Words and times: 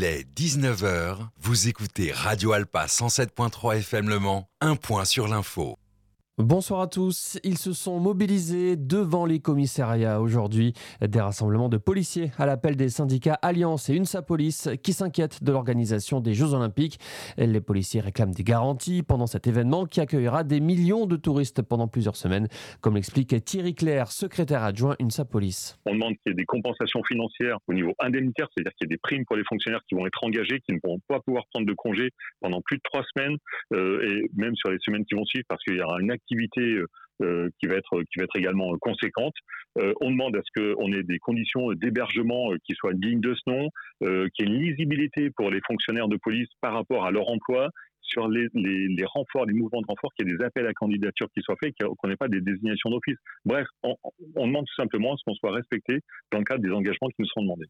Il 0.00 0.04
est 0.04 0.24
19h, 0.34 1.28
vous 1.42 1.68
écoutez 1.68 2.10
Radio 2.10 2.52
Alpa 2.52 2.86
107.3 2.86 3.80
FM 3.80 4.08
Le 4.08 4.18
Mans, 4.18 4.48
un 4.62 4.74
point 4.74 5.04
sur 5.04 5.28
l'info. 5.28 5.76
Bonsoir 6.42 6.80
à 6.80 6.86
tous. 6.86 7.38
Ils 7.44 7.58
se 7.58 7.74
sont 7.74 8.00
mobilisés 8.00 8.76
devant 8.76 9.26
les 9.26 9.40
commissariats 9.40 10.22
aujourd'hui. 10.22 10.72
Des 11.06 11.20
rassemblements 11.20 11.68
de 11.68 11.76
policiers 11.76 12.30
à 12.38 12.46
l'appel 12.46 12.76
des 12.76 12.88
syndicats 12.88 13.38
Alliance 13.42 13.90
et 13.90 13.96
UNSA 13.96 14.22
Police 14.22 14.70
qui 14.82 14.94
s'inquiètent 14.94 15.44
de 15.44 15.52
l'organisation 15.52 16.20
des 16.20 16.32
Jeux 16.32 16.54
Olympiques. 16.54 16.98
Les 17.36 17.60
policiers 17.60 18.00
réclament 18.00 18.32
des 18.32 18.42
garanties 18.42 19.02
pendant 19.02 19.26
cet 19.26 19.48
événement 19.48 19.84
qui 19.84 20.00
accueillera 20.00 20.42
des 20.42 20.60
millions 20.60 21.04
de 21.04 21.16
touristes 21.16 21.60
pendant 21.60 21.88
plusieurs 21.88 22.16
semaines, 22.16 22.48
comme 22.80 22.94
l'explique 22.94 23.44
Thierry 23.44 23.74
Claire, 23.74 24.10
secrétaire 24.10 24.62
adjoint 24.62 24.96
UNSA 24.98 25.26
Police. 25.26 25.78
On 25.84 25.92
demande 25.92 26.14
qu'il 26.14 26.28
y 26.28 26.30
ait 26.30 26.34
des 26.34 26.46
compensations 26.46 27.02
financières 27.04 27.58
au 27.68 27.74
niveau 27.74 27.92
indemnitaire, 27.98 28.48
c'est-à-dire 28.54 28.72
qu'il 28.78 28.88
y 28.88 28.94
ait 28.94 28.96
des 28.96 29.00
primes 29.02 29.26
pour 29.26 29.36
les 29.36 29.44
fonctionnaires 29.44 29.82
qui 29.86 29.94
vont 29.94 30.06
être 30.06 30.24
engagés, 30.24 30.60
qui 30.60 30.72
ne 30.72 30.78
pourront 30.78 31.00
pas 31.06 31.20
pouvoir 31.20 31.44
prendre 31.52 31.66
de 31.66 31.74
congés 31.74 32.12
pendant 32.40 32.62
plus 32.62 32.78
de 32.78 32.82
trois 32.82 33.04
semaines 33.14 33.36
euh, 33.74 34.08
et 34.08 34.30
même 34.34 34.56
sur 34.56 34.70
les 34.70 34.78
semaines 34.80 35.04
qui 35.04 35.14
vont 35.14 35.26
suivre 35.26 35.44
parce 35.46 35.62
qu'il 35.64 35.76
y 35.76 35.82
aura 35.82 36.00
une 36.00 36.10
activité 36.10 36.29
euh, 36.58 36.86
euh, 37.22 37.50
qui 37.58 37.66
va 37.66 37.74
être 37.74 38.36
également 38.36 38.76
conséquente. 38.78 39.34
Euh, 39.78 39.92
on 40.00 40.10
demande 40.10 40.36
à 40.36 40.40
ce 40.42 40.60
qu'on 40.60 40.92
ait 40.92 41.02
des 41.02 41.18
conditions 41.18 41.72
d'hébergement 41.72 42.50
qui 42.64 42.74
soient 42.74 42.94
dignes 42.94 43.20
de 43.20 43.34
ce 43.34 43.50
nom, 43.50 43.68
qu'il 44.00 44.48
y 44.48 44.52
ait 44.52 44.56
une 44.56 44.62
lisibilité 44.62 45.30
pour 45.30 45.50
les 45.50 45.60
fonctionnaires 45.66 46.08
de 46.08 46.16
police 46.16 46.48
par 46.60 46.72
rapport 46.72 47.04
à 47.04 47.10
leur 47.10 47.28
emploi 47.28 47.70
sur 48.02 48.28
les, 48.28 48.48
les, 48.54 49.04
renforts, 49.04 49.46
les 49.46 49.52
mouvements 49.52 49.80
de 49.80 49.86
renfort, 49.86 50.12
qu'il 50.14 50.28
y 50.28 50.32
ait 50.32 50.36
des 50.36 50.44
appels 50.44 50.66
à 50.66 50.72
candidature 50.72 51.28
qui 51.34 51.42
soient 51.42 51.56
faits, 51.62 51.74
qu'on 51.78 52.08
n'ait 52.08 52.16
pas 52.16 52.28
des 52.28 52.40
désignations 52.40 52.90
d'office. 52.90 53.16
Bref, 53.44 53.66
on, 53.82 53.96
demande 54.34 54.66
tout 54.66 54.82
simplement 54.82 55.14
à 55.14 55.16
ce 55.16 55.24
qu'on 55.24 55.34
soit 55.34 55.52
respecté 55.52 56.00
dans 56.32 56.38
le 56.38 56.44
cadre 56.44 56.62
des 56.62 56.70
engagements 56.70 57.08
qui 57.08 57.16
nous 57.20 57.26
sont 57.26 57.42
demandés. 57.42 57.66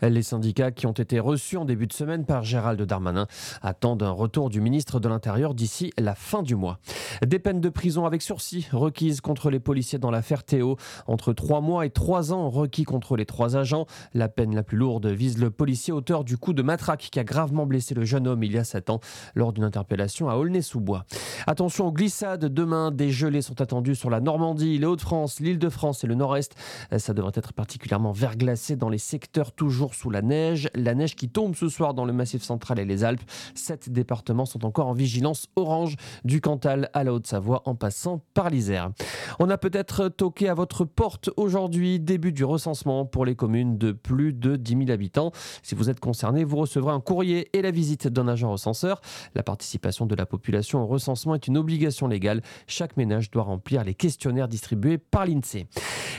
Les 0.00 0.22
syndicats 0.22 0.70
qui 0.70 0.86
ont 0.86 0.92
été 0.92 1.18
reçus 1.18 1.56
en 1.56 1.64
début 1.64 1.86
de 1.86 1.92
semaine 1.92 2.24
par 2.24 2.42
Gérald 2.42 2.80
Darmanin 2.82 3.26
attendent 3.62 4.02
un 4.02 4.10
retour 4.10 4.50
du 4.50 4.60
ministre 4.60 5.00
de 5.00 5.08
l'Intérieur 5.08 5.54
d'ici 5.54 5.92
la 5.98 6.14
fin 6.14 6.42
du 6.42 6.54
mois. 6.54 6.78
Des 7.26 7.38
peines 7.38 7.60
de 7.60 7.68
prison 7.68 8.04
avec 8.04 8.22
sursis 8.22 8.68
requises 8.72 9.20
contre 9.20 9.50
les 9.50 9.60
policiers 9.60 9.98
dans 9.98 10.10
l'affaire 10.10 10.44
Théo. 10.44 10.76
Entre 11.06 11.32
trois 11.32 11.60
mois 11.60 11.86
et 11.86 11.90
trois 11.90 12.32
ans 12.32 12.50
requis 12.50 12.84
contre 12.84 13.16
les 13.16 13.26
trois 13.26 13.56
agents. 13.56 13.86
La 14.14 14.28
peine 14.28 14.54
la 14.54 14.62
plus 14.62 14.76
lourde 14.76 15.06
vise 15.06 15.38
le 15.38 15.50
policier 15.50 15.92
auteur 15.92 16.24
du 16.24 16.36
coup 16.36 16.52
de 16.52 16.62
matraque 16.62 17.08
qui 17.10 17.18
a 17.18 17.24
gravement 17.24 17.66
blessé 17.66 17.94
le 17.94 18.04
jeune 18.04 18.26
homme 18.26 18.42
il 18.42 18.52
y 18.52 18.58
a 18.58 18.64
sept 18.64 18.90
ans 18.90 19.00
lors 19.34 19.52
d'une 19.52 19.64
interpellation 19.72 20.28
à 20.28 20.36
Aulnay-sous-Bois. 20.36 21.06
Attention 21.46 21.86
aux 21.86 21.92
glissades. 21.92 22.44
Demain, 22.44 22.90
des 22.90 23.10
gelées 23.10 23.40
sont 23.40 23.62
attendues 23.62 23.94
sur 23.94 24.10
la 24.10 24.20
Normandie, 24.20 24.78
les 24.78 24.84
Hauts-de-France, 24.84 25.40
l'Île-de-France 25.40 26.04
et 26.04 26.06
le 26.06 26.14
Nord-Est. 26.14 26.54
Ça 26.98 27.14
devrait 27.14 27.32
être 27.34 27.54
particulièrement 27.54 28.12
verglacé 28.12 28.76
dans 28.76 28.90
les 28.90 28.98
secteurs 28.98 29.52
toujours 29.52 29.94
sous 29.94 30.10
la 30.10 30.20
neige. 30.20 30.68
La 30.74 30.94
neige 30.94 31.16
qui 31.16 31.30
tombe 31.30 31.54
ce 31.54 31.70
soir 31.70 31.94
dans 31.94 32.04
le 32.04 32.12
Massif 32.12 32.42
central 32.42 32.78
et 32.78 32.84
les 32.84 33.02
Alpes. 33.02 33.22
Sept 33.54 33.88
départements 33.88 34.44
sont 34.44 34.66
encore 34.66 34.88
en 34.88 34.92
vigilance 34.92 35.46
orange, 35.56 35.96
du 36.24 36.42
Cantal 36.42 36.90
à 36.92 37.02
la 37.02 37.14
Haute-Savoie 37.14 37.62
en 37.64 37.74
passant 37.74 38.22
par 38.34 38.50
l'Isère. 38.50 38.90
On 39.38 39.48
a 39.48 39.56
peut-être 39.56 40.08
toqué 40.08 40.50
à 40.50 40.54
votre 40.54 40.84
porte 40.84 41.30
aujourd'hui, 41.38 41.98
début 41.98 42.32
du 42.32 42.44
recensement 42.44 43.06
pour 43.06 43.24
les 43.24 43.36
communes 43.36 43.78
de 43.78 43.92
plus 43.92 44.34
de 44.34 44.56
10 44.56 44.76
000 44.86 44.90
habitants. 44.90 45.32
Si 45.62 45.74
vous 45.74 45.88
êtes 45.88 46.00
concerné, 46.00 46.44
vous 46.44 46.58
recevrez 46.58 46.92
un 46.92 47.00
courrier 47.00 47.48
et 47.56 47.62
la 47.62 47.70
visite 47.70 48.08
d'un 48.08 48.28
agent 48.28 48.50
recenseur. 48.50 49.00
La 49.34 49.42
participation 49.62 50.06
de 50.06 50.16
la 50.16 50.26
population 50.26 50.82
au 50.82 50.86
recensement 50.86 51.36
est 51.36 51.46
une 51.46 51.56
obligation 51.56 52.08
légale. 52.08 52.42
Chaque 52.66 52.96
ménage 52.96 53.30
doit 53.30 53.44
remplir 53.44 53.84
les 53.84 53.94
questionnaires 53.94 54.48
distribués 54.48 54.98
par 54.98 55.24
l'INSEE. 55.24 55.68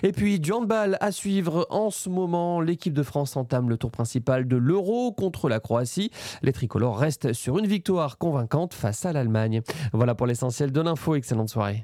Et 0.02 0.14
puis 0.14 0.40
du 0.40 0.54
handball 0.54 0.98
à 1.02 1.12
suivre 1.12 1.68
en 1.70 1.90
ce 1.90 2.08
moment. 2.08 2.62
L'équipe 2.62 2.94
de 2.94 3.04
France 3.04 3.36
entame 3.36 3.70
le 3.70 3.76
tour 3.76 3.92
principal 3.92 4.48
de 4.48 4.56
l'Euro 4.56 5.12
contre 5.12 5.50
la 5.50 5.60
Croatie. 5.60 6.10
Les 6.42 6.54
tricolores 6.54 6.98
restent 6.98 7.34
sur 7.34 7.60
une 7.60 7.68
victoire 7.68 8.18
convaincante 8.18 8.74
face 8.74 9.06
à 9.06 9.12
l'Allemagne. 9.12 9.62
Voilà 9.92 10.16
pour 10.16 10.26
l'essentiel 10.26 10.72
de 10.72 10.80
l'info. 10.80 11.16
Excellente 11.16 11.50
soirée. 11.50 11.84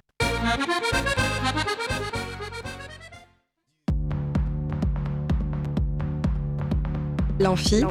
L'amphi, 7.38 7.84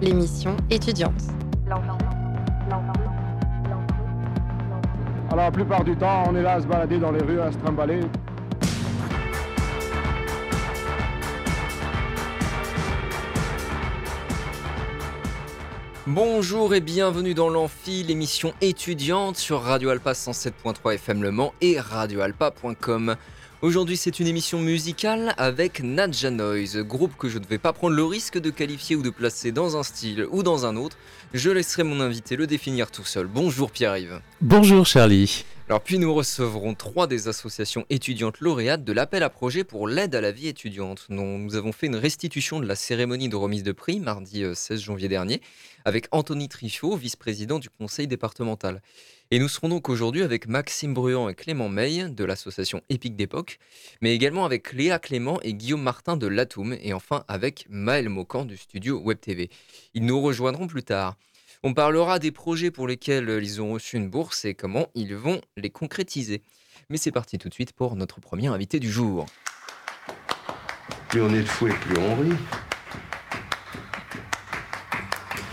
l'émission 0.00 0.56
étudiante. 0.70 1.22
Alors 1.70 1.84
la 5.36 5.50
plupart 5.50 5.84
du 5.84 5.94
temps, 5.96 6.24
on 6.28 6.34
est 6.34 6.40
là 6.42 6.54
à 6.54 6.60
se 6.62 6.66
balader 6.66 6.98
dans 6.98 7.10
les 7.10 7.20
rues, 7.20 7.40
à 7.40 7.52
se 7.52 7.58
trimballer. 7.58 8.00
Bonjour 16.06 16.74
et 16.74 16.80
bienvenue 16.80 17.34
dans 17.34 17.50
l'Amphi, 17.50 18.02
l'émission 18.02 18.54
étudiante 18.62 19.36
sur 19.36 19.60
Radio 19.60 19.90
Alpa 19.90 20.12
107.3 20.12 20.94
FM 20.94 21.22
Le 21.22 21.30
Mans 21.32 21.52
et 21.60 21.78
radioalpa.com. 21.78 23.16
Aujourd'hui, 23.60 23.96
c'est 23.96 24.20
une 24.20 24.28
émission 24.28 24.60
musicale 24.60 25.34
avec 25.36 25.82
Nadja 25.82 26.30
Noise, 26.30 26.78
groupe 26.78 27.16
que 27.18 27.28
je 27.28 27.40
ne 27.40 27.44
vais 27.44 27.58
pas 27.58 27.72
prendre 27.72 27.96
le 27.96 28.04
risque 28.04 28.38
de 28.38 28.50
qualifier 28.50 28.94
ou 28.94 29.02
de 29.02 29.10
placer 29.10 29.50
dans 29.50 29.76
un 29.76 29.82
style 29.82 30.28
ou 30.30 30.44
dans 30.44 30.64
un 30.64 30.76
autre. 30.76 30.96
Je 31.34 31.50
laisserai 31.50 31.82
mon 31.82 32.00
invité 32.00 32.36
le 32.36 32.46
définir 32.46 32.90
tout 32.90 33.04
seul. 33.04 33.26
Bonjour 33.26 33.70
Pierre-Yves. 33.70 34.22
Bonjour 34.40 34.86
Charlie. 34.86 35.44
Alors 35.68 35.82
puis 35.82 35.98
nous 35.98 36.14
recevrons 36.14 36.74
trois 36.74 37.06
des 37.06 37.28
associations 37.28 37.84
étudiantes 37.90 38.40
lauréates 38.40 38.82
de 38.82 38.92
l'appel 38.94 39.22
à 39.22 39.28
projet 39.28 39.62
pour 39.62 39.86
l'aide 39.86 40.14
à 40.14 40.22
la 40.22 40.32
vie 40.32 40.48
étudiante, 40.48 41.04
dont 41.10 41.36
nous 41.36 41.54
avons 41.54 41.72
fait 41.72 41.88
une 41.88 41.96
restitution 41.96 42.60
de 42.60 42.66
la 42.66 42.74
cérémonie 42.74 43.28
de 43.28 43.36
remise 43.36 43.62
de 43.62 43.72
prix 43.72 44.00
mardi 44.00 44.42
16 44.54 44.80
euh, 44.80 44.82
janvier 44.82 45.08
dernier, 45.08 45.42
avec 45.84 46.08
Anthony 46.12 46.48
Trifot, 46.48 46.96
vice-président 46.96 47.58
du 47.58 47.68
conseil 47.68 48.06
départemental. 48.06 48.80
Et 49.30 49.38
nous 49.38 49.48
serons 49.48 49.68
donc 49.68 49.90
aujourd'hui 49.90 50.22
avec 50.22 50.48
Maxime 50.48 50.94
Bruand 50.94 51.28
et 51.28 51.34
Clément 51.34 51.68
Meil 51.68 52.14
de 52.14 52.24
l'association 52.24 52.80
Épique 52.88 53.14
d'époque, 53.14 53.58
mais 54.00 54.14
également 54.14 54.46
avec 54.46 54.72
Léa 54.72 54.98
Clément 54.98 55.38
et 55.42 55.52
Guillaume 55.52 55.82
Martin 55.82 56.16
de 56.16 56.26
l'Atoum, 56.26 56.74
et 56.80 56.94
enfin 56.94 57.24
avec 57.28 57.66
Maël 57.68 58.08
Mocan 58.08 58.46
du 58.46 58.56
studio 58.56 58.98
Web 58.98 59.20
TV. 59.20 59.50
Ils 59.92 60.06
nous 60.06 60.22
rejoindront 60.22 60.66
plus 60.66 60.82
tard. 60.82 61.16
On 61.62 61.74
parlera 61.74 62.18
des 62.18 62.32
projets 62.32 62.70
pour 62.70 62.88
lesquels 62.88 63.28
ils 63.42 63.60
ont 63.60 63.72
reçu 63.72 63.98
une 63.98 64.08
bourse 64.08 64.46
et 64.46 64.54
comment 64.54 64.86
ils 64.94 65.14
vont 65.14 65.42
les 65.58 65.68
concrétiser. 65.68 66.42
Mais 66.88 66.96
c'est 66.96 67.12
parti 67.12 67.36
tout 67.36 67.50
de 67.50 67.54
suite 67.54 67.74
pour 67.74 67.96
notre 67.96 68.20
premier 68.20 68.46
invité 68.46 68.80
du 68.80 68.90
jour. 68.90 69.26
Plus 71.10 71.20
on 71.20 71.34
est 71.34 71.42
de 71.42 71.44
fou 71.44 71.66
plus 71.66 71.98
on 71.98 72.16
rit. 72.16 72.67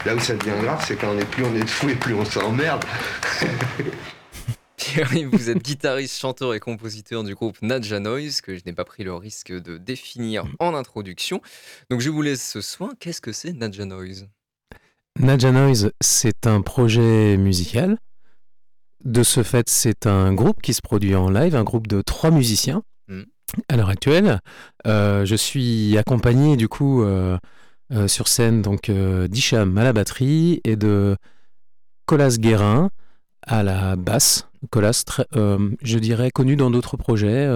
Là 0.05 0.13
où 0.13 0.19
ça 0.19 0.35
devient 0.35 0.61
grave, 0.61 0.83
c'est 0.87 0.95
quand 0.97 1.15
on 1.15 1.17
est 1.17 1.25
plus 1.25 1.43
on 1.43 1.55
est 1.55 1.63
de 1.63 1.69
fou 1.69 1.89
et 1.89 1.95
plus 1.95 2.13
on 2.13 2.23
s'emmerde. 2.23 2.85
Pierre, 4.77 5.09
vous 5.31 5.49
êtes 5.49 5.63
guitariste, 5.63 6.19
chanteur 6.19 6.53
et 6.53 6.59
compositeur 6.59 7.23
du 7.23 7.33
groupe 7.33 7.59
Nadja 7.63 7.99
Noise, 7.99 8.41
que 8.41 8.55
je 8.55 8.61
n'ai 8.67 8.73
pas 8.73 8.85
pris 8.85 9.03
le 9.03 9.15
risque 9.15 9.51
de 9.51 9.79
définir 9.79 10.45
en 10.59 10.75
introduction. 10.75 11.41
Donc 11.89 12.01
je 12.01 12.11
vous 12.11 12.21
laisse 12.21 12.47
ce 12.47 12.61
soin. 12.61 12.91
Qu'est-ce 12.99 13.19
que 13.19 13.31
c'est 13.31 13.53
Nadja 13.53 13.85
Noise? 13.85 14.27
Nadja 15.19 15.51
Noise, 15.51 15.91
c'est 16.01 16.45
un 16.45 16.61
projet 16.61 17.35
musical. 17.37 17.97
De 19.03 19.23
ce 19.23 19.41
fait, 19.41 19.69
c'est 19.69 20.05
un 20.05 20.33
groupe 20.33 20.61
qui 20.61 20.75
se 20.75 20.81
produit 20.83 21.15
en 21.15 21.31
live, 21.31 21.55
un 21.55 21.63
groupe 21.63 21.87
de 21.87 22.03
trois 22.03 22.29
musiciens. 22.29 22.83
Hmm. 23.07 23.23
À 23.69 23.75
l'heure 23.75 23.89
actuelle, 23.89 24.39
euh, 24.85 25.25
je 25.25 25.35
suis 25.35 25.97
accompagné 25.97 26.57
du 26.57 26.67
coup 26.67 27.01
euh, 27.01 27.39
euh, 27.91 28.07
sur 28.07 28.27
scène 28.27 28.61
donc 28.61 28.89
d'Icham 28.91 29.77
à 29.77 29.83
la 29.83 29.93
batterie 29.93 30.61
et 30.63 30.75
de 30.75 31.15
Colas 32.05 32.37
Guérin 32.37 32.89
à 33.41 33.63
la 33.63 33.95
basse. 33.95 34.47
Colas, 34.71 35.03
je 35.33 35.99
dirais 35.99 36.31
connu 36.31 36.55
dans 36.55 36.71
d'autres 36.71 36.97
projets 36.97 37.47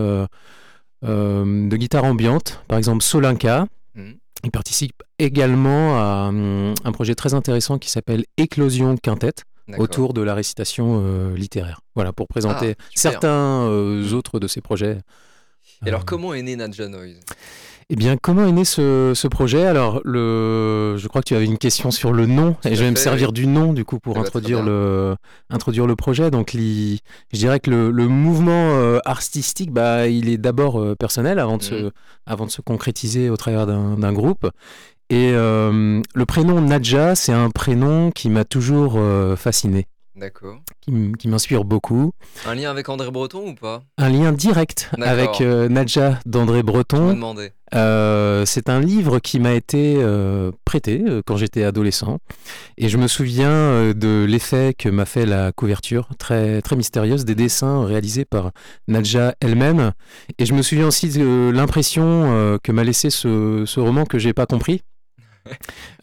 de 1.02 1.76
guitare 1.76 2.04
ambiante, 2.04 2.64
par 2.68 2.78
exemple 2.78 3.04
Solinka. 3.04 3.66
Hmm. 3.96 4.12
Il 4.44 4.52
participe 4.52 5.04
également 5.18 5.98
à 5.98 6.30
hum, 6.30 6.74
un 6.84 6.92
projet 6.92 7.16
très 7.16 7.34
intéressant 7.34 7.78
qui 7.78 7.90
s'appelle 7.90 8.26
Éclosion 8.38 8.96
Quintette 8.96 9.44
autour 9.78 10.14
de 10.14 10.22
la 10.22 10.34
récitation 10.34 11.04
euh, 11.04 11.36
littéraire. 11.36 11.82
Voilà, 11.96 12.14
pour 12.14 12.28
présenter 12.28 12.76
ah, 12.80 12.84
certains 12.96 13.68
euh, 13.68 14.12
autres 14.14 14.40
de 14.40 14.48
ces 14.48 14.62
projets. 14.62 14.98
Et 15.86 15.90
alors, 15.90 16.02
euh, 16.02 16.06
comment 16.06 16.34
est 16.34 16.42
né 16.42 16.56
Nadja 16.56 16.88
Noise 16.88 17.20
eh 17.92 17.96
bien, 17.96 18.18
comment 18.18 18.46
est 18.46 18.52
né 18.52 18.66
ce, 18.66 19.28
projet? 19.28 19.66
Alors, 19.66 20.00
le, 20.06 20.96
je 20.98 21.08
crois 21.08 21.22
que 21.22 21.28
tu 21.28 21.36
avais 21.36 21.46
une 21.46 21.58
question 21.58 21.90
sur 21.90 22.14
le 22.14 22.28
nom, 22.28 22.56
et 22.64 22.76
je 22.76 22.84
vais 22.84 22.92
me 22.92 22.96
servir 22.96 23.32
du 23.32 23.48
nom 23.48 23.74
du 23.74 23.84
coup 23.84 24.00
pour 24.00 24.14
eh 24.14 24.20
ben, 24.20 24.26
introduire 24.26 24.62
le, 24.62 25.16
introduire 25.50 25.88
le 25.88 25.96
projet. 25.96 26.30
Donc, 26.30 26.52
je 26.54 27.00
dirais 27.34 27.60
que 27.60 27.72
le, 27.72 28.08
mouvement 28.08 28.76
euh, 28.76 29.00
artistique, 29.06 29.72
bah, 29.72 30.08
il 30.08 30.30
est 30.30 30.38
d'abord 30.38 30.80
euh, 30.80 30.96
personnel 30.96 31.40
avant 31.40 31.58
de, 31.58 31.64
se, 31.64 31.76
mhm. 31.76 31.92
avant 32.28 32.46
de 32.46 32.52
se 32.52 32.62
concrétiser 32.62 33.32
au 33.32 33.38
travers 33.38 33.66
d'un 33.66 34.14
groupe. 34.14 34.48
Et 35.10 35.32
euh, 35.34 36.00
le 36.14 36.26
prénom 36.28 36.62
Nadja, 36.62 37.16
c'est 37.16 37.34
un 37.34 37.50
prénom 37.50 38.12
qui 38.12 38.30
m'a 38.30 38.46
toujours 38.46 39.00
fasciné. 39.36 39.88
D'accord. 40.20 40.60
qui, 40.82 41.30
m'inspire 41.30 41.64
beaucoup. 41.64 42.12
Un 42.46 42.54
lien 42.54 42.70
avec 42.70 42.90
André 42.90 43.10
Breton 43.10 43.52
ou 43.52 43.56
pas? 43.56 43.84
Un 43.98 44.10
lien 44.10 44.34
direct 44.34 44.92
avec 45.02 45.40
euh, 45.40 45.70
Nadja 45.70 46.20
d'André 46.26 46.62
Breton. 46.62 47.18
Euh, 47.74 48.46
c'est 48.46 48.68
un 48.68 48.82
livre 48.82 49.20
qui 49.20 49.40
m'a 49.40 49.54
été 49.54 49.96
euh, 49.98 50.52
prêté 50.66 51.06
quand 51.26 51.38
j'étais 51.38 51.64
adolescent. 51.64 52.18
Et 52.78 52.90
je 52.90 52.98
me 52.98 53.08
souviens 53.08 53.94
de 53.94 54.26
l'effet 54.28 54.74
que 54.78 54.90
m'a 54.90 55.06
fait 55.06 55.26
la 55.26 55.54
couverture, 55.54 56.10
très, 56.18 56.62
très 56.62 56.76
mystérieuse, 56.76 57.24
des 57.24 57.36
dessins 57.36 57.86
réalisés 57.86 58.26
par 58.26 58.52
Nadja 58.90 59.36
elle-même. 59.40 59.94
Et 60.38 60.46
je 60.46 60.54
me 60.54 60.62
souviens 60.62 60.88
aussi 60.88 61.08
de 61.08 61.50
l'impression 61.54 62.60
que 62.62 62.72
m'a 62.74 62.84
laissé 62.84 63.10
ce, 63.10 63.64
ce 63.66 63.80
roman 63.80 64.04
que 64.04 64.20
j'ai 64.20 64.34
pas 64.34 64.46
compris. 64.46 64.82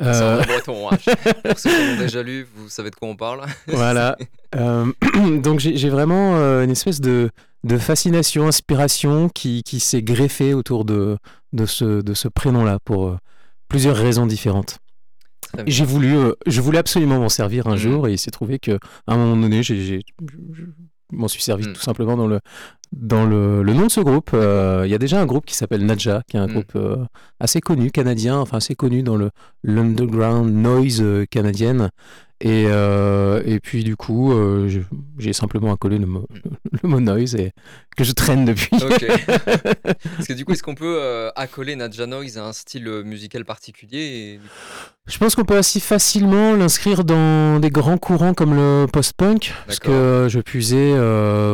Euh... 0.00 0.43
breton. 0.44 0.90
Hein. 0.90 0.96
Pour 1.44 1.58
ceux 1.58 1.70
qui 1.70 1.87
l'ont 1.87 1.98
déjà 1.98 2.22
lu, 2.22 2.46
vous 2.54 2.69
savez 2.69 2.90
de 2.90 2.96
quoi 2.96 3.08
on 3.08 3.16
parle. 3.16 3.44
voilà. 3.69 4.16
Euh, 4.54 4.93
donc 5.43 5.60
j'ai 5.60 5.88
vraiment 5.88 6.37
euh, 6.37 6.64
une 6.64 6.70
espèce 6.70 7.00
de, 7.00 7.31
de 7.64 7.78
fascination, 7.78 8.46
inspiration 8.46 9.28
qui, 9.28 9.62
qui 9.62 9.81
s'est 9.81 10.02
greffée 10.02 10.54
autour 10.54 10.84
de, 10.84 11.19
de 11.52 11.66
ce, 11.66 12.02
de 12.02 12.14
ce 12.14 12.28
prénom-là 12.28 12.78
pour 12.84 13.08
euh, 13.08 13.19
plusieurs 13.69 13.96
raisons 13.96 14.26
différentes. 14.26 14.78
J'ai 15.66 15.84
voulu, 15.84 16.16
je 16.46 16.60
voulais 16.60 16.78
absolument 16.78 17.19
m'en 17.19 17.28
servir 17.28 17.66
un 17.66 17.75
mmh. 17.75 17.78
jour 17.78 18.08
et 18.08 18.12
il 18.12 18.19
s'est 18.19 18.32
trouvé 18.32 18.58
qu'à 18.58 18.78
un 19.06 19.16
moment 19.16 19.37
donné, 19.37 19.62
j'ai 19.62 20.02
m'en 21.12 21.28
suis 21.28 21.43
servi 21.43 21.69
mmh. 21.69 21.72
tout 21.72 21.81
simplement 21.81 22.16
dans 22.16 22.26
le, 22.26 22.40
dans 22.92 23.26
le, 23.26 23.62
le, 23.62 23.72
nom 23.72 23.86
de 23.86 23.90
ce 23.90 24.00
groupe, 24.00 24.30
euh, 24.34 24.82
il 24.84 24.90
y 24.90 24.94
a 24.94 24.98
déjà 24.98 25.20
un 25.20 25.26
groupe 25.26 25.44
qui 25.44 25.54
s'appelle 25.54 25.84
Nadja, 25.84 26.22
qui 26.28 26.36
est 26.36 26.40
un 26.40 26.46
mm. 26.46 26.52
groupe 26.52 26.72
euh, 26.76 27.04
assez 27.40 27.60
connu, 27.60 27.90
canadien, 27.90 28.38
enfin 28.38 28.58
assez 28.58 28.74
connu 28.74 29.02
dans 29.02 29.16
le 29.16 29.30
l'underground 29.62 30.52
noise 30.52 31.00
euh, 31.02 31.24
canadienne. 31.30 31.90
Et, 32.40 32.64
et 32.64 33.60
puis 33.60 33.84
du 33.84 33.96
coup, 33.96 34.32
j'ai 35.18 35.32
simplement 35.32 35.72
accolé 35.72 35.98
le 35.98 36.06
mot, 36.06 36.26
le 36.82 36.88
mot 36.88 37.00
noise 37.00 37.34
et 37.34 37.52
que 37.96 38.04
je 38.04 38.12
traîne 38.12 38.44
depuis. 38.44 38.68
Parce 38.78 40.26
que 40.28 40.34
du 40.34 40.44
coup, 40.44 40.52
est-ce 40.52 40.62
qu'on 40.62 40.74
peut 40.74 41.30
accoler 41.34 41.76
Nadja 41.76 42.06
Noise 42.06 42.38
à 42.38 42.44
un 42.44 42.52
style 42.52 42.86
musical 43.04 43.44
particulier 43.44 44.38
Je 45.06 45.18
pense 45.18 45.34
qu'on 45.34 45.44
peut 45.44 45.56
assez 45.56 45.80
facilement 45.80 46.54
l'inscrire 46.54 47.04
dans 47.04 47.58
des 47.58 47.70
grands 47.70 47.98
courants 47.98 48.34
comme 48.34 48.54
le 48.54 48.86
post-punk, 48.92 49.54
parce 49.66 49.78
que 49.78 50.26
je 50.28 50.40
puisais 50.40 50.94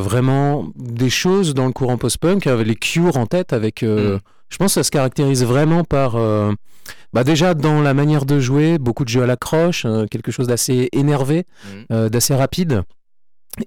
vraiment 0.00 0.73
des 0.76 1.11
choses 1.11 1.55
dans 1.55 1.67
le 1.67 1.73
courant 1.73 1.96
post-punk, 1.96 2.46
avec 2.46 2.67
les 2.67 2.76
Cure 2.76 3.17
en 3.17 3.26
tête, 3.26 3.52
avec. 3.52 3.82
Euh, 3.82 4.17
mm. 4.17 4.20
Je 4.50 4.56
pense 4.58 4.75
que 4.75 4.81
ça 4.81 4.84
se 4.84 4.90
caractérise 4.90 5.44
vraiment 5.44 5.84
par. 5.84 6.17
Euh, 7.12 7.19
bah 7.19 7.25
déjà 7.25 7.55
dans 7.55 7.81
la 7.81 7.94
manière 7.94 8.25
de 8.25 8.41
jouer, 8.41 8.79
beaucoup 8.79 9.05
de 9.05 9.09
jeux 9.09 9.23
à 9.23 9.26
la 9.26 9.37
croche, 9.37 9.85
euh, 9.85 10.06
quelque 10.06 10.32
chose 10.32 10.47
d'assez 10.47 10.88
énervé, 10.93 11.44
mm. 11.91 12.09
d'assez 12.09 12.35
rapide. 12.35 12.82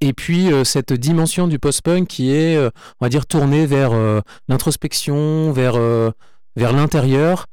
Et 0.01 0.13
puis 0.13 0.50
cette 0.63 0.94
dimension 0.94 1.47
du 1.47 1.59
post-punk 1.59 2.07
qui 2.07 2.31
est, 2.31 2.57
on 2.57 3.06
va 3.06 3.09
dire, 3.09 3.27
tournée 3.27 3.68
vers 3.68 3.92
l'introspection, 4.50 5.51
vers, 5.51 5.75
vers 6.56 6.74
l'intérieur, 6.74 7.45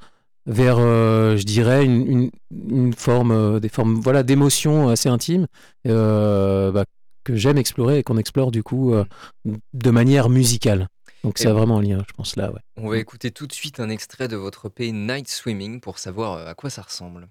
vers, 0.47 0.79
je 0.79 1.43
dirais, 1.43 1.85
une, 1.85 2.31
une, 2.51 2.95
forme, 2.95 3.61
des 3.61 3.69
formes 3.69 4.01
voilà, 4.01 4.23
d'émotion 4.23 4.89
assez 4.89 5.11
intimes, 5.11 5.47
bah, 5.85 6.85
que 7.25 7.37
j'aime 7.37 7.59
explorer 7.59 7.99
et 7.99 8.03
qu'on 8.03 8.17
explore 8.17 8.51
du 8.51 8.63
coup 8.63 8.93
euh, 8.95 9.05
de 9.75 9.91
manière 9.91 10.29
musicale. 10.29 10.89
Donc 11.23 11.39
c'est 11.39 11.51
vraiment 11.51 11.79
un 11.79 11.83
lien, 11.83 12.03
je 12.09 12.13
pense 12.15 12.37
là. 12.37 12.51
Ouais. 12.51 12.61
On 12.77 12.89
va 12.89 12.99
écouter 12.99 13.31
tout 13.31 13.47
de 13.47 13.53
suite 13.53 13.79
un 13.81 13.89
extrait 13.89 14.29
de 14.29 14.37
votre 14.37 14.69
pays 14.69 14.93
Night 14.93 15.29
Swimming 15.29 15.81
pour 15.81 15.99
savoir 15.99 16.33
euh, 16.35 16.47
à 16.47 16.55
quoi 16.55 16.69
ça 16.69 16.83
ressemble. 16.83 17.29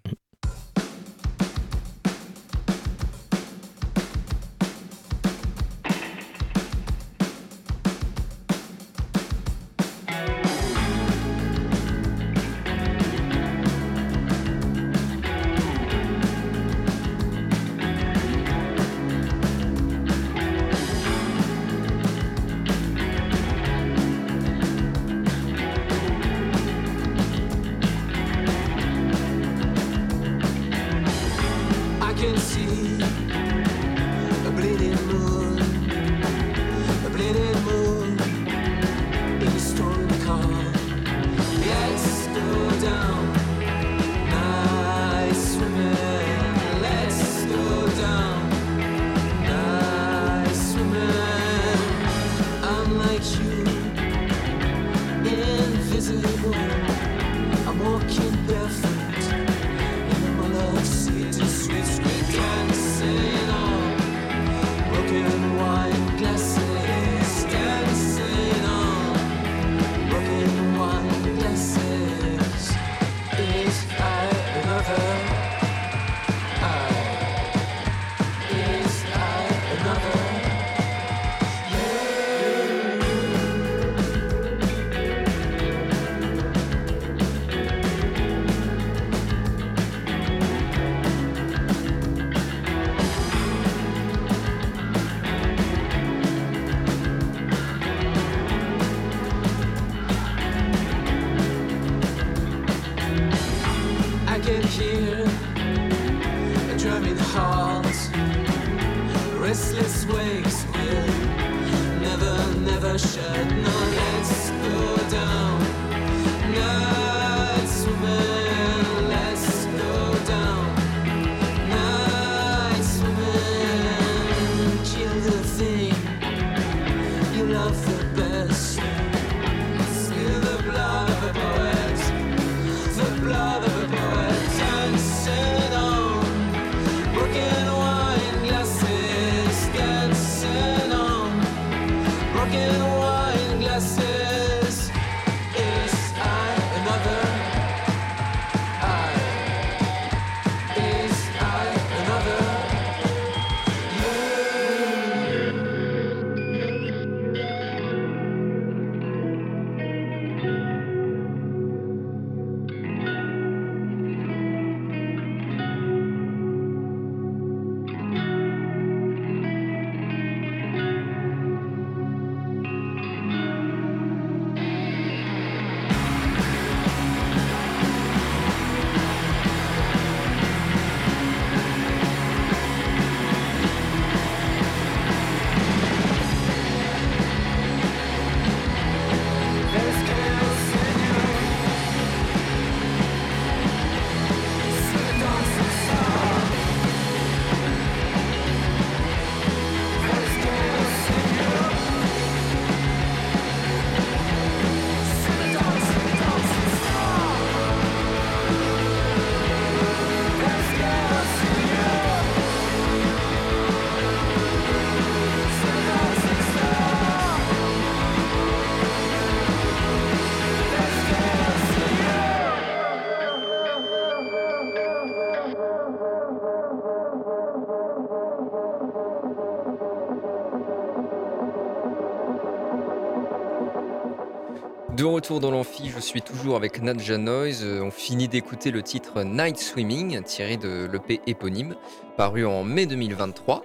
De 235.02 235.06
retour 235.06 235.40
dans 235.40 235.50
l'amphi, 235.50 235.90
je 235.90 236.00
suis 236.00 236.22
toujours 236.22 236.56
avec 236.56 236.80
Nadja 236.80 237.18
Noise. 237.18 237.64
Euh, 237.64 237.82
on 237.82 237.90
finit 237.90 238.28
d'écouter 238.28 238.70
le 238.70 238.84
titre 238.84 239.24
Night 239.24 239.58
Swimming, 239.58 240.22
tiré 240.22 240.58
de 240.58 240.88
l'EP 240.94 241.22
éponyme, 241.26 241.74
paru 242.18 242.46
en 242.46 242.64
mai 242.64 242.86
2023. 242.86 243.64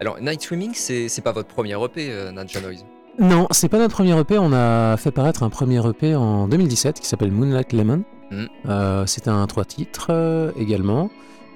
Alors, 0.00 0.18
Night 0.18 0.40
Swimming, 0.40 0.70
c'est 0.72 1.20
pas 1.22 1.32
votre 1.32 1.48
premier 1.48 1.74
EP, 1.74 2.08
euh, 2.08 2.32
Nadja 2.32 2.62
Noise 2.62 2.86
Non, 3.18 3.48
c'est 3.50 3.68
pas 3.68 3.76
notre 3.76 3.92
premier 3.92 4.18
EP. 4.18 4.38
On 4.38 4.54
a 4.54 4.96
fait 4.96 5.10
paraître 5.10 5.42
un 5.42 5.50
premier 5.50 5.86
EP 5.86 6.16
en 6.16 6.48
2017 6.48 7.00
qui 7.00 7.06
s'appelle 7.06 7.32
Moonlight 7.32 7.74
Lemon. 7.74 8.04
Mm. 8.30 8.46
Euh, 8.70 9.04
c'est 9.04 9.28
un 9.28 9.46
trois 9.46 9.66
titres 9.66 10.54
également. 10.58 11.10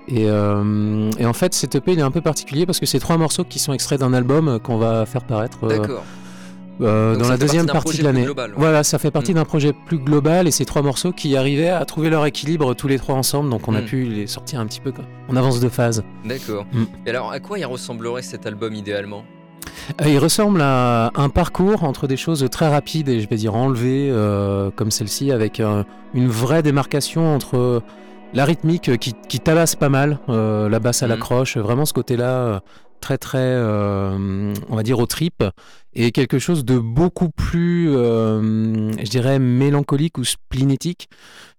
Et, 0.09 0.25
et, 0.25 1.27
en 1.27 1.33
fait, 1.33 1.55
cet 1.55 1.75
EP 1.75 1.93
il 1.93 2.01
est 2.01 2.03
un 2.03 2.11
peu 2.11 2.21
particulier 2.21 2.67
parce 2.67 2.81
que 2.81 2.87
c'est 2.87 2.99
trois 2.99 3.17
morceaux 3.17 3.45
qui 3.45 3.59
sont 3.59 3.73
extraits 3.73 4.01
d'un 4.01 4.13
album 4.13 4.59
qu'on 4.59 4.77
va 4.77 5.07
faire 5.07 5.25
paraître. 5.25 5.67
D'accord. 5.67 6.05
Euh, 6.81 7.17
dans 7.17 7.29
la 7.29 7.37
deuxième 7.37 7.67
partie 7.67 7.99
de 7.99 8.05
l'année. 8.05 8.27
Voilà, 8.57 8.83
ça 8.85 8.99
fait 8.99 9.11
partie 9.11 9.33
mm. 9.33 9.37
d'un 9.37 9.45
projet 9.45 9.73
plus 9.73 9.99
global 9.99 10.49
et 10.49 10.51
ces 10.51 10.65
trois 10.65 10.83
morceaux 10.83 11.13
qui 11.13 11.37
arrivaient 11.37 11.69
à 11.69 11.85
trouver 11.85 12.11
leur 12.11 12.25
équilibre 12.27 12.75
tous 12.75 12.89
les 12.89 12.99
trois 12.99 13.15
ensemble, 13.15 13.51
donc 13.51 13.69
on 13.69 13.75
a 13.75 13.83
mm. 13.83 13.87
pu 13.87 14.05
les 14.05 14.27
sortir 14.27 14.61
un 14.61 14.67
petit 14.67 14.81
peu 14.81 14.93
en 15.29 15.37
avance 15.37 15.61
de 15.61 15.69
phase. 15.69 16.03
D'accord. 16.25 16.65
Mm. 16.73 16.85
Et 17.07 17.11
alors, 17.11 17.31
à 17.31 17.41
quoi 17.41 17.59
il 17.59 17.67
ressemblerait 17.67 18.23
cet 18.23 18.47
album 18.47 18.75
idéalement? 18.75 19.25
Euh, 20.01 20.09
il 20.09 20.19
ressemble 20.19 20.61
à 20.63 21.11
un 21.15 21.29
parcours 21.29 21.85
entre 21.85 22.07
des 22.07 22.17
choses 22.17 22.47
très 22.51 22.69
rapides 22.69 23.09
et 23.09 23.21
je 23.21 23.29
vais 23.29 23.37
dire 23.37 23.55
enlevées 23.55 24.09
euh, 24.11 24.71
comme 24.75 24.91
celle-ci 24.91 25.33
avec 25.33 25.61
une 25.61 26.29
vraie 26.29 26.63
démarcation 26.63 27.35
entre 27.35 27.83
la 28.35 28.45
rythmique 28.45 28.97
qui, 28.99 29.15
qui 29.29 29.41
tabasse 29.41 29.77
pas 29.77 29.89
mal, 29.89 30.19
la 30.29 30.79
basse 30.79 31.03
à 31.03 31.07
la 31.07 31.17
croche, 31.17 31.59
vraiment 31.59 31.85
ce 31.85 31.93
côté-là 31.93 32.63
très 33.03 33.19
très, 33.19 33.39
euh, 33.39 34.55
on 34.71 34.77
va 34.77 34.83
dire, 34.83 34.99
au 34.99 35.07
trip 35.07 35.45
et 35.93 36.13
quelque 36.13 36.39
chose 36.39 36.65
de 36.65 36.79
beaucoup 36.79 37.29
plus, 37.29 37.91
euh, 37.91 38.93
je 38.93 39.11
dirais, 39.11 39.39
mélancolique 39.39 40.17
ou 40.17 40.25
splénétique, 40.25 41.09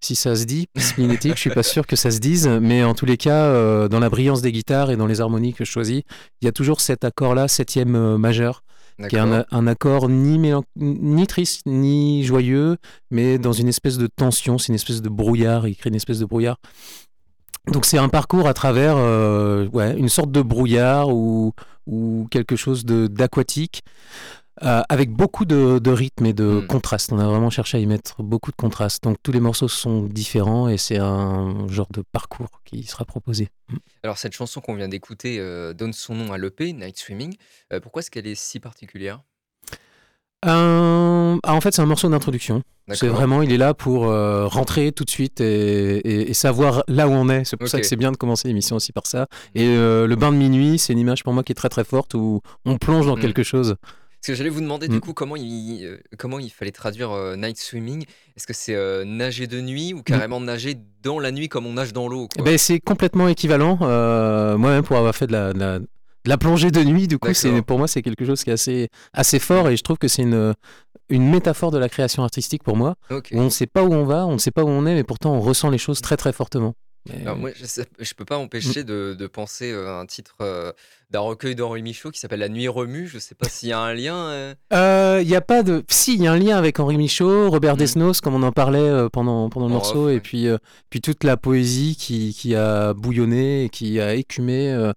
si 0.02 0.16
ça 0.16 0.36
se 0.36 0.46
dit. 0.46 0.68
Splénétique, 0.76 1.36
je 1.36 1.42
suis 1.42 1.50
pas 1.52 1.62
sûr 1.62 1.86
que 1.86 1.96
ça 1.96 2.10
se 2.10 2.20
dise, 2.20 2.48
mais 2.48 2.84
en 2.84 2.96
tous 2.96 3.06
les 3.06 3.18
cas, 3.18 3.46
euh, 3.46 3.88
dans 3.88 4.00
la 4.00 4.10
brillance 4.10 4.42
des 4.42 4.52
guitares 4.52 4.90
et 4.90 4.96
dans 4.96 5.06
les 5.06 5.22
harmonies 5.22 5.54
que 5.54 5.66
je 5.66 5.72
choisis, 5.72 6.02
il 6.42 6.46
y 6.46 6.48
a 6.48 6.52
toujours 6.52 6.82
cet 6.82 7.04
accord-là, 7.04 7.48
septième 7.48 8.18
majeur, 8.18 8.64
qui 9.10 9.16
est 9.16 9.20
un, 9.20 9.68
accord 9.68 10.08
ni, 10.08 10.54
ni 10.78 11.28
triste 11.28 11.64
ni 11.66 12.24
joyeux, 12.24 12.78
mais 13.12 13.38
dans 13.38 13.52
une 13.52 13.68
espèce 13.68 13.98
de 13.98 14.08
tension, 14.08 14.58
c'est 14.58 14.70
une 14.70 14.76
espèce 14.76 15.02
de 15.02 15.10
brouillard, 15.10 15.68
il 15.68 15.76
crée 15.76 15.90
une 15.90 15.96
espèce 15.96 16.20
de 16.20 16.26
brouillard 16.26 16.58
donc 17.72 17.86
c'est 17.86 17.98
un 17.98 18.10
parcours 18.10 18.48
à 18.48 18.54
travers 18.54 18.96
euh, 18.98 19.68
ouais, 19.70 19.98
une 19.98 20.10
sorte 20.10 20.32
de 20.32 20.42
brouillard 20.42 21.10
ou, 21.10 21.54
ou 21.88 22.28
quelque 22.30 22.56
chose 22.56 22.86
d'aquatique. 22.86 23.84
Euh, 24.62 24.84
avec 24.88 25.10
beaucoup 25.10 25.46
de, 25.46 25.80
de, 25.80 25.92
rythme 25.92 26.28
et 26.28 26.34
de 26.34 26.44
hmm. 26.44 26.68
contraste. 26.68 27.12
On 27.12 27.18
a 27.18 27.26
vraiment 27.26 27.50
cherché 27.50 27.78
à 27.78 27.82
y 27.82 27.88
mettre 27.88 28.22
beaucoup 28.22 28.52
de 28.52 28.56
contraste. 28.56 29.04
Donc 29.04 29.18
tous 29.24 29.32
les 29.32 29.40
morceaux 29.40 29.68
sont 29.68 30.04
différents 30.04 30.70
et 30.70 30.78
c'est 30.78 31.00
un 31.00 31.68
genre 31.70 31.92
de 31.92 32.04
parcours 32.04 32.62
qui 32.64 32.84
sera 32.84 33.04
proposé. 33.04 33.50
Hmm. 33.70 33.78
Alors 34.04 34.20
cette 34.20 34.34
chanson 34.34 34.62
qu'on 34.62 34.76
vient 34.76 34.88
d'écouter 34.88 35.40
euh, 35.40 35.74
donne 35.74 35.92
son 35.92 36.14
nom 36.14 36.32
à 36.32 36.38
l'EP, 36.38 36.72
Night 36.72 36.98
Swimming. 37.00 37.36
pourquoi 37.82 38.02
est-ce 38.02 38.12
qu'elle 38.12 38.28
est 38.28 38.36
si 38.36 38.60
particulière? 38.60 39.22
Ah, 40.46 41.38
En 41.44 41.62
fait 41.62 41.74
c'est 41.74 41.82
un 41.82 41.86
morceau 41.86 42.10
d'introduction. 42.10 42.64
C'est 42.92 43.08
vraiment, 43.08 43.42
il 43.42 43.52
est 43.52 43.58
là 43.58 43.74
pour 43.74 44.08
euh, 44.08 44.46
rentrer 44.48 44.92
tout 44.92 45.06
de 45.06 45.10
suite 45.10 45.40
et, 45.40 46.34
savoir 46.34 46.84
là 46.88 47.08
où 47.08 47.12
on 47.12 47.30
est. 47.30 47.46
C'est 47.46 47.56
pour 47.56 47.68
ça 47.68 47.80
que 47.80 47.86
c'est 47.86 47.96
bien 47.96 48.12
de 48.12 48.18
commencer 48.18 48.48
l'émission 48.48 48.76
aussi 48.76 48.92
par 48.92 49.08
ça. 49.08 49.28
Et 49.56 49.66
euh, 49.66 50.08
le 50.08 50.16
bain 50.16 50.32
de 50.32 50.38
minuit, 50.38 50.78
c'est 50.78 50.94
une 50.94 51.00
image 51.00 51.24
pour 51.24 51.34
moi 51.34 51.44
qui 51.44 51.52
est 51.52 51.56
très 51.56 51.70
très 51.70 51.84
forte 51.84 52.14
où 52.14 52.42
on 52.66 52.78
plonge 52.78 53.06
dans 53.06 53.16
mm. 53.16 53.22
quelque 53.22 53.44
chose. 53.44 53.76
Parce 54.20 54.28
que 54.28 54.34
j'allais 54.36 54.50
vous 54.50 54.62
demander 54.62 54.88
du 54.88 54.98
mm. 54.98 55.00
coup 55.00 55.14
comment 55.14 55.36
il, 55.36 55.86
euh, 55.86 55.98
comment 56.18 56.40
il 56.40 56.50
fallait 56.50 56.72
traduire 56.72 57.12
night 57.38 57.58
swimming. 57.58 58.04
Est-ce 58.36 58.48
que 58.48 58.54
c'est 58.54 59.06
nager 59.06 59.48
de 59.48 59.62
nuit 59.62 59.94
ou 59.94 60.00
mm. 60.00 60.04
carrément 60.04 60.42
nager 60.42 60.76
dans 61.04 61.20
la 61.20 61.32
nuit 61.32 61.48
comme 61.48 61.66
on 61.66 61.74
nage 61.74 61.94
dans 61.94 62.10
l'eau 62.10 62.28
eh 62.38 62.42
ben, 62.42 62.58
C'est 62.58 62.80
complètement 62.80 63.30
équivalent. 63.30 63.78
Moi-même, 64.58 64.84
pour 64.84 64.98
avoir 64.98 65.16
fait 65.16 65.28
de 65.28 65.32
la, 65.32 65.54
de 65.54 65.60
la 65.60 65.80
plongée 66.40 66.72
de 66.72 66.84
nuit, 66.84 67.08
du 67.08 67.18
coup, 67.18 67.34
c'est 67.34 67.62
pour 67.62 67.78
moi 67.78 67.88
c'est 67.88 68.02
quelque 68.02 68.26
chose 68.26 68.44
qui 68.44 68.50
est 68.50 68.54
assez 68.54 68.90
assez 69.14 69.40
fort 69.40 69.70
et 69.70 69.78
je 69.78 69.84
trouve 69.84 69.98
que 69.98 70.08
c'est 70.08 70.24
une 70.24 70.54
une 71.10 71.30
métaphore 71.30 71.72
de 71.72 71.78
la 71.78 71.90
création 71.90 72.24
artistique 72.24 72.64
pour 72.64 72.78
moi. 72.78 72.96
on 73.32 73.44
ne 73.44 73.50
sait 73.50 73.68
pas 73.68 73.84
où 73.84 73.94
on 73.94 74.06
va, 74.06 74.26
on 74.26 74.34
ne 74.34 74.38
sait 74.38 74.52
pas 74.52 74.64
où 74.64 74.70
on 74.70 74.86
est, 74.86 74.96
mais 74.96 75.04
pourtant 75.04 75.34
on 75.34 75.42
ressent 75.42 75.70
les 75.70 75.78
choses 75.78 76.02
très 76.02 76.18
très 76.18 76.34
fortement. 76.34 76.76
Alors 77.22 77.36
moi, 77.36 77.52
je 77.54 77.82
ne 77.82 78.14
peux 78.16 78.26
pas 78.26 78.38
m'empêcher 78.38 78.84
mm. 78.84 79.16
de, 79.16 79.28
penser 79.28 79.72
euh, 79.72 79.90
à 79.90 80.00
un 80.00 80.06
titre 80.06 80.36
euh, 80.42 80.72
d'un 81.14 81.20
recueil 81.20 81.54
d'Henri 81.56 81.84
Michaud 81.84 82.10
qui 82.10 82.20
s'appelle 82.20 82.40
La 82.40 82.50
Nuit 82.50 82.68
remue. 82.68 83.08
Je 83.08 83.16
ne 83.16 83.20
sais 83.20 83.36
pas 83.36 83.48
s'il 83.48 83.70
y 83.70 83.72
a 83.72 83.80
un 83.80 83.94
lien. 83.94 84.16
Euh. 84.74 85.20
Il 85.22 85.28
n'y 85.28 85.36
a 85.36 85.42
pas 85.42 85.62
de. 85.62 85.84
Si, 85.88 86.16
il 86.16 86.24
y 86.24 86.28
a 86.28 86.34
un 86.34 86.38
lien 86.38 86.58
avec 86.58 86.80
Henri 86.80 86.98
Michaud, 86.98 87.52
Robert 87.52 87.76
mm. 87.76 87.78
Desnos, 87.78 88.22
comme 88.22 88.34
on 88.34 88.44
en 88.44 88.52
parlait 88.52 89.08
pendant, 89.14 89.50
pendant 89.50 89.68
le 89.68 89.74
morceau, 89.74 90.10
et 90.10 90.20
puis, 90.20 90.48
puis 90.90 91.02
toute 91.02 91.24
la 91.24 91.38
poésie 91.38 91.96
qui, 91.96 92.34
qui, 92.34 92.56
a 92.56 92.94
bouillonné 92.94 93.66
et 93.66 93.70
qui 93.70 94.02
a 94.02 94.16
écumé 94.16 94.92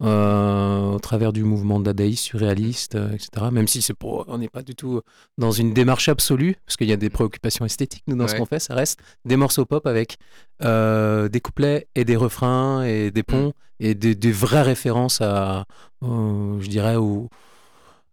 au 0.00 0.98
travers 1.00 1.32
du 1.32 1.42
mouvement 1.42 1.80
dadaïste, 1.80 2.24
surréaliste, 2.24 2.96
etc. 2.96 3.46
Même 3.50 3.66
si 3.66 3.80
c'est 3.80 3.94
pour, 3.94 4.26
on 4.28 4.38
n'est 4.38 4.48
pas 4.48 4.62
du 4.62 4.74
tout 4.74 5.00
dans 5.38 5.52
une 5.52 5.72
démarche 5.72 6.08
absolue, 6.10 6.56
parce 6.66 6.76
qu'il 6.76 6.88
y 6.88 6.92
a 6.92 6.96
des 6.96 7.10
préoccupations 7.10 7.64
esthétiques 7.64 8.04
nous 8.06 8.16
dans 8.16 8.28
ce 8.28 8.36
qu'on 8.36 8.46
fait, 8.46 8.58
ça 8.58 8.74
reste 8.74 9.00
des 9.24 9.36
morceaux 9.36 9.64
pop 9.64 9.86
avec 9.86 10.18
des 10.60 11.40
couplets 11.42 11.88
et 11.94 12.04
des 12.04 12.16
refrains 12.16 12.84
et 12.84 13.10
des 13.10 13.22
ponts 13.22 13.48
mm. 13.48 13.52
Et 13.80 13.94
des, 13.94 14.32
vraies 14.32 14.62
références 14.62 15.20
à, 15.20 15.64
je 16.02 16.66
dirais, 16.66 16.96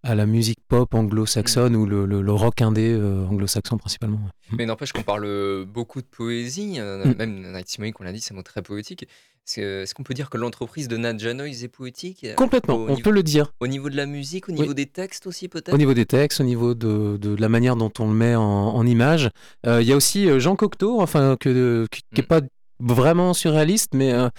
à 0.03 0.15
la 0.15 0.25
musique 0.25 0.59
pop 0.67 0.93
anglo-saxonne 0.93 1.73
mm. 1.73 1.81
ou 1.81 1.85
le, 1.85 2.31
rock 2.31 2.61
indé 2.61 2.95
anglo-saxon 2.95 3.77
principalement. 3.77 4.19
Mais 4.51 4.65
n'empêche 4.65 4.93
qu'on 4.93 5.03
parle 5.03 5.65
beaucoup 5.65 6.01
de 6.01 6.07
poésie, 6.07 6.79
mm. 6.79 7.15
même 7.17 7.51
Night 7.53 7.93
qu'on 7.93 8.03
l'a 8.03 8.13
dit, 8.13 8.21
c'est 8.21 8.33
un 8.33 8.37
mot 8.37 8.43
très 8.43 8.61
poétique. 8.61 9.05
Est-ce 9.57 9.95
qu'on 9.95 10.03
peut 10.03 10.13
dire 10.13 10.29
que 10.29 10.37
l'entreprise 10.37 10.87
de 10.87 10.97
Nadja 10.97 11.33
Noise 11.33 11.63
est 11.63 11.69
poétique? 11.69 12.25
Complètement, 12.35 12.85
on 12.87 12.97
peut 12.97 13.09
le 13.09 13.23
dire. 13.23 13.53
Au 13.59 13.67
niveau 13.67 13.89
de 13.89 13.95
la 13.95 14.05
musique, 14.05 14.49
au 14.49 14.51
niveau 14.51 14.73
des 14.73 14.85
textes 14.85 15.27
aussi 15.27 15.47
peut-être? 15.47 15.73
Au 15.73 15.77
niveau 15.77 15.93
des 15.93 16.05
textes, 16.05 16.39
au 16.39 16.43
niveau 16.43 16.75
de, 16.75 17.17
de, 17.17 17.35
la 17.35 17.49
manière 17.49 17.75
dont 17.75 17.91
on 17.99 18.07
le 18.07 18.13
met 18.13 18.35
en, 18.35 18.43
en 18.43 18.85
image. 18.85 19.29
Euh, 19.65 19.81
il 19.81 19.87
y 19.87 19.93
a 19.93 19.95
aussi 19.95 20.29
euh, 20.29 20.39
Jean 20.39 20.55
Cocteau, 20.55 21.01
enfin, 21.01 21.35
que, 21.39 21.87
qui 21.91 22.03
n'est 22.15 22.23
mm. 22.23 22.27
pas 22.27 22.41
vraiment 22.79 23.33
surréaliste, 23.33 23.93
mais... 23.93 24.13
Euh, 24.13 24.29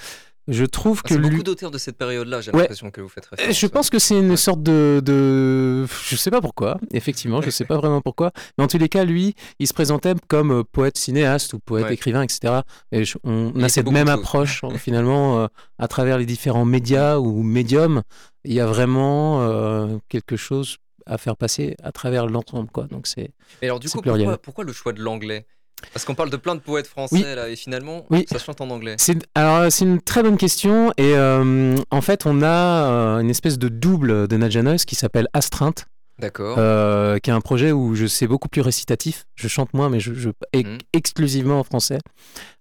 je 0.51 0.65
trouve 0.65 1.01
ah, 1.05 1.09
que 1.09 1.15
beaucoup 1.15 1.43
d'auteurs 1.43 1.71
de 1.71 1.79
cette 1.79 1.97
période-là, 1.97 2.41
j'ai 2.41 2.51
l'impression 2.51 2.91
que 2.91 3.01
vous 3.01 3.09
faites 3.09 3.27
référence. 3.27 3.59
Je 3.59 3.67
pense 3.67 3.89
que 3.89 3.99
c'est 3.99 4.19
une 4.19 4.37
sorte 4.37 4.63
de, 4.63 5.01
de, 5.05 5.87
je 5.87 6.17
sais 6.17 6.31
pas 6.31 6.41
pourquoi. 6.41 6.79
Effectivement, 6.93 7.41
je 7.41 7.51
sais 7.51 7.65
pas 7.65 7.77
vraiment 7.77 8.01
pourquoi. 8.01 8.33
Mais 8.59 8.65
en 8.65 8.67
tous 8.67 8.79
les 8.79 8.89
cas, 8.89 9.05
lui, 9.05 9.35
il 9.61 9.69
se 9.69 9.73
présentait 9.73 10.15
comme 10.29 10.51
euh, 10.51 10.65
poète 10.65 10.99
cinéaste 10.99 11.55
ou 11.55 11.61
poète 11.61 11.91
écrivain, 11.91 12.23
etc. 12.23 12.61
Et 12.91 13.05
on 13.23 13.63
a 13.63 13.69
cette 13.69 13.91
même 13.91 14.09
approche 14.09 14.63
finalement 14.77 15.41
euh, 15.41 15.47
à 15.79 15.89
travers 15.89 16.19
les 16.19 16.27
différents 16.27 16.65
médias 16.65 17.19
ou 17.19 17.43
médiums. 17.43 18.03
Il 18.45 18.53
y 18.53 18.61
a 18.61 18.67
vraiment 18.67 19.43
euh, 19.43 19.99
quelque 20.09 20.37
chose 20.37 20.79
à 21.07 21.17
faire 21.19 21.37
passer 21.37 21.77
à 21.83 21.93
travers 21.93 22.27
l'ensemble, 22.27 22.71
quoi. 22.71 22.85
Donc 22.85 23.07
c'est. 23.07 23.33
alors 23.63 23.79
du 23.79 23.89
coup, 23.89 24.01
pourquoi, 24.03 24.39
pourquoi 24.39 24.65
le 24.65 24.73
choix 24.73 24.93
de 24.93 25.01
l'anglais? 25.01 25.47
Parce 25.93 26.05
qu'on 26.05 26.15
parle 26.15 26.31
de 26.31 26.37
plein 26.37 26.55
de 26.55 26.61
poètes 26.61 26.87
français 26.87 27.35
là, 27.35 27.49
et 27.49 27.57
finalement, 27.57 28.07
oui. 28.11 28.27
ça 28.31 28.39
chante 28.39 28.61
en 28.61 28.71
anglais. 28.71 28.97
C'est, 28.99 29.19
alors 29.35 29.71
c'est 29.71 29.85
une 29.85 30.01
très 30.01 30.23
bonne 30.23 30.37
question 30.37 30.93
et 30.97 31.15
euh, 31.15 31.77
en 31.91 32.01
fait 32.01 32.27
on 32.27 32.43
a 32.43 32.47
euh, 32.47 33.19
une 33.21 33.31
espèce 33.31 33.59
de 33.59 33.69
double 33.69 34.29
de 34.29 34.37
Nadja 34.37 34.63
Noise 34.63 34.85
qui 34.85 34.95
s'appelle 34.95 35.29
Astreinte. 35.33 35.87
D'accord. 36.21 36.57
Euh, 36.59 37.19
qui 37.19 37.31
est 37.31 37.33
un 37.33 37.41
projet 37.41 37.73
où 37.73 37.95
je 37.95 38.07
sais 38.07 38.27
beaucoup 38.27 38.49
plus 38.49 38.61
récitatif. 38.61 39.27
Je 39.35 39.49
chante 39.49 39.73
moins, 39.75 39.89
mais 39.89 40.01
je, 40.01 40.13
je 40.15 40.29
mmh. 40.29 40.79
exclusivement 40.93 41.61
en 41.61 41.65
français. 41.65 41.99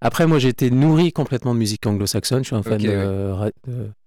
Après, 0.00 0.26
moi, 0.26 0.38
j'ai 0.38 0.48
été 0.48 0.70
nourri 0.70 1.12
complètement 1.12 1.54
de 1.54 1.58
musique 1.58 1.86
anglo-saxonne. 1.86 2.42
Je 2.42 2.48
suis 2.48 2.56
un 2.56 2.62
fan 2.62 2.78
de, 2.78 3.50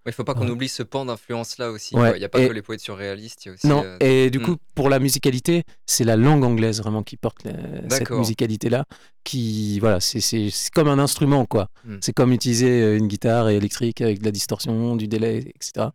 il 0.05 0.09
ne 0.09 0.11
faut 0.11 0.25
pas 0.25 0.33
qu'on 0.33 0.49
oublie 0.49 0.67
ce 0.67 0.83
pan 0.83 1.05
d'influence-là 1.05 1.71
aussi. 1.71 1.95
Il 1.95 2.19
n'y 2.19 2.25
a 2.25 2.29
pas 2.29 2.45
que 2.45 2.51
les 2.51 2.61
poètes 2.61 2.81
surréalistes. 2.81 3.47
aussi, 3.53 3.67
non, 3.67 3.83
euh, 3.85 3.97
et 4.01 4.29
du 4.29 4.39
hmm. 4.39 4.43
coup, 4.43 4.57
pour 4.75 4.89
la 4.89 4.99
musicalité, 4.99 5.63
c'est 5.85 6.03
la 6.03 6.17
langue 6.17 6.43
anglaise 6.43 6.79
vraiment 6.79 7.03
qui 7.03 7.15
porte 7.15 7.47
cette 7.89 8.09
musicalité-là. 8.09 8.85
Qui, 9.23 9.79
voilà, 9.79 9.99
c'est 10.01 10.51
comme 10.73 10.89
un 10.89 10.99
instrument, 10.99 11.45
quoi. 11.45 11.69
Hmm. 11.85 11.97
C'est 12.01 12.13
comme 12.13 12.33
utiliser 12.33 12.81
euh, 12.81 12.97
une 12.97 13.07
guitare 13.07 13.49
électrique 13.49 14.01
avec 14.01 14.19
de 14.19 14.25
la 14.25 14.31
distorsion, 14.31 14.95
du 14.95 15.07
délai, 15.07 15.53
etc. 15.55 15.87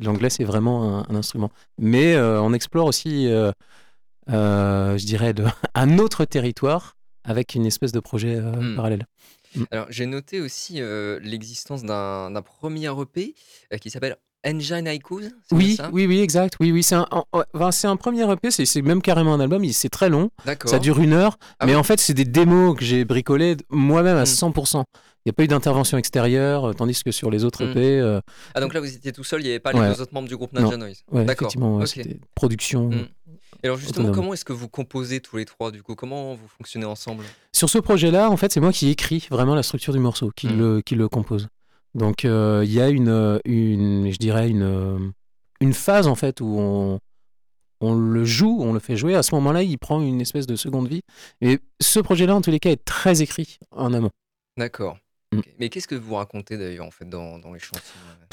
L'anglais, 0.00 0.30
c'est 0.30 0.44
vraiment 0.44 1.08
un, 1.08 1.14
instrument. 1.14 1.50
Mais 1.78 2.14
euh, 2.14 2.40
on 2.40 2.52
explore 2.52 2.86
aussi, 2.86 3.28
je 4.28 5.04
dirais, 5.04 5.34
de, 5.34 5.44
un 5.74 5.98
autre 5.98 6.24
territoire 6.24 6.96
avec 7.24 7.54
une 7.56 7.66
espèce 7.66 7.92
de 7.92 8.00
projet 8.00 8.40
hmm. 8.40 8.76
parallèle. 8.76 9.06
Mmh. 9.56 9.64
Alors, 9.72 9.86
j'ai 9.90 10.06
noté 10.06 10.40
aussi 10.40 10.80
l'existence 11.22 11.82
d'un 11.82 12.42
premier 12.42 12.90
EP 13.00 13.34
qui 13.80 13.90
s'appelle 13.90 14.16
Engine 14.46 14.86
Haikus. 14.86 15.32
Oui, 15.50 15.76
oui, 15.92 16.06
oui, 16.06 16.20
exact. 16.20 16.54
Oui, 16.60 16.72
oui, 16.72 16.82
c'est 16.82 16.94
un, 16.94 17.06
c'est 17.70 17.86
un 17.86 17.96
premier 17.96 18.30
EP, 18.30 18.50
c'est 18.50 18.82
même 18.82 19.02
carrément 19.02 19.34
un 19.34 19.40
album. 19.40 19.64
C'est 19.72 19.88
très 19.88 20.08
long. 20.08 20.30
Ça 20.64 20.78
dure 20.78 21.00
une 21.00 21.12
heure. 21.12 21.38
Ah 21.58 21.66
mais 21.66 21.74
en 21.74 21.82
fait, 21.82 21.98
c'est 21.98 22.14
des 22.14 22.24
démos 22.24 22.76
que 22.76 22.84
j'ai 22.84 23.04
bricolées 23.04 23.56
moi-même 23.70 24.16
à 24.16 24.24
100%. 24.24 24.80
Mmh. 24.80 24.84
Il 25.24 25.30
n'y 25.30 25.30
a 25.30 25.32
pas 25.32 25.42
eu 25.42 25.48
d'intervention 25.48 25.98
extérieure, 25.98 26.72
tandis 26.76 27.02
que 27.02 27.10
sur 27.10 27.30
les 27.30 27.44
autres 27.44 27.64
mmh. 27.64 27.70
EP. 27.70 28.20
Ah, 28.54 28.60
donc 28.60 28.74
là, 28.74 28.80
vous 28.80 28.94
étiez 28.94 29.12
tout 29.12 29.24
seul, 29.24 29.40
il 29.40 29.44
n'y 29.44 29.50
avait 29.50 29.58
pas 29.58 29.72
les 29.72 29.80
deux 29.80 30.00
autres 30.00 30.14
membres 30.14 30.28
du 30.28 30.36
groupe 30.36 30.52
Ninja 30.52 30.76
Noise. 30.76 31.02
D'accord. 31.12 31.48
Effectivement, 31.48 31.84
c'était 31.86 32.18
production. 32.34 32.90
Et 33.62 33.66
alors 33.66 33.78
justement, 33.78 34.12
comment 34.12 34.34
est-ce 34.34 34.44
que 34.44 34.52
vous 34.52 34.68
composez 34.68 35.20
tous 35.20 35.36
les 35.36 35.44
trois 35.44 35.70
du 35.70 35.82
coup? 35.82 35.94
Comment 35.94 36.34
vous 36.34 36.48
fonctionnez 36.58 36.86
ensemble? 36.86 37.24
Sur 37.52 37.70
ce 37.70 37.78
projet-là, 37.78 38.30
en 38.30 38.36
fait, 38.36 38.52
c'est 38.52 38.60
moi 38.60 38.72
qui 38.72 38.90
écris 38.90 39.26
vraiment 39.30 39.54
la 39.54 39.62
structure 39.62 39.92
du 39.92 39.98
morceau, 39.98 40.30
qui, 40.36 40.48
hmm. 40.48 40.58
le, 40.58 40.80
qui 40.82 40.94
le 40.94 41.08
compose. 41.08 41.48
Donc 41.96 42.24
il 42.24 42.72
y 42.72 42.80
a 42.80 42.88
une, 42.88 43.40
une, 43.44 44.12
je 44.12 44.18
dirais 44.18 44.48
une, 44.48 45.12
une 45.60 45.72
phase 45.72 46.06
en 46.06 46.14
fait 46.14 46.40
où 46.40 46.56
on, 46.58 47.00
on 47.80 47.94
le 47.94 48.24
joue, 48.24 48.58
on 48.60 48.72
le 48.72 48.80
fait 48.80 48.96
jouer. 48.96 49.14
À 49.14 49.22
ce 49.22 49.34
moment-là, 49.34 49.62
il 49.62 49.78
prend 49.78 50.00
une 50.00 50.20
espèce 50.20 50.46
de 50.46 50.56
seconde 50.56 50.88
vie. 50.88 51.02
Et 51.40 51.60
ce 51.80 52.00
projet-là, 52.00 52.34
en 52.34 52.40
tous 52.40 52.50
les 52.50 52.60
cas, 52.60 52.70
est 52.70 52.84
très 52.84 53.22
écrit 53.22 53.58
en 53.70 53.92
amont. 53.92 54.10
D'accord. 54.56 54.98
Mm. 55.32 55.40
Mais 55.58 55.68
qu'est-ce 55.68 55.88
que 55.88 55.94
vous 55.94 56.14
racontez 56.14 56.56
d'ailleurs 56.56 56.86
en 56.86 56.90
fait 56.90 57.08
dans, 57.08 57.38
les 57.52 57.58
chansons 57.58 57.80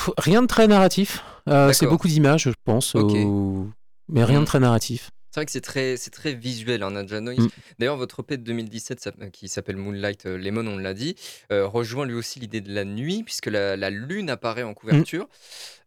euh 0.07 0.11
Rien 0.17 0.41
de 0.41 0.47
très 0.47 0.67
narratif. 0.67 1.23
Euh, 1.49 1.73
c'est 1.73 1.87
beaucoup 1.87 2.07
d'images, 2.07 2.43
je 2.43 2.51
pense, 2.63 2.95
mais 2.95 4.23
rien 4.23 4.39
de 4.39 4.43
mm. 4.43 4.47
très 4.47 4.59
narratif. 4.59 5.11
C'est 5.33 5.39
vrai 5.39 5.45
que 5.47 5.51
c'est 5.51 5.61
très, 5.61 5.97
c'est 5.97 6.11
très 6.11 6.35
visuel, 6.35 6.83
hein, 6.83 6.91
Nadja 6.91 7.19
Noise. 7.19 7.39
Mm. 7.39 7.47
D'ailleurs, 7.79 7.97
votre 7.97 8.19
EP 8.19 8.37
de 8.37 8.43
2017, 8.43 9.09
euh, 9.19 9.29
qui 9.29 9.47
s'appelle 9.47 9.77
Moonlight 9.77 10.25
Lemon, 10.25 10.67
on 10.67 10.77
l'a 10.77 10.93
dit, 10.93 11.15
rejoint 11.49 12.05
lui 12.05 12.13
aussi 12.13 12.39
l'idée 12.39 12.61
de 12.61 12.71
la 12.71 12.85
nuit, 12.85 13.23
puisque 13.23 13.47
la, 13.47 13.89
lune 13.89 14.29
apparaît 14.29 14.61
en 14.61 14.75
couverture. 14.75 15.27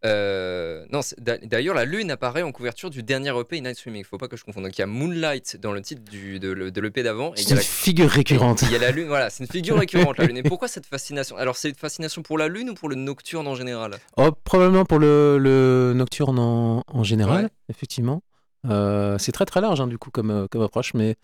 non, 0.03 1.01
d'ailleurs, 1.45 1.77
la 1.77 1.85
lune 1.85 2.11
apparaît 2.11 2.43
en 2.43 2.51
couverture 2.51 2.91
du 2.91 3.05
dernier 3.05 3.33
EP 3.39 3.61
Night 3.61 3.77
Swimming. 3.77 4.01
Il 4.01 4.03
ne 4.03 4.09
faut 4.09 4.19
pas 4.19 4.27
que 4.27 4.37
je 4.37 4.43
confonde. 4.43 4.65
Donc, 4.65 4.77
il 4.77 4.81
y 4.81 4.85
a 4.85 4.89
Moonlight 4.89 5.59
dans 5.61 5.71
le 5.71 5.81
titre 5.81 6.03
du, 6.11 6.41
de, 6.41 6.81
l'EP 6.81 7.05
d'avant. 7.05 7.33
C'est 7.37 7.51
une 7.51 7.59
figure 7.59 8.11
récurrente. 8.11 8.63
Il 8.63 8.73
y 8.73 8.75
a 8.75 8.79
la 8.79 8.91
lune, 8.91 9.07
voilà, 9.07 9.31
c'est 9.31 9.45
une 9.45 9.51
figure 9.51 9.79
récurrente, 9.79 10.19
la 10.19 10.27
lune. 10.27 10.39
Et 10.39 10.43
pourquoi 10.49 10.67
cette 10.67 10.87
fascination? 10.87 11.37
Alors, 11.37 11.57
c'est 11.57 11.69
une 11.69 11.77
fascination 11.77 12.23
pour 12.23 12.37
la 12.37 12.49
lune 12.49 12.71
ou 12.71 12.75
pour 12.75 12.89
le 12.89 12.97
nocturne 12.97 13.47
en 13.47 13.55
général? 13.55 13.93
Oh, 14.17 14.33
Probablement 14.33 14.85
pour 14.85 14.99
le, 14.99 15.93
nocturne 15.95 16.39
en, 16.39 17.05
général, 17.05 17.51
effectivement. 17.69 18.23
Euh, 18.71 19.19
c'est 19.19 19.33
très 19.33 19.45
très 19.45 19.61
large 19.61 19.81
hein, 19.81 19.87
du 19.87 19.99
coup 19.99 20.11
comme, 20.11 20.31
euh, 20.31 20.47
comme 20.51 20.63
approche, 20.63 20.95
mais 20.95 21.17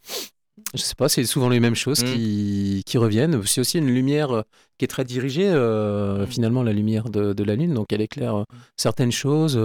je 0.75 0.83
sais 0.83 0.95
pas, 0.95 1.09
c'est 1.09 1.25
souvent 1.25 1.49
les 1.49 1.61
mêmes 1.61 1.75
choses 1.75 2.03
mm. 2.03 2.07
qui, 2.07 2.83
qui, 2.87 2.99
reviennent. 2.99 3.43
C'est 3.47 3.61
aussi 3.61 3.79
une 3.79 3.87
lumière 3.87 4.31
euh, 4.33 4.43
qui 4.79 4.85
est 4.85 4.89
très 4.89 5.05
dirigée, 5.05 5.51
mm. 5.51 6.27
finalement, 6.27 6.63
la 6.63 6.73
lumière 6.73 7.09
de, 7.09 7.33
de, 7.33 7.45
la 7.45 7.57
Lune. 7.57 7.75
Donc 7.75 7.93
elle 7.93 8.03
éclaire 8.03 8.37
mm. 8.37 8.47
certaines 8.77 9.13
choses 9.13 9.57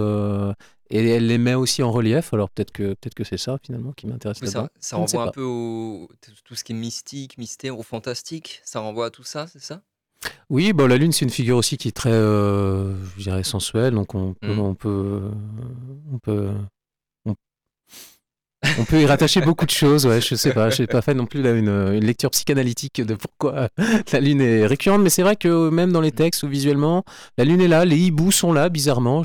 et 0.90 1.06
elle 1.06 1.26
les 1.26 1.38
met 1.38 1.54
aussi 1.54 1.82
en 1.82 1.92
relief. 1.92 2.32
Alors 2.32 2.48
peut-être 2.50 2.72
que, 2.72 2.94
peut 2.94 3.10
que 3.14 3.24
c'est 3.24 3.36
ça, 3.36 3.58
finalement, 3.62 3.92
qui 3.92 4.06
m'intéresse 4.06 4.38
Ça, 4.44 4.70
ça 4.80 4.96
renvoie 4.96 5.24
un 5.24 5.30
peu 5.30 5.42
au 5.42 6.08
tout 6.44 6.54
ce 6.54 6.64
qui 6.64 6.72
est 6.72 6.76
mystique, 6.76 7.38
mystère, 7.38 7.78
au 7.78 7.82
fantastique. 7.82 8.60
Ça 8.64 8.80
renvoie 8.80 9.06
à 9.06 9.10
tout 9.10 9.24
ça, 9.24 9.46
c'est 9.46 9.62
ça? 9.62 9.82
Oui, 10.50 10.72
bon, 10.72 10.88
la 10.88 10.96
Lune, 10.96 11.12
c'est 11.12 11.24
une 11.24 11.30
figure 11.30 11.58
aussi 11.58 11.76
qui 11.76 11.88
est 11.88 11.92
très, 11.92 12.10
je 12.10 13.22
dirais, 13.22 13.44
sensuelle. 13.44 13.94
Donc 13.94 14.14
on 14.14 14.34
on 14.42 14.74
peut, 14.74 15.30
on 16.12 16.18
peut 16.18 16.50
on 18.78 18.84
peut 18.84 19.00
y 19.00 19.06
rattacher 19.06 19.40
beaucoup 19.40 19.66
de 19.66 19.70
choses, 19.70 20.06
ouais, 20.06 20.20
je 20.20 20.34
sais 20.34 20.52
pas, 20.52 20.70
je 20.70 20.82
n'ai 20.82 20.86
pas 20.86 21.00
fait 21.00 21.14
non 21.14 21.26
plus 21.26 21.40
une, 21.40 22.00
lecture 22.00 22.30
psychanalytique 22.30 23.00
de 23.00 23.14
pourquoi 23.14 23.68
la 24.12 24.20
Lune 24.20 24.40
est 24.40 24.66
récurrente, 24.66 25.02
mais 25.02 25.10
c'est 25.10 25.22
vrai 25.22 25.36
que 25.36 25.70
même 25.70 25.92
dans 25.92 26.00
les 26.00 26.12
textes 26.12 26.42
ou 26.42 26.48
visuellement, 26.48 27.04
la 27.36 27.44
Lune 27.44 27.60
est 27.60 27.68
là, 27.68 27.84
les 27.84 27.98
hiboux 27.98 28.32
sont 28.32 28.52
là, 28.52 28.68
bizarrement. 28.68 29.22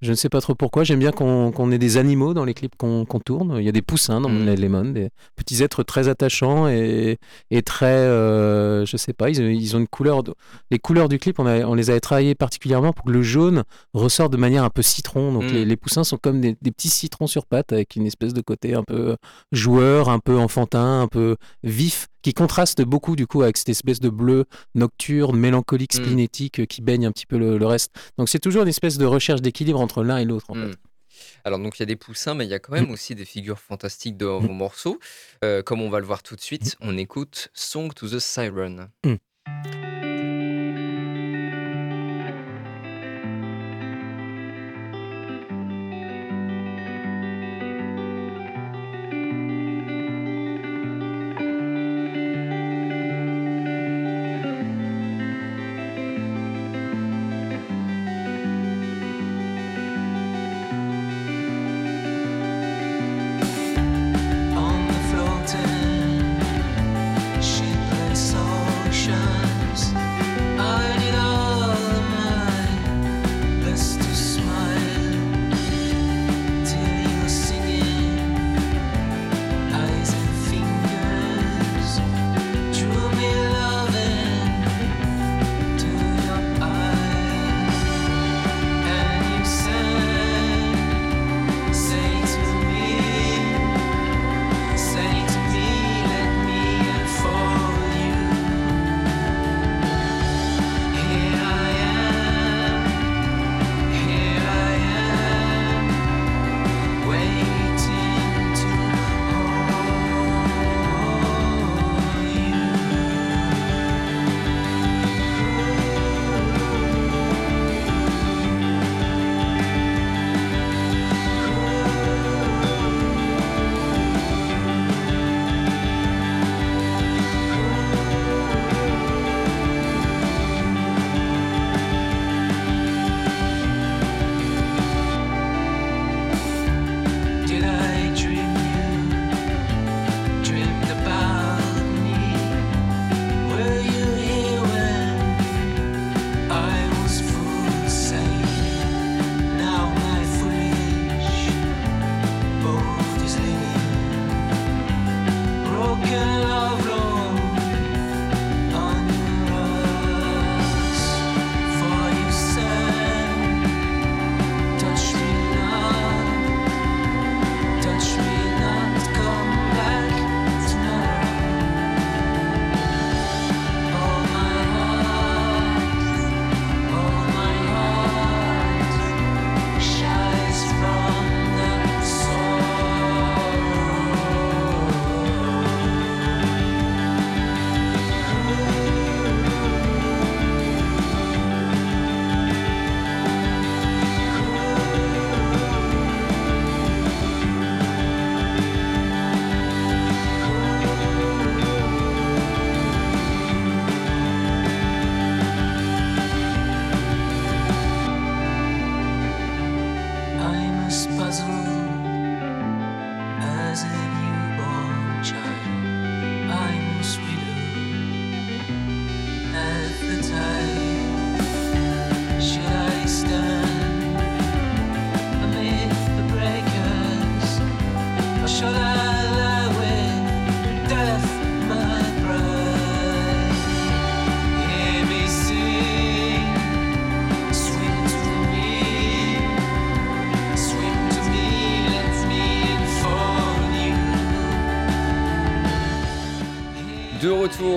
Je 0.00 0.10
ne 0.10 0.16
sais 0.16 0.28
pas 0.28 0.40
trop 0.40 0.54
pourquoi. 0.54 0.82
J'aime 0.84 0.98
bien 0.98 1.12
qu'on 1.12 1.72
ait 1.72 1.78
des 1.78 1.96
animaux 1.98 2.32
dans 2.32 2.44
les 2.44 2.54
clips 2.54 2.76
qu'on 2.76 3.04
tourne. 3.24 3.56
Il 3.58 3.64
y 3.64 3.68
a 3.68 3.72
des 3.72 3.82
poussins 3.82 4.20
dans 4.20 4.28
mmh. 4.28 4.54
Lemon, 4.54 4.84
des 4.92 5.10
petits 5.36 5.62
êtres 5.62 5.82
très 5.82 6.08
attachants 6.08 6.68
et, 6.68 7.18
et 7.50 7.62
très, 7.62 7.86
euh, 7.86 8.86
je 8.86 8.96
sais 8.96 9.12
pas, 9.12 9.28
ils, 9.28 9.38
ils, 9.38 9.76
ont 9.76 9.78
une 9.78 9.88
couleur. 9.88 10.22
Les 10.70 10.78
couleurs 10.78 11.08
du 11.08 11.18
clip, 11.18 11.38
on, 11.38 11.46
a, 11.46 11.66
on, 11.66 11.74
les 11.74 11.90
avait 11.90 12.00
travaillées 12.00 12.34
particulièrement 12.34 12.92
pour 12.92 13.04
que 13.04 13.10
le 13.10 13.22
jaune 13.22 13.64
ressorte 13.92 14.32
de 14.32 14.38
manière 14.38 14.64
un 14.64 14.70
peu 14.70 14.82
citron. 14.82 15.32
Donc 15.32 15.44
les, 15.50 15.64
mmh. 15.64 15.68
les, 15.68 15.76
poussins 15.76 16.04
sont 16.04 16.18
comme 16.18 16.40
des, 16.40 16.56
des, 16.62 16.70
petits 16.70 16.88
citrons 16.88 17.26
sur 17.26 17.44
pattes 17.46 17.72
avec 17.72 17.96
une 17.96 18.06
espèce 18.06 18.32
de 18.32 18.40
côté 18.40 18.74
un 18.74 18.84
peu 18.84 19.16
joueur, 19.52 20.08
un 20.08 20.18
peu 20.18 20.38
enfantin, 20.38 21.02
un 21.02 21.08
peu 21.08 21.36
vif 21.62 22.08
qui 22.22 22.34
contraste 22.34 22.82
beaucoup 22.82 23.16
du 23.16 23.26
coup 23.26 23.42
avec 23.42 23.56
cette 23.56 23.68
espèce 23.68 24.00
de 24.00 24.08
bleu 24.08 24.44
nocturne, 24.74 25.36
mélancolique, 25.36 25.94
mm. 25.94 26.02
splénétique 26.02 26.60
euh, 26.60 26.66
qui 26.66 26.82
baigne 26.82 27.06
un 27.06 27.12
petit 27.12 27.26
peu 27.26 27.38
le, 27.38 27.66
reste. 27.66 27.92
Donc 28.18 28.28
c'est 28.28 28.38
toujours 28.38 28.62
une 28.62 28.68
espèce 28.68 28.98
de 28.98 29.04
recherche 29.04 29.42
d'équilibre 29.42 29.80
entre 29.80 30.02
l'un 30.02 30.18
et 30.18 30.24
l'autre 30.24 30.46
en 30.50 30.54
mm. 30.54 30.70
fait. 30.70 30.78
Alors 31.44 31.58
donc 31.58 31.78
il 31.78 31.82
y 31.82 31.84
a 31.84 31.86
des 31.86 31.96
poussins, 31.96 32.34
mais 32.34 32.44
il 32.44 32.50
y 32.50 32.54
a 32.54 32.58
quand 32.58 32.72
même 32.72 32.88
mm. 32.88 32.92
aussi 32.92 33.14
des 33.14 33.24
figures 33.24 33.58
fantastiques 33.58 34.16
dans 34.16 34.40
vos 34.40 34.52
morceaux. 34.52 34.98
Euh, 35.44 35.62
comme 35.62 35.80
on 35.80 35.90
va 35.90 36.00
le 36.00 36.06
voir 36.06 36.22
tout 36.22 36.36
de 36.36 36.40
suite, 36.40 36.76
on 36.80 36.96
écoute 36.96 37.50
Song 37.54 37.92
to 37.94 38.08
the 38.08 38.18
Siren. 38.18 38.88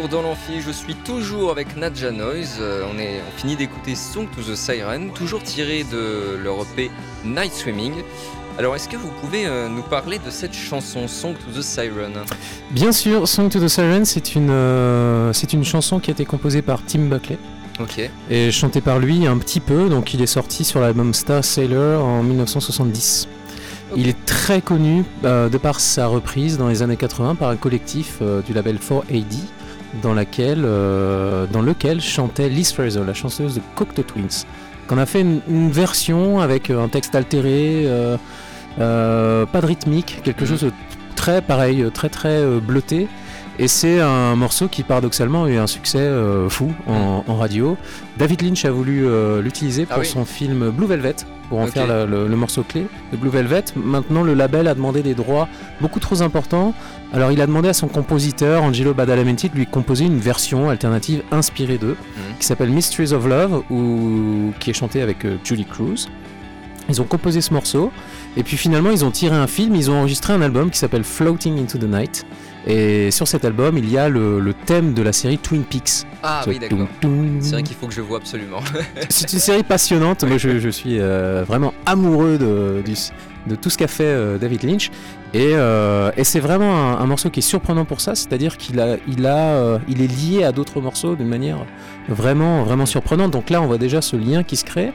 Retour 0.04 0.22
dans 0.22 0.28
l'amphi, 0.28 0.62
je 0.62 0.72
suis 0.72 0.96
toujours 0.96 1.52
avec 1.52 1.78
Nadja 1.78 2.12
Noise. 2.12 2.58
Euh, 2.60 2.84
on, 2.92 2.98
est, 3.00 3.22
on 3.28 3.38
finit 3.38 3.56
d'écouter 3.56 3.96
Song 3.96 4.28
to 4.36 4.42
the 4.42 4.56
Siren, 4.56 5.12
toujours 5.14 5.42
tiré 5.44 5.84
de 5.84 6.38
leur 6.44 6.62
EP 6.62 6.90
Night 7.24 7.54
Swimming. 7.54 7.94
Alors, 8.58 8.76
est-ce 8.76 8.90
que 8.90 8.98
vous 8.98 9.12
pouvez 9.22 9.46
euh, 9.46 9.70
nous 9.70 9.82
parler 9.82 10.20
de 10.20 10.30
cette 10.30 10.54
chanson 10.54 11.08
Song 11.08 11.36
to 11.36 11.58
the 11.58 11.62
Siren? 11.62 12.14
Bien 12.72 12.92
sûr, 12.92 13.28
Song 13.28 13.50
to 13.50 13.60
the 13.60 13.68
Siren, 13.68 14.04
c'est 14.06 14.36
une, 14.36 14.50
euh, 14.50 15.32
c'est 15.32 15.54
une 15.54 15.64
chanson 15.64 16.00
qui 16.00 16.10
a 16.10 16.14
été 16.14 16.26
composée 16.26 16.62
par 16.62 16.84
Tim 16.86 17.08
Buckley. 17.08 17.38
Ok. 17.80 18.10
Et 18.30 18.52
chantée 18.52 18.82
par 18.82 19.00
lui 19.00 19.26
un 19.26 19.38
petit 19.38 19.60
peu, 19.60 19.90
donc 19.90 20.14
il 20.14 20.22
est 20.22 20.28
sorti 20.28 20.64
sur 20.64 20.82
l'album 20.82 21.14
Star 21.14 21.44
Sailor 21.44 22.04
en 22.04 22.24
1970. 22.24 23.28
Il 23.96 24.10
est 24.10 24.26
très 24.26 24.62
connu 24.62 25.06
euh, 25.24 25.50
de 25.50 25.58
par 25.58 25.80
sa 25.80 26.08
reprise 26.08 26.58
dans 26.58 26.68
les 26.68 26.82
années 26.82 26.98
80 26.98 27.36
par 27.36 27.50
un 27.50 27.58
collectif 27.58 28.22
du 28.46 28.54
label 28.54 28.78
4AD 28.78 29.38
dans, 30.02 30.14
laquelle, 30.14 30.64
euh, 30.66 31.46
dans 31.52 31.62
lequel 31.62 32.02
chantait 32.02 32.50
Liz 32.50 32.72
Fraser, 32.72 33.02
la 33.06 33.14
chanteuse 33.14 33.56
de 33.56 33.62
Cocteau 33.76 34.04
Twins. 34.04 34.46
Qu'on 34.88 34.98
a 34.98 35.06
fait 35.06 35.22
une, 35.22 35.42
une 35.48 35.72
version 35.72 36.40
avec 36.40 36.70
un 36.70 36.88
texte 36.90 37.16
altéré, 37.16 37.88
pas 38.78 38.82
de 39.62 39.66
rythmique, 39.66 40.22
quelque 40.24 40.46
chose 40.46 40.62
de 40.62 40.72
très 41.16 41.42
pareil, 41.42 41.86
très 41.94 42.10
très 42.10 42.46
bleuté. 42.60 43.08
Et 43.60 43.68
c'est 43.68 44.02
un 44.02 44.36
morceau 44.36 44.68
qui 44.68 44.82
paradoxalement 44.84 45.44
a 45.46 45.50
eu 45.50 45.58
un 45.58 45.68
succès 45.68 46.10
fou 46.50 46.74
en, 46.88 47.24
en, 47.28 47.36
radio. 47.38 47.78
David 48.18 48.42
Lynch 48.42 48.66
a 48.66 48.72
voulu 48.72 49.06
l'utiliser 49.42 49.86
pour 49.86 49.98
Ah 49.98 50.00
oui. 50.02 50.06
son 50.06 50.26
film 50.26 50.70
Blue 50.72 50.88
Velvet, 50.88 51.16
pour 51.48 51.60
en 51.60 51.68
faire 51.68 52.08
le 52.08 52.36
morceau 52.36 52.64
clé 52.64 52.88
de 53.12 53.18
Blue 53.18 53.30
Velvet. 53.30 53.64
Maintenant, 53.76 54.24
le 54.24 54.34
label 54.34 54.68
a 54.68 54.74
demandé 54.76 55.02
des 55.02 55.14
droits 55.14 55.48
beaucoup 55.80 56.00
trop 56.00 56.22
importants. 56.24 56.74
Alors, 57.14 57.32
il 57.32 57.40
a 57.42 57.46
demandé 57.48 57.70
à 57.70 57.74
son 57.74 57.88
compositeur, 57.88 58.64
Angelo 58.64 58.94
Badalamenti, 58.96 59.48
de 59.50 59.56
lui 59.56 59.68
composer 59.68 60.06
une 60.06 60.18
version 60.18 60.70
alternative 60.70 61.22
inspirée 61.32 61.78
d'eux, 61.78 61.96
Mhm. 62.00 62.38
qui 62.40 62.46
s'appelle 62.48 62.70
Mysteries 62.70 63.14
of 63.14 63.28
Love, 63.28 63.64
ou 63.70 64.52
qui 64.60 64.72
est 64.72 64.74
chantée 64.74 65.02
avec 65.02 65.24
euh, 65.26 65.38
Julie 65.44 65.66
Cruz. 65.66 66.08
Ils 66.90 67.02
ont 67.02 67.06
composé 67.06 67.42
ce 67.42 67.54
morceau, 67.54 67.92
et 68.36 68.44
puis 68.44 68.58
finalement, 68.58 68.92
ils 68.92 69.06
ont 69.06 69.12
tiré 69.12 69.36
un 69.36 69.48
film, 69.48 69.76
ils 69.76 69.90
ont 69.90 69.96
enregistré 69.96 70.34
un 70.34 70.42
album 70.42 70.70
qui 70.70 70.78
s'appelle 70.80 71.04
Floating 71.04 71.60
into 71.60 71.78
the 71.78 71.84
Night. 71.84 72.26
Et 72.66 73.12
sur 73.12 73.28
cet 73.28 73.44
album, 73.44 73.78
il 73.78 73.90
y 73.90 73.98
a 73.98 74.08
le, 74.08 74.40
le 74.40 74.54
thème 74.54 74.94
de 74.94 75.02
la 75.02 75.12
série 75.12 75.38
Twin 75.38 75.64
Peaks. 75.64 76.06
Ah 76.22 76.44
oui, 76.48 76.60
d'accord. 76.60 76.88
C'est 77.42 77.52
vrai 77.52 77.64
qu'il 77.64 77.76
faut 77.76 77.88
que 77.88 77.94
je 77.94 78.02
vois 78.02 78.18
absolument. 78.18 78.60
C'est 79.10 79.34
une 79.34 79.40
série 79.40 79.64
passionnante. 79.64 80.24
Moi, 80.24 80.38
je, 80.38 80.60
je 80.60 80.70
suis 80.70 81.00
euh, 81.00 81.44
vraiment 81.46 81.74
amoureux 81.86 82.38
de, 82.38 82.82
tout 83.62 83.70
ce 83.70 83.78
qu'a 83.78 83.90
fait 83.90 84.06
euh, 84.06 84.38
David 84.38 84.64
Lynch. 84.64 84.92
Et, 85.34 85.52
euh, 85.56 86.12
et 86.16 86.24
c'est 86.24 86.40
vraiment 86.40 86.74
un, 86.74 87.00
un 87.00 87.06
morceau 87.06 87.30
qui 87.30 87.40
est 87.40 87.44
surprenant 87.44 87.84
pour 87.84 88.00
ça. 88.00 88.16
C'est-à-dire 88.16 88.56
qu'il 88.56 88.80
a, 88.80 88.96
il 89.08 89.26
a, 89.26 89.80
il 89.90 90.02
est 90.02 90.08
lié 90.08 90.44
à 90.46 90.54
d'autres 90.54 90.80
morceaux 90.80 91.16
d'une 91.16 91.28
manière 91.28 91.66
vraiment, 92.08 92.64
vraiment 92.64 92.86
surprenante. 92.86 93.32
Donc 93.32 93.50
là, 93.50 93.62
on 93.62 93.66
voit 93.66 93.78
déjà 93.78 94.02
ce 94.02 94.16
lien 94.16 94.44
qui 94.44 94.56
se 94.56 94.64
crée. 94.64 94.94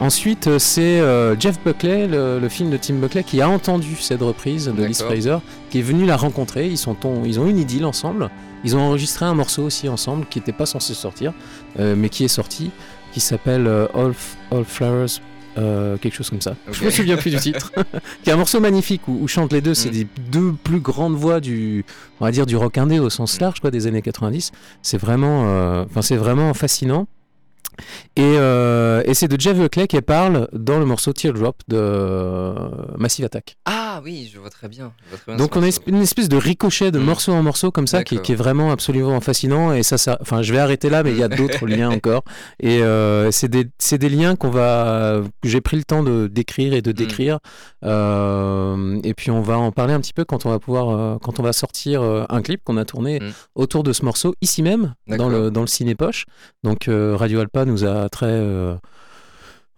Ensuite, 0.00 0.46
euh, 0.48 0.58
c'est 0.58 1.00
euh, 1.00 1.38
Jeff 1.38 1.58
Buckley, 1.64 2.06
le, 2.08 2.38
le 2.40 2.48
film 2.48 2.70
de 2.70 2.76
Tim 2.76 2.94
Buckley, 2.94 3.22
qui 3.22 3.40
a 3.40 3.48
entendu 3.48 3.94
cette 4.00 4.20
reprise 4.20 4.66
de 4.66 4.84
Liz. 4.84 5.00
Fraser, 5.02 5.36
qui 5.70 5.78
est 5.78 5.82
venu 5.82 6.04
la 6.06 6.16
rencontrer. 6.16 6.66
Ils, 6.68 6.78
sont 6.78 6.94
ton- 6.94 7.24
ils 7.24 7.38
ont 7.38 7.46
une 7.46 7.58
idylle 7.58 7.84
ensemble. 7.84 8.30
Ils 8.64 8.76
ont 8.76 8.80
enregistré 8.80 9.24
un 9.26 9.34
morceau 9.34 9.62
aussi 9.64 9.88
ensemble 9.88 10.26
qui 10.28 10.38
n'était 10.38 10.52
pas 10.52 10.66
censé 10.66 10.94
sortir, 10.94 11.32
euh, 11.78 11.94
mais 11.96 12.08
qui 12.08 12.24
est 12.24 12.28
sorti, 12.28 12.70
qui 13.12 13.20
s'appelle 13.20 13.66
All, 13.94 14.12
All 14.50 14.64
Flowers, 14.64 15.20
euh, 15.58 15.96
quelque 15.98 16.14
chose 16.14 16.30
comme 16.30 16.40
ça. 16.40 16.52
Ok. 16.68 16.74
Je 16.74 16.84
me 16.84 16.90
souviens 16.90 17.16
plus 17.16 17.30
du 17.30 17.36
titre. 17.38 17.72
qui 18.24 18.30
est 18.30 18.32
un 18.32 18.36
morceau 18.36 18.58
magnifique 18.60 19.06
où, 19.06 19.18
où 19.20 19.28
chantent 19.28 19.52
les 19.52 19.60
deux. 19.60 19.74
C'est 19.74 19.90
Mm. 19.90 19.92
des 19.92 20.06
deux 20.30 20.52
plus 20.64 20.80
grandes 20.80 21.14
voix 21.14 21.40
du, 21.40 21.84
on 22.20 22.24
va 22.24 22.30
dire 22.32 22.46
du 22.46 22.56
rock 22.56 22.78
indé 22.78 22.98
au 22.98 23.10
sens 23.10 23.40
large, 23.40 23.60
quoi, 23.60 23.70
des 23.70 23.86
années 23.86 24.02
90. 24.02 24.50
C'est 24.80 24.98
vraiment, 24.98 25.44
euh, 25.46 25.84
c'est 26.00 26.16
vraiment 26.16 26.54
fascinant. 26.54 27.06
Et, 28.16 28.22
euh, 28.22 29.02
et 29.04 29.14
c'est 29.14 29.28
de 29.28 29.40
Jeff 29.40 29.56
Buckley 29.56 29.86
qui 29.86 30.00
parle 30.00 30.48
dans 30.52 30.78
le 30.78 30.84
morceau 30.84 31.12
Teardrop 31.12 31.56
de 31.68 31.76
euh, 31.78 32.68
Massive 32.98 33.24
Attack. 33.24 33.56
Ah 33.64 34.00
oui, 34.04 34.30
je 34.32 34.38
vois 34.38 34.50
très 34.50 34.68
bien. 34.68 34.92
je 35.04 35.10
vois 35.10 35.18
très 35.18 35.32
bien 35.32 35.36
Donc 35.36 35.56
on 35.56 35.62
a 35.62 35.68
une 35.86 36.02
espèce 36.02 36.28
de 36.28 36.36
ricochet 36.36 36.90
de 36.90 36.98
Mm. 36.98 37.04
morceau 37.04 37.32
en 37.32 37.42
morceau 37.42 37.70
comme 37.70 37.86
ça 37.86 38.04
qui, 38.04 38.16
est 38.16 38.34
vraiment 38.34 38.70
absolument 38.70 39.20
fascinant 39.20 39.72
et 39.72 39.82
ça, 39.82 39.98
ça 39.98 40.18
enfin 40.20 40.42
je 40.42 40.52
vais 40.52 40.58
arrêter 40.58 40.88
là 40.90 41.02
mais 41.02 41.10
il 41.10 41.18
y 41.18 41.22
a 41.22 41.28
d'autres 41.40 41.66
liens 41.66 41.90
encore 41.90 42.22
et 42.60 42.82
euh, 42.82 43.30
c'est 43.30 43.48
des, 43.48 44.08
liens 44.08 44.36
qu'on 44.36 44.50
va 44.50 45.20
que 45.42 45.48
j'ai 45.48 45.60
pris 45.60 45.76
le 45.76 45.84
temps 45.84 46.02
de 46.02 46.26
d'écrire 46.26 46.72
et 46.74 46.82
de 46.82 46.92
décrire 46.92 47.38
Euh, 47.84 49.00
et 49.04 49.14
puis 49.14 49.30
on 49.30 49.40
va 49.42 49.58
en 49.58 49.72
parler 49.72 49.92
un 49.94 50.00
petit 50.00 50.12
peu 50.12 50.24
quand 50.24 50.46
on 50.46 50.50
va 50.50 50.58
pouvoir 50.58 51.18
quand 51.20 51.40
on 51.40 51.42
va 51.42 51.52
sortir 51.52 52.02
un 52.02 52.42
clip 52.42 52.62
qu'on 52.64 52.76
a 52.76 52.84
tourné 52.84 53.20
Mm. 53.20 53.30
autour 53.56 53.82
de 53.82 53.92
ce 53.92 54.04
morceau 54.04 54.34
ici 54.40 54.62
même 54.62 54.94
dans 55.06 55.28
le 55.28 55.50
dans 55.50 55.60
le 55.60 55.66
ciné 55.66 55.94
poche 55.94 56.24
donc 56.64 56.88
Radio 56.88 57.40
Alpa 57.40 57.61
nous 57.64 57.84
a 57.84 58.08
très 58.08 58.26
euh, 58.26 58.74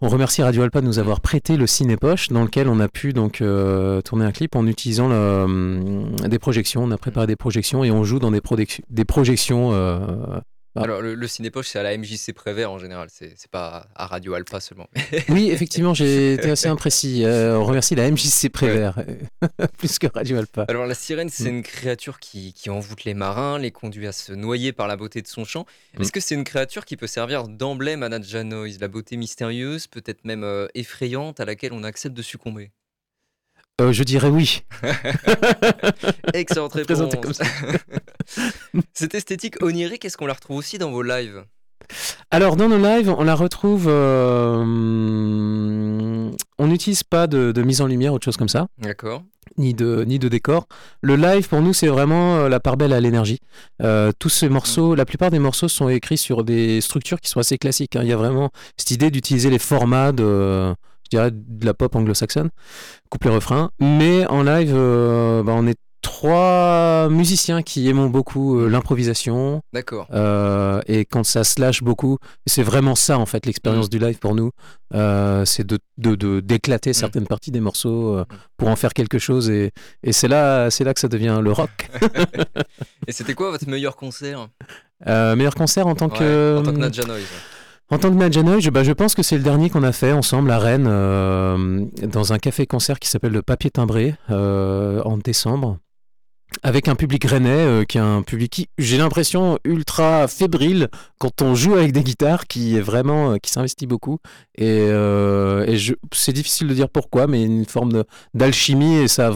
on 0.01 0.09
remercie 0.09 0.43
Radio 0.43 0.61
Alpa 0.61 0.81
de 0.81 0.85
nous 0.85 0.99
avoir 0.99 1.21
prêté 1.21 1.55
le 1.55 1.67
ciné-poche 1.67 2.27
dans 2.27 2.43
lequel 2.43 2.67
on 2.67 2.79
a 2.81 2.87
pu 2.89 3.13
donc 3.13 3.41
euh, 3.41 4.01
tourner 4.01 4.25
un 4.25 4.31
clip 4.31 4.55
en 4.55 4.67
utilisant 4.67 5.09
hum, 5.09 6.15
des 6.17 6.37
projections. 6.37 6.83
On 6.83 6.91
a 6.91 6.97
préparé 6.97 7.27
des 7.27 7.37
projections 7.37 7.83
et 7.83 7.91
on 7.91 8.03
joue 8.03 8.19
dans 8.19 8.31
des 8.31 8.41
projections. 8.41 9.71
euh, 9.73 10.39
Ah. 10.75 10.81
Alors, 10.83 11.01
le, 11.01 11.15
le 11.15 11.27
cinépoche, 11.27 11.67
c'est 11.69 11.79
à 11.79 11.83
la 11.83 11.97
MJC 11.97 12.33
Prévert 12.33 12.71
en 12.71 12.77
général, 12.77 13.07
c'est 13.09 13.35
pas 13.49 13.87
à 13.95 14.07
Radio 14.07 14.33
Alpa 14.33 14.59
seulement. 14.59 14.89
Oui, 15.29 15.49
effectivement, 15.49 15.93
j'ai 15.93 16.33
été 16.33 16.49
assez 16.51 16.67
imprécis. 16.67 17.23
Euh, 17.23 17.57
on 17.57 17.63
remercie 17.63 17.95
la 17.95 18.09
MJC 18.11 18.49
Prévert 18.51 18.95
plus 19.77 19.97
que 19.99 20.07
Radio 20.13 20.37
Alpa. 20.37 20.65
Alors, 20.67 20.85
la 20.85 20.93
sirène, 20.95 21.29
c'est 21.29 21.45
Mm. 21.51 21.55
une 21.57 21.63
créature 21.63 22.19
qui, 22.19 22.53
qui 22.53 22.69
envoûte 22.69 23.03
les 23.05 23.13
marins, 23.13 23.57
les 23.59 23.71
conduit 23.71 24.07
à 24.07 24.11
se 24.11 24.33
noyer 24.33 24.73
par 24.73 24.87
la 24.87 24.97
beauté 24.97 25.21
de 25.21 25.27
son 25.27 25.45
chant. 25.45 25.65
Mm. 25.97 26.01
Est-ce 26.01 26.11
que 26.11 26.19
c'est 26.19 26.35
une 26.35 26.43
créature 26.43 26.83
qui 26.85 26.97
peut 26.97 27.07
servir 27.07 27.47
d'emblème 27.47 28.03
à 28.03 28.09
Nadja 28.09 28.43
Noise, 28.43 28.79
la 28.81 28.87
beauté 28.87 29.15
mystérieuse, 29.17 29.87
peut-être 29.87 30.25
même 30.25 30.43
euh, 30.43 30.67
effrayante, 30.75 31.39
à 31.39 31.45
laquelle 31.45 31.71
on 31.73 31.83
accepte 31.83 32.15
de 32.15 32.21
succomber? 32.21 32.71
Euh, 33.81 33.91
je 33.91 34.03
dirais 34.03 34.29
oui. 34.29 34.63
Excellente 36.33 36.81
Présenté 36.83 37.17
réponse. 37.17 37.39
comme 37.39 37.99
Cette 38.93 39.15
esthétique 39.15 39.61
onirique, 39.61 40.05
est-ce 40.05 40.17
qu'on 40.17 40.27
la 40.27 40.33
retrouve 40.33 40.57
aussi 40.57 40.77
dans 40.77 40.91
vos 40.91 41.03
lives? 41.03 41.43
Alors, 42.31 42.55
dans 42.55 42.67
nos 42.69 42.79
lives, 42.79 43.09
on 43.15 43.23
la 43.23 43.35
retrouve. 43.35 43.85
euh, 43.87 44.63
on 46.57 46.67
n'utilise 46.67 47.03
pas 47.03 47.27
de, 47.27 47.51
de 47.51 47.61
mise 47.61 47.81
en 47.81 47.87
lumière, 47.87 48.13
autre 48.13 48.25
chose 48.25 48.37
comme 48.37 48.49
ça. 48.49 48.67
D'accord. 48.79 49.23
ni 49.57 49.73
de, 49.73 50.03
ni 50.07 50.17
de 50.19 50.27
décor. 50.27 50.67
Le 51.01 51.15
live, 51.15 51.47
pour 51.47 51.61
nous, 51.61 51.73
c'est 51.73 51.87
vraiment 51.87 52.37
euh, 52.37 52.49
la 52.49 52.59
part 52.59 52.77
belle 52.77 52.93
à 52.93 52.99
l'énergie. 52.99 53.39
Euh, 53.81 54.11
tous 54.17 54.29
ces 54.29 54.49
morceaux, 54.49 54.95
la 54.95 55.05
plupart 55.05 55.29
des 55.29 55.39
morceaux 55.39 55.67
sont 55.67 55.89
écrits 55.89 56.17
sur 56.17 56.43
des 56.43 56.81
structures 56.81 57.19
qui 57.21 57.29
sont 57.29 57.39
assez 57.39 57.57
classiques. 57.57 57.95
hein. 57.95 58.01
Il 58.03 58.09
y 58.09 58.13
a 58.13 58.17
vraiment 58.17 58.49
cette 58.77 58.91
idée 58.91 59.11
d'utiliser 59.11 59.49
les 59.49 59.59
formats 59.59 60.11
de, 60.11 60.69
je 61.03 61.09
dirais, 61.11 61.29
de 61.31 61.65
la 61.65 61.73
pop 61.75 61.95
anglo-saxonne, 61.95 62.49
couplet-refrain. 63.09 63.69
Mais 63.79 64.25
en 64.27 64.41
live, 64.43 64.73
euh, 64.75 65.43
bah, 65.43 65.53
on 65.55 65.67
est 65.67 65.77
trois 66.05 67.09
musiciens 67.09 67.61
qui 67.63 67.89
aimons 67.89 68.07
beaucoup 68.09 68.59
euh, 68.59 68.69
l'improvisation, 68.69 69.61
D'accord. 69.73 70.07
euh, 70.13 70.79
et 70.87 71.03
quand 71.05 71.23
ça 71.23 71.43
se 71.43 71.59
lâche 71.59 71.81
beaucoup, 71.83 72.17
c'est 72.45 72.63
vraiment 72.63 72.95
ça 72.95 73.17
en 73.17 73.25
fait 73.25 73.45
Mm. 73.45 73.47
l'expérience 73.49 73.89
du 73.89 73.99
live 73.99 74.19
pour 74.19 74.35
nous, 74.35 74.51
euh, 74.93 75.43
c'est 75.45 75.65
de 75.65 75.79
de- 75.97 76.15
de- 76.15 76.39
d'éclater 76.41 76.93
certaines 76.93 77.25
parties 77.27 77.51
des 77.51 77.59
morceaux 77.59 78.17
Mm. 78.19 78.25
pour 78.57 78.67
en 78.69 78.75
faire 78.75 78.93
quelque 78.93 79.17
chose 79.19 79.49
et, 79.49 79.71
et 80.03 80.13
c'est 80.13 80.27
là 80.27 80.69
c'est 80.69 80.83
là 80.83 80.93
que 80.93 80.99
ça 80.99 81.07
devient 81.07 81.39
le 81.41 81.51
rock. 81.51 81.89
Et 83.07 83.11
c'était 83.11 83.33
quoi 83.35 83.51
votre 83.51 83.67
meilleur 83.69 83.95
concert? 83.95 84.47
Meilleur 85.05 85.55
concert 85.55 85.85
en 85.87 85.95
tant 85.95 86.09
Ouais, 86.09 86.17
que 86.19 86.57
En 86.59 86.63
tant 86.63 86.71
que 86.73 86.77
Nadja 86.77 87.03
Noise. 87.05 87.23
en 87.91 87.97
tant 87.99 88.09
que 88.09 88.15
Nadja 88.15 88.41
Noise, 88.43 88.67
bah, 88.69 88.83
je 88.83 88.91
pense 88.93 89.13
que 89.15 89.21
c'est 89.23 89.37
le 89.37 89.43
dernier 89.43 89.69
qu'on 89.69 89.83
a 89.83 89.91
fait 89.91 90.11
ensemble 90.11 90.49
à 90.51 90.57
Rennes 90.59 90.87
euh, 90.87 91.85
dans 92.03 92.33
un 92.33 92.39
café-concert 92.39 92.99
qui 92.99 93.09
s'appelle 93.09 93.33
le 93.33 93.41
Papier 93.43 93.69
Timbré 93.69 94.15
euh, 94.31 95.01
en 95.03 95.17
décembre. 95.17 95.77
Avec 96.63 96.87
un 96.87 96.95
public 96.95 97.25
rennais 97.25 97.49
euh, 97.49 97.83
qui 97.83 97.97
est 97.97 98.01
un 98.01 98.21
public 98.21 98.51
qui, 98.51 98.69
j'ai 98.77 98.97
l'impression, 98.97 99.59
ultra 99.63 100.27
fébrile 100.27 100.89
quand 101.19 101.41
on 101.41 101.53
joue 101.53 101.73
avec 101.73 101.91
des 101.91 102.03
guitares, 102.03 102.47
qui 102.47 102.77
est 102.77 102.81
vraiment, 102.81 103.31
euh, 103.31 103.37
qui 103.37 103.51
s'investit 103.51 103.87
beaucoup. 103.87 104.19
Et, 104.55 104.67
euh, 104.67 105.65
c'est 106.13 106.33
difficile 106.33 106.67
de 106.67 106.73
dire 106.73 106.89
pourquoi, 106.89 107.27
mais 107.27 107.43
une 107.43 107.65
forme 107.65 108.03
d'alchimie 108.33 108.95
et 108.95 109.07
ça, 109.07 109.31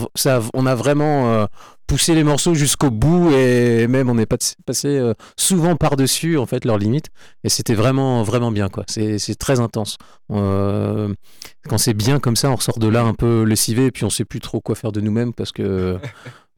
on 0.53 0.65
a 0.65 0.75
vraiment 0.75 1.47
poussé 1.87 2.13
les 2.13 2.23
morceaux 2.23 2.53
jusqu'au 2.53 2.91
bout 2.91 3.31
et 3.31 3.87
même 3.87 4.09
on 4.09 4.17
est 4.17 4.25
pas- 4.25 4.37
passé 4.65 5.11
souvent 5.37 5.75
par-dessus 5.75 6.37
en 6.37 6.45
fait 6.45 6.65
leurs 6.65 6.77
limites. 6.77 7.07
Et 7.43 7.49
c'était 7.49 7.73
vraiment, 7.73 8.23
vraiment 8.23 8.51
bien 8.51 8.69
quoi. 8.69 8.85
C'est, 8.87 9.19
très 9.37 9.59
intense. 9.59 9.97
Quand 10.29 11.77
c'est 11.77 11.93
bien 11.93 12.19
comme 12.19 12.35
ça, 12.35 12.49
on 12.49 12.55
ressort 12.55 12.79
de 12.79 12.87
là 12.87 13.03
un 13.03 13.13
peu 13.13 13.43
lessivé 13.43 13.87
et 13.87 13.91
puis 13.91 14.05
on 14.05 14.09
sait 14.09 14.25
plus 14.25 14.39
trop 14.39 14.61
quoi 14.61 14.75
faire 14.75 14.91
de 14.91 15.01
nous-mêmes 15.01 15.33
parce 15.33 15.51
que. 15.51 15.97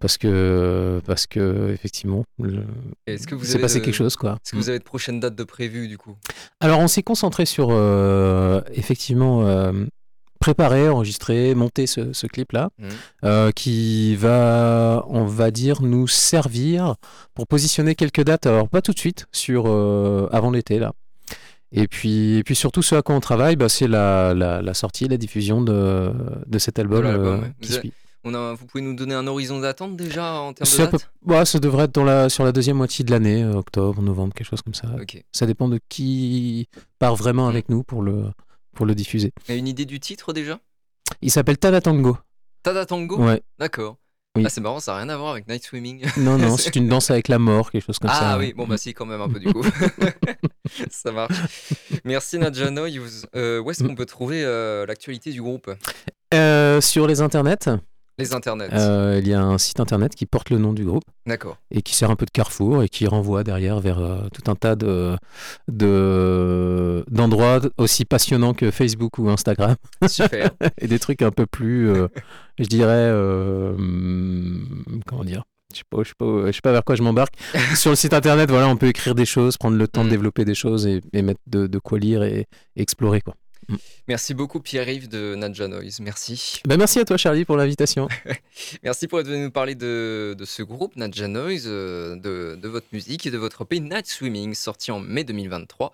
Parce 0.02 0.18
que, 0.18 1.00
parce 1.06 1.28
que 1.28 1.72
effectivement, 1.72 2.26
Est-ce 3.06 3.28
que 3.28 3.36
vous 3.36 3.46
c'est 3.46 3.54
avez 3.54 3.62
passé 3.62 3.82
quelque 3.82 3.94
chose, 3.94 4.16
quoi. 4.16 4.34
Est-ce 4.44 4.52
que 4.52 4.58
vous 4.58 4.70
avez 4.70 4.80
de 4.80 4.84
prochaines 4.84 5.20
dates 5.20 5.36
de 5.36 5.44
prévues 5.44 5.88
du 5.88 5.98
coup? 5.98 6.18
Alors, 6.60 6.80
on 6.80 6.88
s'est 6.88 7.04
concentré 7.04 7.46
sur, 7.46 7.70
euh, 7.72 8.62
effectivement, 8.74 9.46
euh, 9.46 9.86
préparer, 10.40 10.90
enregistrer, 10.90 11.54
monter 11.54 11.86
ce, 11.86 12.26
clip-là, 12.26 12.72
mmh. 12.80 13.52
qui 13.56 14.16
va, 14.16 15.06
on 15.08 15.26
va 15.26 15.52
dire, 15.52 15.84
nous 15.84 16.08
servir 16.08 16.96
pour 17.36 17.46
positionner 17.46 17.94
quelques 17.94 18.24
dates, 18.24 18.48
alors 18.48 18.68
pas 18.68 18.82
tout 18.82 18.94
de 18.94 19.00
suite, 19.00 19.28
sur 19.32 19.68
avant 20.32 20.50
l'été 20.50 20.80
là. 20.80 20.94
Et 21.74 21.88
puis, 21.88 22.38
et 22.38 22.44
puis 22.44 22.56
surtout, 22.56 22.82
ce 22.82 22.96
à 22.96 23.02
quoi 23.02 23.16
on 23.16 23.22
travaille, 23.22 23.56
bah, 23.56 23.70
c'est 23.70 23.88
la, 23.88 24.34
la, 24.34 24.74
sortie, 24.74 25.08
la 25.08 25.18
diffusion 25.18 25.62
de, 25.62 26.12
de 26.46 26.60
cet 26.60 26.80
album, 26.80 27.54
qui 27.62 27.72
suit. 27.72 27.94
On 28.24 28.34
a, 28.36 28.54
vous 28.54 28.66
pouvez 28.68 28.84
nous 28.84 28.94
donner 28.94 29.16
un 29.16 29.26
horizon 29.26 29.60
d'attente 29.60 29.98
déjà 29.98 30.34
en 30.34 30.54
termes 30.54 30.70
de 30.70 30.92
date? 30.92 31.12
bah, 31.26 31.44
Ça 31.44 31.60
devrait 31.60 31.86
être 31.86 31.96
dans 31.96 32.04
la, 32.04 32.30
sur 32.30 32.44
la 32.44 32.52
deuxième 32.52 32.78
moitié 32.78 33.04
de 33.04 33.12
l'année, 33.12 33.44
euh, 33.44 33.54
octobre, 33.54 34.02
novembre, 34.02 34.34
quelque 34.34 34.48
chose 34.48 34.62
comme 34.62 34.76
ça. 34.76 34.88
Ça 35.32 35.46
dépend 35.48 35.68
de 35.68 35.80
qui 35.90 36.68
part 37.00 37.16
vraiment 37.16 37.48
avec 37.48 37.70
nous 37.70 37.84
pour 37.84 38.04
le, 38.04 38.26
pour 38.74 38.86
le 38.86 38.94
diffuser. 38.94 39.32
Il 39.48 39.52
y 39.52 39.56
a 39.56 39.58
une 39.58 39.68
idée 39.68 39.86
du 39.86 40.00
titre 40.00 40.34
déjà? 40.34 40.60
Il 41.22 41.32
s'appelle 41.32 41.58
Tada 41.58 41.82
Tango. 41.82 42.18
Tada 42.62 42.86
Tango? 42.86 43.18
Ouais. 43.18 43.42
D'accord. 43.58 43.98
Ah, 44.36 44.50
c'est 44.50 44.62
marrant, 44.62 44.80
ça 44.80 44.94
n'a 44.94 45.00
rien 45.00 45.10
à 45.10 45.18
voir 45.18 45.32
avec 45.32 45.48
Night 45.48 45.66
Swimming. 45.66 46.06
Non, 46.18 46.38
non, 46.38 46.56
c'est 46.58 46.76
une 46.76 46.88
danse 46.88 47.12
avec 47.12 47.28
la 47.28 47.40
mort, 47.40 47.72
quelque 47.72 47.86
chose 47.86 48.00
comme 48.00 48.12
ça. 48.12 48.34
Ah 48.34 48.38
oui, 48.38 48.54
bon, 48.54 48.66
bah 48.66 48.78
si, 48.78 48.94
quand 48.94 49.06
même 49.06 49.20
un 49.20 49.28
peu 49.28 49.40
du 49.40 49.52
coup. 49.52 49.64
ça 50.90 51.12
marche. 51.12 51.36
Merci 52.06 52.38
Nadja 52.38 52.70
euh, 53.36 53.60
où 53.60 53.72
est-ce 53.72 53.84
qu'on 53.84 53.96
peut 53.96 54.06
trouver 54.06 54.44
euh, 54.46 54.86
l'actualité 54.86 55.32
du 55.32 55.42
groupe? 55.42 55.70
Sur 56.82 57.08
les 57.08 57.22
internets. 57.22 57.68
Les 58.18 58.34
internets. 58.34 58.70
Euh, 58.74 59.20
il 59.22 59.28
y 59.28 59.34
a 59.34 59.42
un 59.42 59.58
site 59.58 59.80
internet 59.80 60.14
qui 60.16 60.26
porte 60.26 60.50
le 60.50 60.58
nom 60.58 60.74
du 60.74 60.86
groupe. 60.86 61.04
D'accord. 61.26 61.58
Et 61.72 61.82
qui 61.82 61.96
sert 61.96 62.12
un 62.12 62.16
peu 62.16 62.26
de 62.26 62.32
carrefour 62.32 62.84
et 62.84 62.90
qui 62.90 63.08
renvoie 63.08 63.44
derrière 63.44 63.80
vers 63.80 64.00
euh, 64.00 64.28
tout 64.34 64.50
un 64.52 64.56
tas 64.56 64.76
de, 64.76 65.18
d'endroits 67.10 67.62
aussi 67.78 68.06
passionnants 68.06 68.54
que 68.54 68.70
Facebook 68.72 69.18
ou 69.18 69.30
Instagram. 69.30 69.76
Super. 70.08 70.52
et 70.80 70.88
des 70.88 71.00
trucs 71.00 71.22
un 71.22 71.32
peu 71.32 71.46
plus, 71.46 71.90
euh, 71.90 72.08
je 72.60 72.68
dirais, 72.68 73.10
comment 75.08 75.24
dire? 75.24 75.44
Je 75.74 75.78
sais 75.78 75.84
pas, 75.90 76.04
je 76.04 76.10
sais 76.10 76.16
pas, 76.18 76.48
je 76.48 76.52
sais 76.52 76.62
pas 76.62 76.74
vers 76.74 76.84
quoi 76.84 76.96
je 76.96 77.04
m'embarque. 77.04 77.36
Sur 77.76 77.92
le 77.92 77.96
site 77.96 78.14
internet, 78.14 78.50
voilà, 78.50 78.68
on 78.68 78.76
peut 78.76 78.88
écrire 78.88 79.16
des 79.16 79.26
choses, 79.26 79.58
prendre 79.58 79.78
le 79.78 79.88
temps 79.88 80.04
de 80.04 80.08
mm. 80.08 80.12
développer 80.12 80.44
des 80.44 80.56
choses 80.56 80.86
et, 80.86 81.02
mettre 81.22 81.40
de, 81.48 81.66
de, 81.66 81.80
quoi 81.80 81.98
lire 81.98 82.24
et, 82.24 82.46
et 82.76 82.82
explorer 82.82 83.22
quoi. 83.22 83.36
Mm. 83.72 83.76
Merci 84.08 84.34
beaucoup 84.34 84.60
Pierre-Yves 84.60 85.08
de 85.08 85.36
Nadja 85.36 85.68
Noise, 85.68 86.02
merci. 86.02 86.62
Ben 86.66 86.78
merci 86.78 87.00
à 87.00 87.06
toi 87.06 87.18
Charlie 87.18 87.46
pour 87.46 87.56
l'invitation. 87.56 88.10
merci 88.84 89.08
pour 89.08 89.20
être 89.20 89.28
venu 89.28 89.44
nous 89.44 89.52
parler 89.52 89.76
de, 89.76 90.36
ce 90.44 90.62
groupe 90.64 90.96
Nadja 90.98 91.28
Noise, 91.28 91.66
euh, 91.68 92.16
de, 92.18 92.68
votre 92.68 92.88
musique 92.92 93.26
et 93.26 93.32
de 93.32 93.38
votre 93.38 93.62
EP 93.62 93.80
Night 93.80 94.08
Swimming 94.08 94.54
sorti 94.54 94.92
en 94.92 95.00
mai 95.00 95.24
2023, 95.24 95.94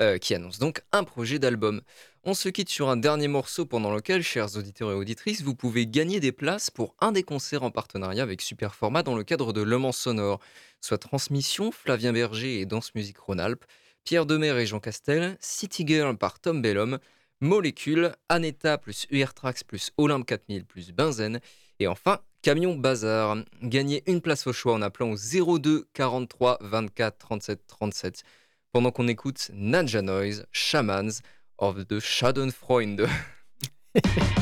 euh, 0.00 0.18
qui 0.18 0.34
annonce 0.34 0.58
donc 0.58 0.82
un 0.92 1.04
projet 1.04 1.38
d'album. 1.38 1.80
On 2.24 2.34
se 2.34 2.48
quitte 2.48 2.68
sur 2.68 2.88
un 2.88 2.96
dernier 2.96 3.28
morceau 3.28 3.66
pendant 3.66 3.94
lequel, 3.94 4.22
chers 4.22 4.56
auditeurs 4.56 4.90
et 4.90 4.94
auditrices, 4.94 5.42
vous 5.42 5.54
pouvez 5.54 5.86
gagner 5.86 6.20
des 6.20 6.32
places 6.32 6.70
pour 6.70 6.94
un 7.00 7.12
des 7.12 7.22
concerts 7.22 7.62
en 7.62 7.70
partenariat 7.70 8.22
avec 8.22 8.40
Superformat 8.40 9.02
dans 9.02 9.14
le 9.14 9.24
cadre 9.24 9.52
de 9.52 9.62
Le 9.62 9.78
Mans 9.78 9.92
Sonore, 9.92 10.40
soit 10.80 10.98
Transmission, 10.98 11.70
Flavien 11.70 12.12
Berger 12.12 12.60
et 12.60 12.66
Danse 12.66 12.94
Musique 12.94 13.18
Rhône-Alpes, 13.18 13.64
Pierre 14.04 14.26
Demer 14.26 14.60
et 14.60 14.66
Jean 14.66 14.80
Castel, 14.80 15.36
City 15.40 15.86
Girl 15.86 16.16
par 16.16 16.38
Tom 16.38 16.60
Bellum, 16.60 16.98
Molécule, 17.40 18.12
Aneta 18.28 18.78
plus 18.78 19.06
UR-Trax 19.10 19.64
plus 19.64 19.90
Olympe 19.96 20.26
4000 20.26 20.64
plus 20.64 20.92
Benzen, 20.92 21.40
et 21.80 21.86
enfin 21.86 22.20
Camion 22.42 22.76
Bazar. 22.76 23.36
Gagnez 23.62 24.02
une 24.06 24.20
place 24.20 24.46
au 24.46 24.52
choix 24.52 24.74
en 24.74 24.82
appelant 24.82 25.12
au 25.12 25.58
02 25.58 25.88
43 25.94 26.58
24 26.60 27.18
37 27.18 27.66
37 27.66 28.22
pendant 28.72 28.90
qu'on 28.90 29.08
écoute 29.08 29.50
Nadja 29.54 30.02
Noise, 30.02 30.46
Shamans 30.52 31.20
of 31.58 31.86
the 31.86 32.00
Schadenfreunde. 32.00 33.08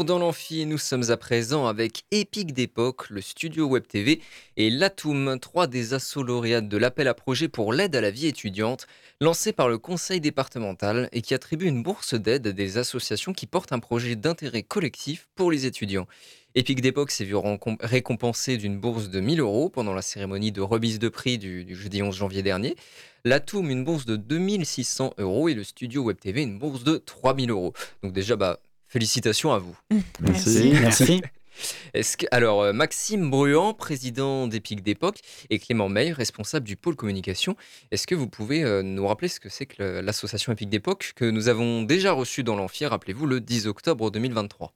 dans 0.00 0.18
l'amphi, 0.18 0.64
nous 0.64 0.78
sommes 0.78 1.10
à 1.10 1.18
présent 1.18 1.66
avec 1.66 2.04
Epic 2.10 2.54
d'époque, 2.54 3.10
le 3.10 3.20
studio 3.20 3.66
Web 3.66 3.86
TV 3.86 4.22
et 4.56 4.70
l'Atoum, 4.70 5.38
trois 5.38 5.66
des 5.66 5.92
assauts 5.92 6.22
lauréates 6.22 6.66
de 6.66 6.76
l'appel 6.78 7.08
à 7.08 7.14
projet 7.14 7.46
pour 7.46 7.74
l'aide 7.74 7.94
à 7.94 8.00
la 8.00 8.10
vie 8.10 8.26
étudiante, 8.26 8.86
lancé 9.20 9.52
par 9.52 9.68
le 9.68 9.76
conseil 9.76 10.20
départemental 10.20 11.10
et 11.12 11.20
qui 11.20 11.34
attribue 11.34 11.66
une 11.66 11.82
bourse 11.82 12.14
d'aide 12.14 12.46
à 12.46 12.52
des 12.52 12.78
associations 12.78 13.34
qui 13.34 13.46
portent 13.46 13.72
un 13.72 13.80
projet 13.80 14.16
d'intérêt 14.16 14.62
collectif 14.62 15.28
pour 15.34 15.50
les 15.50 15.66
étudiants. 15.66 16.06
Epic 16.54 16.80
d'époque 16.80 17.10
s'est 17.10 17.24
vu 17.24 17.34
récompensé 17.80 18.56
d'une 18.56 18.80
bourse 18.80 19.10
de 19.10 19.20
1000 19.20 19.40
euros 19.40 19.68
pendant 19.68 19.94
la 19.94 20.02
cérémonie 20.02 20.52
de 20.52 20.62
remise 20.62 20.98
de 20.98 21.10
prix 21.10 21.36
du, 21.36 21.64
du 21.64 21.76
jeudi 21.76 22.02
11 22.02 22.16
janvier 22.16 22.42
dernier. 22.42 22.76
L'Atoum, 23.24 23.70
une 23.70 23.84
bourse 23.84 24.06
de 24.06 24.16
2600 24.16 25.14
euros 25.18 25.48
et 25.48 25.54
le 25.54 25.64
studio 25.64 26.02
Web 26.02 26.18
TV, 26.18 26.42
une 26.42 26.58
bourse 26.58 26.82
de 26.82 26.96
3000 26.96 27.50
euros. 27.50 27.74
Donc 28.02 28.12
déjà, 28.12 28.36
bah, 28.36 28.58
félicitations 28.92 29.52
à 29.52 29.58
vous. 29.58 29.76
Merci. 30.20 30.72
Merci. 30.80 31.22
Est-ce 31.94 32.16
que, 32.16 32.26
alors, 32.30 32.62
euh, 32.62 32.72
Maxime 32.72 33.30
Bruant, 33.30 33.74
président 33.74 34.46
d'Epic 34.46 34.82
d'époque, 34.82 35.20
et 35.50 35.58
Clément 35.58 35.88
May, 35.88 36.12
responsable 36.12 36.66
du 36.66 36.76
pôle 36.76 36.96
communication, 36.96 37.56
est-ce 37.90 38.06
que 38.06 38.14
vous 38.14 38.28
pouvez 38.28 38.64
euh, 38.64 38.82
nous 38.82 39.06
rappeler 39.06 39.28
ce 39.28 39.38
que 39.38 39.48
c'est 39.48 39.66
que 39.66 40.00
l'association 40.00 40.52
Epic 40.52 40.68
d'époque 40.68 41.12
que 41.14 41.24
nous 41.24 41.48
avons 41.48 41.82
déjà 41.82 42.12
reçue 42.12 42.42
dans 42.42 42.56
l'Amphi, 42.56 42.86
rappelez-vous, 42.86 43.26
le 43.26 43.40
10 43.40 43.66
octobre 43.66 44.10
2023 44.10 44.74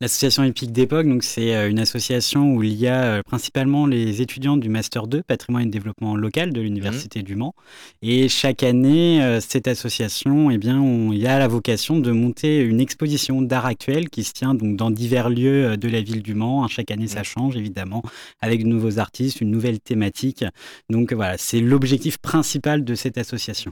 L'association 0.00 0.42
Épique 0.42 0.72
d'époque, 0.72 1.06
donc 1.06 1.22
c'est 1.22 1.54
euh, 1.54 1.70
une 1.70 1.78
association 1.78 2.54
où 2.54 2.64
il 2.64 2.74
y 2.74 2.88
a 2.88 3.04
euh, 3.04 3.22
principalement 3.22 3.86
les 3.86 4.20
étudiants 4.20 4.56
du 4.56 4.68
master 4.68 5.06
2 5.06 5.22
patrimoine 5.22 5.68
et 5.68 5.70
développement 5.70 6.16
local 6.16 6.52
de 6.52 6.60
l'université 6.60 7.20
mmh. 7.20 7.22
du 7.22 7.36
Mans. 7.36 7.54
Et 8.00 8.28
chaque 8.28 8.64
année, 8.64 9.22
euh, 9.22 9.40
cette 9.40 9.68
association, 9.68 10.50
eh 10.50 10.58
bien, 10.58 10.82
il 11.12 11.18
y 11.18 11.28
a 11.28 11.38
la 11.38 11.46
vocation 11.46 12.00
de 12.00 12.10
monter 12.10 12.58
une 12.62 12.80
exposition 12.80 13.42
d'art 13.42 13.66
actuel 13.66 14.10
qui 14.10 14.24
se 14.24 14.32
tient 14.32 14.54
donc 14.54 14.76
dans 14.76 14.90
divers 14.90 15.30
lieux 15.30 15.76
de 15.76 15.88
la 15.88 16.00
ville 16.00 16.22
du 16.22 16.34
Mans. 16.34 16.66
Chaque 16.66 16.90
année, 16.90 17.06
ça 17.06 17.20
mmh. 17.20 17.24
change 17.24 17.56
évidemment 17.56 18.02
avec 18.40 18.64
de 18.64 18.68
nouveaux 18.68 18.98
artistes, 18.98 19.40
une 19.40 19.52
nouvelle 19.52 19.78
thématique. 19.78 20.44
Donc 20.90 21.12
voilà, 21.12 21.38
c'est 21.38 21.60
l'objectif 21.60 22.18
principal 22.18 22.84
de 22.84 22.94
cette 22.96 23.18
association. 23.18 23.70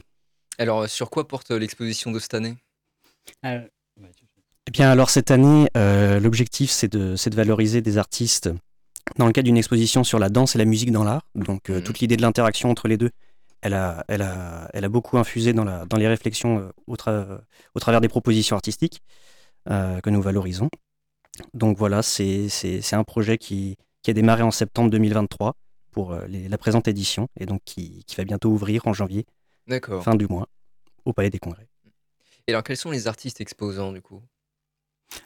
Alors, 0.57 0.87
sur 0.87 1.09
quoi 1.09 1.27
porte 1.27 1.51
l'exposition 1.51 2.11
de 2.11 2.19
cette 2.19 2.35
année? 2.35 2.55
Eh 4.67 4.71
bien, 4.71 4.91
alors 4.91 5.09
cette 5.09 5.31
année, 5.31 5.67
euh, 5.75 6.19
l'objectif, 6.19 6.69
c'est 6.69 6.87
de, 6.91 7.15
de, 7.15 7.35
valoriser 7.35 7.81
des 7.81 7.97
artistes 7.97 8.49
dans 9.17 9.25
le 9.25 9.31
cadre 9.31 9.45
d'une 9.45 9.57
exposition 9.57 10.03
sur 10.03 10.19
la 10.19 10.29
danse 10.29 10.55
et 10.55 10.59
la 10.59 10.65
musique 10.65 10.91
dans 10.91 11.03
l'art. 11.03 11.23
Donc, 11.33 11.69
euh, 11.69 11.81
toute 11.81 11.97
mmh. 11.97 12.01
l'idée 12.01 12.17
de 12.17 12.21
l'interaction 12.21 12.69
entre 12.69 12.87
les 12.87 12.97
deux, 12.97 13.09
elle 13.61 13.73
a, 13.73 14.05
elle 14.07 14.21
a, 14.21 14.69
elle 14.73 14.85
a 14.85 14.89
beaucoup 14.89 15.17
infusé 15.17 15.53
dans, 15.53 15.63
la, 15.63 15.85
dans 15.85 15.97
les 15.97 16.07
réflexions 16.07 16.59
euh, 16.59 16.71
au, 16.85 16.93
au, 16.93 17.79
travers 17.79 18.01
des 18.01 18.07
propositions 18.07 18.55
artistiques 18.55 19.01
que 19.67 20.09
nous 20.09 20.21
valorisons. 20.21 20.69
Donc 21.53 21.77
voilà, 21.77 22.01
c'est 22.01 22.49
un 22.93 23.03
projet 23.03 23.37
qui, 23.37 23.77
qui, 24.01 24.09
a 24.09 24.13
démarré 24.13 24.41
en 24.41 24.49
septembre 24.49 24.89
2023 24.89 25.53
pour 25.91 26.15
la 26.15 26.57
présente 26.57 26.87
édition 26.87 27.27
et 27.39 27.45
donc 27.45 27.61
qui, 27.63 28.03
qui 28.07 28.15
va 28.15 28.23
bientôt 28.23 28.49
ouvrir 28.49 28.87
en 28.87 28.93
janvier, 28.93 29.27
fin 30.01 30.15
du 30.15 30.25
mois, 30.25 30.47
au 31.05 31.13
Palais 31.13 31.29
des 31.29 31.37
Congrès. 31.37 31.67
Et 32.47 32.53
alors, 32.53 32.63
quels 32.63 32.75
sont 32.75 32.89
les 32.89 33.07
artistes 33.07 33.39
exposants 33.39 33.91
du 33.91 34.01
coup? 34.01 34.23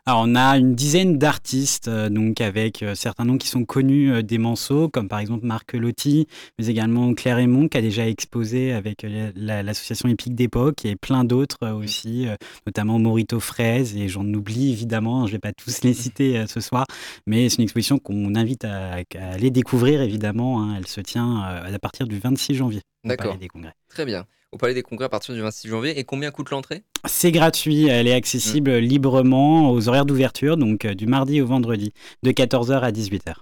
Alors, 0.06 0.24
on 0.26 0.36
a 0.36 0.58
une 0.58 0.76
dizaine 0.76 1.18
d'artistes, 1.18 1.88
euh, 1.88 2.10
donc 2.10 2.40
avec 2.42 2.84
euh, 2.84 2.94
certains 2.96 3.26
noms 3.26 3.38
qui 3.38 3.48
sont 3.48 3.66
connus 3.66 4.12
euh, 4.12 4.22
des 4.22 4.38
Manceaux, 4.38 4.88
comme 4.90 5.08
par 5.08 5.20
exemple 5.20 5.46
Marc 5.46 5.74
Lotti, 5.74 6.28
mais 6.60 6.68
également 6.68 7.14
Claire 7.14 7.40
Aymon, 7.40 7.68
qui 7.68 7.78
a 7.78 7.82
déjà 7.82 8.08
exposé 8.08 8.72
avec 8.72 9.06
l'association 9.36 10.08
Épique 10.10 10.36
d'époque, 10.36 10.86
et 10.86 10.96
plein 10.96 11.24
d'autres 11.24 11.72
aussi, 11.72 12.28
notamment 12.66 13.00
Morito 13.00 13.40
Fraise, 13.40 13.96
et 13.96 14.08
j'en 14.08 14.26
oublie 14.26 14.72
évidemment, 14.72 15.24
hein, 15.24 15.26
je 15.26 15.32
ne 15.32 15.38
vais 15.38 15.40
pas 15.40 15.54
tous 15.54 15.82
les 15.84 15.94
citer 15.94 16.46
ce 16.48 16.60
soir, 16.60 16.86
mais 17.26 17.50
c'est 17.50 17.58
une 17.58 17.64
exposition 17.64 17.98
qu'on 17.98 18.36
invite 18.36 18.66
à, 18.66 19.00
aller 19.20 19.50
découvrir 19.50 20.02
évidemment. 20.02 20.62
Hein. 20.62 20.76
elle 20.78 20.88
se 20.88 21.02
tient 21.02 21.42
à 21.42 21.80
partir 21.80 22.08
du 22.08 22.20
26 22.20 22.56
janvier. 22.56 22.82
D'accord. 23.04 23.38
Très 23.90 24.06
bien 24.06 24.26
au 24.56 24.58
Palais 24.58 24.74
des 24.74 24.84
Congrès 24.84 25.06
à 25.06 25.10
partir 25.10 25.36
du 25.36 25.42
26 25.42 25.68
janvier. 25.68 26.00
Et 26.00 26.06
combien 26.06 26.32
coûte 26.32 26.50
l'entrée? 26.50 26.84
C'est 27.08 27.32
gratuit, 27.32 27.88
elle 27.88 28.08
est 28.08 28.14
accessible 28.14 28.72
mm. 28.72 28.80
librement 28.80 29.72
aux 29.72 29.88
horaires 29.88 30.06
d'ouverture, 30.06 30.58
donc 30.58 30.86
euh, 30.86 30.94
du 30.94 31.08
mardi 31.08 31.42
au 31.42 31.46
vendredi, 31.46 31.94
de 32.24 32.32
14h 32.32 32.80
à 32.80 32.92
18h. 32.92 33.36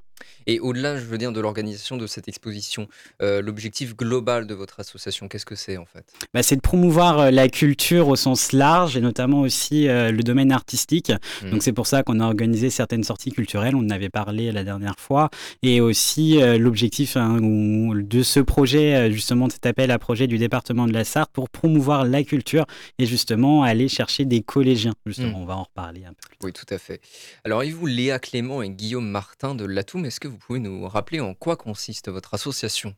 Et 0.47 0.59
au-delà, 0.59 0.97
je 0.97 1.05
veux 1.05 1.17
dire, 1.17 1.31
de 1.31 1.39
l'organisation 1.39 1.97
de 1.97 2.07
cette 2.07 2.27
exposition, 2.27 2.87
euh, 3.21 3.41
l'objectif 3.41 3.95
global 3.95 4.47
de 4.47 4.53
votre 4.53 4.79
association, 4.79 5.27
qu'est-ce 5.27 5.45
que 5.45 5.55
c'est 5.55 5.77
en 5.77 5.85
fait? 5.85 6.05
Bah, 6.33 6.43
C'est 6.43 6.55
de 6.55 6.61
promouvoir 6.61 7.19
euh, 7.19 7.31
la 7.31 7.47
culture 7.47 8.07
au 8.09 8.15
sens 8.15 8.51
large 8.51 8.97
et 8.97 9.01
notamment 9.01 9.41
aussi 9.41 9.87
euh, 9.87 10.11
le 10.11 10.23
domaine 10.23 10.51
artistique. 10.51 11.11
Mmh. 11.43 11.49
Donc 11.51 11.63
c'est 11.63 11.73
pour 11.73 11.87
ça 11.87 12.03
qu'on 12.03 12.19
a 12.19 12.25
organisé 12.25 12.69
certaines 12.69 13.03
sorties 13.03 13.31
culturelles, 13.31 13.75
on 13.75 13.85
en 13.85 13.89
avait 13.89 14.09
parlé 14.09 14.51
la 14.51 14.63
dernière 14.63 14.99
fois. 14.99 15.29
Et 15.61 15.81
aussi 15.81 16.39
l'objectif 16.57 17.17
hein, 17.17 17.37
de 17.41 18.23
ce 18.23 18.39
projet, 18.39 19.11
justement, 19.11 19.49
cet 19.49 19.65
appel 19.65 19.91
à 19.91 19.99
projet 19.99 20.27
du 20.27 20.37
département 20.37 20.87
de 20.87 20.93
la 20.93 21.03
Sarthe 21.03 21.31
pour 21.31 21.49
promouvoir 21.49 22.05
la 22.05 22.23
culture 22.23 22.65
et 22.99 23.05
justement 23.05 23.52
aller 23.61 23.87
chercher 23.87 24.25
des 24.25 24.41
collégiens. 24.41 24.93
Justement, 25.05 25.39
mmh. 25.39 25.43
on 25.43 25.45
va 25.45 25.57
en 25.57 25.63
reparler 25.63 26.05
un 26.05 26.13
peu 26.13 26.27
plus 26.27 26.37
tard. 26.37 26.45
Oui, 26.45 26.53
tout 26.53 26.65
à 26.69 26.77
fait. 26.77 27.01
Alors, 27.43 27.63
et 27.63 27.71
vous, 27.71 27.85
Léa 27.85 28.19
Clément 28.19 28.61
et 28.61 28.69
Guillaume 28.69 29.07
Martin 29.07 29.53
de 29.53 29.65
l'Atoum, 29.65 30.05
est-ce 30.05 30.19
que 30.19 30.27
vous 30.27 30.37
pouvez 30.37 30.59
nous 30.59 30.87
rappeler 30.87 31.19
en 31.19 31.33
quoi 31.33 31.55
consiste 31.55 32.09
votre 32.09 32.33
association? 32.33 32.95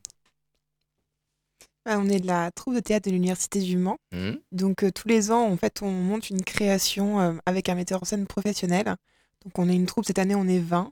Bah, 1.84 1.98
on 1.98 2.08
est 2.08 2.18
de 2.18 2.26
la 2.26 2.50
troupe 2.50 2.74
de 2.74 2.80
théâtre 2.80 3.08
de 3.08 3.12
l'Université 3.12 3.60
du 3.60 3.76
Mans. 3.76 3.98
Mmh. 4.12 4.32
Donc 4.50 4.82
euh, 4.82 4.90
tous 4.90 5.06
les 5.06 5.30
ans, 5.30 5.44
en 5.44 5.56
fait, 5.56 5.82
on 5.82 5.90
monte 5.90 6.30
une 6.30 6.42
création 6.42 7.20
euh, 7.20 7.32
avec 7.46 7.68
un 7.68 7.76
metteur 7.76 8.02
en 8.02 8.04
scène 8.04 8.26
professionnel. 8.26 8.96
Donc 9.44 9.58
on 9.58 9.68
est 9.68 9.76
une 9.76 9.86
troupe, 9.86 10.04
cette 10.04 10.18
année 10.18 10.34
on 10.34 10.48
est 10.48 10.58
20. 10.58 10.90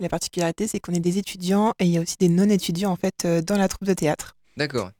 la 0.00 0.08
particularité, 0.10 0.68
c'est 0.68 0.80
qu'on 0.80 0.92
est 0.92 1.00
des 1.00 1.16
étudiants 1.16 1.72
et 1.78 1.86
il 1.86 1.90
y 1.90 1.96
a 1.96 2.02
aussi 2.02 2.16
des 2.18 2.28
non-étudiants 2.28 2.90
en 2.90 2.96
fait 2.96 3.24
euh, 3.24 3.40
dans 3.40 3.56
la 3.56 3.68
troupe 3.68 3.88
de 3.88 3.94
théâtre. 3.94 4.36
D'accord. 4.58 4.90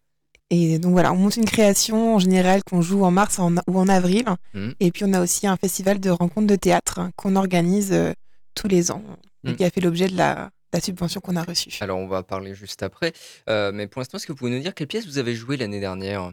Et 0.50 0.78
donc 0.78 0.92
voilà, 0.92 1.12
on 1.12 1.16
monte 1.16 1.36
une 1.36 1.46
création 1.46 2.16
en 2.16 2.18
général 2.18 2.62
qu'on 2.64 2.82
joue 2.82 3.04
en 3.04 3.10
mars 3.10 3.38
ou 3.38 3.78
en 3.78 3.88
avril. 3.88 4.24
Mmh. 4.52 4.70
Et 4.80 4.92
puis 4.92 5.04
on 5.04 5.12
a 5.12 5.20
aussi 5.20 5.46
un 5.46 5.56
festival 5.56 6.00
de 6.00 6.10
rencontres 6.10 6.46
de 6.46 6.56
théâtre 6.56 6.98
hein, 6.98 7.10
qu'on 7.16 7.36
organise 7.36 7.94
tous 8.54 8.68
les 8.68 8.90
ans 8.90 9.02
et 9.44 9.50
mmh. 9.50 9.56
qui 9.56 9.64
a 9.64 9.70
fait 9.70 9.80
l'objet 9.80 10.08
de 10.08 10.16
la, 10.16 10.50
la 10.74 10.80
subvention 10.80 11.20
qu'on 11.20 11.36
a 11.36 11.42
reçue. 11.42 11.70
Alors, 11.80 11.98
on 11.98 12.08
va 12.08 12.22
parler 12.22 12.54
juste 12.54 12.82
après. 12.82 13.12
Euh, 13.48 13.70
mais 13.72 13.86
pour 13.86 14.00
l'instant, 14.00 14.18
est-ce 14.18 14.26
que 14.26 14.32
vous 14.32 14.38
pouvez 14.38 14.50
nous 14.50 14.58
dire 14.58 14.74
quelle 14.74 14.88
pièce 14.88 15.06
vous 15.06 15.18
avez 15.18 15.34
joué 15.34 15.56
l'année 15.56 15.80
dernière? 15.80 16.32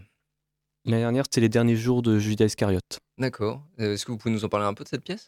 L'année 0.83 1.03
dernière, 1.03 1.25
c'était 1.25 1.41
les 1.41 1.49
derniers 1.49 1.75
jours 1.75 2.01
de 2.01 2.17
Judas 2.17 2.45
Iscariote. 2.45 2.99
D'accord. 3.19 3.63
Euh, 3.79 3.93
est-ce 3.93 4.05
que 4.05 4.11
vous 4.11 4.17
pouvez 4.17 4.33
nous 4.33 4.43
en 4.43 4.49
parler 4.49 4.65
un 4.65 4.73
peu 4.73 4.83
de 4.83 4.89
cette 4.89 5.03
pièce? 5.03 5.27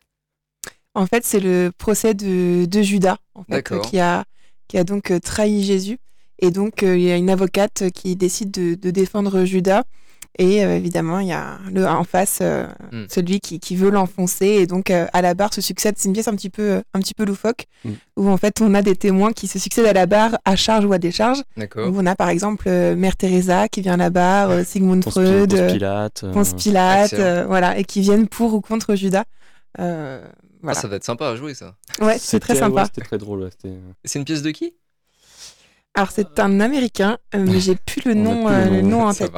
En 0.95 1.05
fait, 1.05 1.23
c'est 1.23 1.39
le 1.39 1.71
procès 1.77 2.15
de, 2.15 2.67
Judas, 2.81 3.17
en 3.35 3.43
fait, 3.43 3.63
qui, 3.81 3.99
a, 3.99 4.25
qui 4.67 4.77
a 4.77 4.83
donc 4.83 5.11
euh, 5.11 5.19
trahi 5.19 5.63
Jésus. 5.63 5.99
Et 6.39 6.51
donc, 6.51 6.81
il 6.81 7.01
y 7.01 7.11
a 7.11 7.15
une 7.15 7.29
avocate 7.29 7.89
qui 7.93 8.15
décide 8.15 8.51
de, 8.51 8.75
de 8.75 8.91
défendre 8.91 9.45
Judas. 9.45 9.83
Et 10.39 10.65
euh, 10.65 10.75
évidemment, 10.75 11.19
il 11.19 11.27
y 11.27 11.31
a 11.31 11.59
le, 11.71 11.85
en 11.85 12.03
face 12.03 12.39
euh, 12.41 12.65
hmm. 12.91 13.05
celui 13.07 13.39
qui, 13.39 13.59
qui 13.59 13.75
veut 13.75 13.91
l'enfoncer. 13.91 14.47
Et 14.47 14.67
donc, 14.67 14.89
euh, 14.89 15.05
à 15.13 15.21
la 15.21 15.35
barre 15.35 15.53
se 15.53 15.61
succède. 15.61 15.95
C'est 15.97 16.07
une 16.07 16.13
pièce 16.13 16.27
un 16.27 16.35
petit 16.35 16.49
peu, 16.49 16.81
un 16.93 16.99
petit 16.99 17.13
peu 17.13 17.23
loufoque, 17.23 17.67
hmm. 17.85 17.91
où 18.17 18.29
en 18.29 18.37
fait, 18.37 18.59
on 18.61 18.73
a 18.73 18.81
des 18.81 18.95
témoins 18.95 19.31
qui 19.31 19.47
se 19.47 19.59
succèdent 19.59 19.85
à 19.85 19.93
la 19.93 20.07
barre 20.07 20.37
à 20.43 20.55
charge 20.55 20.85
ou 20.85 20.93
à 20.93 20.97
décharge. 20.97 21.43
Où 21.57 21.93
on 21.95 22.05
a 22.05 22.15
par 22.15 22.29
exemple 22.29 22.69
Mère 22.69 23.15
Teresa 23.15 23.67
qui 23.67 23.81
vient 23.81 23.93
à 23.93 23.97
la 23.97 24.09
barre, 24.09 24.65
Sigmund 24.65 25.03
Freud, 25.03 25.51
Ponce 25.51 25.71
Pilate, 25.71 26.25
Ponce 26.33 26.53
Pilate 26.53 27.45
voilà, 27.47 27.77
et 27.77 27.83
qui 27.83 28.01
viennent 28.01 28.27
pour 28.27 28.53
ou 28.53 28.61
contre 28.61 28.95
Judas. 28.95 29.23
Ah, 29.77 30.73
ça 30.73 30.87
va 30.87 30.95
être 30.95 31.03
sympa 31.03 31.27
à 31.27 31.35
jouer, 31.35 31.53
ça. 31.53 31.75
Ouais, 32.01 32.17
c'est 32.17 32.39
très 32.39 32.55
sympa. 32.55 32.85
c'était 32.85 33.01
très 33.01 33.17
drôle. 33.17 33.49
c'est 34.03 34.19
une 34.19 34.25
pièce 34.25 34.41
de 34.41 34.51
qui? 34.51 34.73
Alors 35.93 36.11
c'est 36.11 36.39
un 36.39 36.59
américain, 36.59 37.17
mais 37.33 37.59
j'ai 37.59 37.75
plus 37.75 38.01
le 38.05 38.13
nom, 38.15 38.49
le 38.49 38.81
nom 38.81 39.05
en 39.05 39.13
tête. 39.13 39.31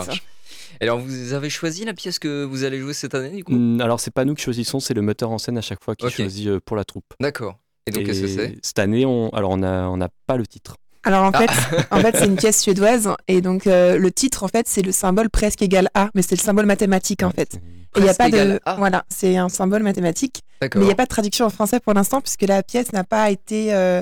Alors, 0.82 1.00
vous 1.00 1.34
avez 1.34 1.50
choisi 1.50 1.86
la 1.86 1.94
pièce 1.94 2.20
que 2.20 2.44
vous 2.44 2.64
allez 2.64 2.80
jouer 2.80 2.94
cette 2.94 3.16
année, 3.16 3.30
du 3.30 3.44
coup? 3.44 3.54
Alors, 3.80 4.00
c'est 4.00 4.12
pas 4.12 4.26
nous 4.26 4.36
qui 4.36 4.44
choisissons, 4.44 4.80
c'est 4.80 4.94
le 4.94 5.02
metteur 5.02 5.32
en 5.32 5.38
scène 5.38 5.58
à 5.58 5.62
chaque 5.62 5.84
fois 5.84 5.96
qui 5.96 6.10
choisit 6.10 6.48
euh, 6.48 6.60
pour 6.60 6.76
la 6.76 6.84
troupe. 6.84 7.06
D'accord. 7.20 7.60
Et 7.88 7.92
donc, 7.92 8.04
qu'est-ce 8.04 8.22
que 8.22 8.28
c'est? 8.28 8.58
Cette 8.62 8.80
année, 8.80 9.06
on... 9.06 9.30
alors 9.30 9.52
on 9.52 9.58
n'a 9.58 9.90
on 9.90 10.02
a 10.02 10.10
pas 10.28 10.38
le 10.38 10.46
titre. 10.46 10.76
Alors 11.06 11.24
en 11.24 11.32
fait, 11.32 11.50
ah. 11.92 11.98
en 11.98 12.00
fait 12.00 12.18
c'est 12.18 12.26
une 12.26 12.36
pièce 12.36 12.60
suédoise 12.60 13.10
et 13.28 13.40
donc 13.40 13.68
euh, 13.68 14.00
le 14.00 14.12
titre 14.12 14.44
en 14.44 14.48
fait 14.48 14.68
c'est 14.68 14.82
le 14.82 14.92
symbole 14.92 15.30
presque 15.30 15.62
égal 15.62 15.88
à, 15.94 16.10
mais 16.16 16.24
c'est 16.24 16.36
le 16.36 16.42
symbole 16.42 16.66
mathématique 16.66 17.22
en 17.22 17.30
fait. 17.30 17.60
Il 17.96 18.02
n'y 18.02 18.10
a 18.10 18.16
pas 18.16 18.30
de, 18.30 18.60
voilà, 18.78 19.06
c'est 19.08 19.38
un 19.38 19.48
symbole 19.48 19.84
mathématique, 19.84 20.42
mais 20.62 20.70
il 20.74 20.82
n'y 20.82 20.92
a 20.92 20.96
pas 20.96 21.04
de 21.04 21.10
traduction 21.10 21.46
en 21.46 21.52
français 21.52 21.80
pour 21.80 21.94
l'instant 21.94 22.22
puisque 22.22 22.42
la 22.42 22.64
pièce 22.64 22.92
n'a 22.92 23.04
pas 23.04 23.30
été 23.30 23.72
euh, 23.72 24.02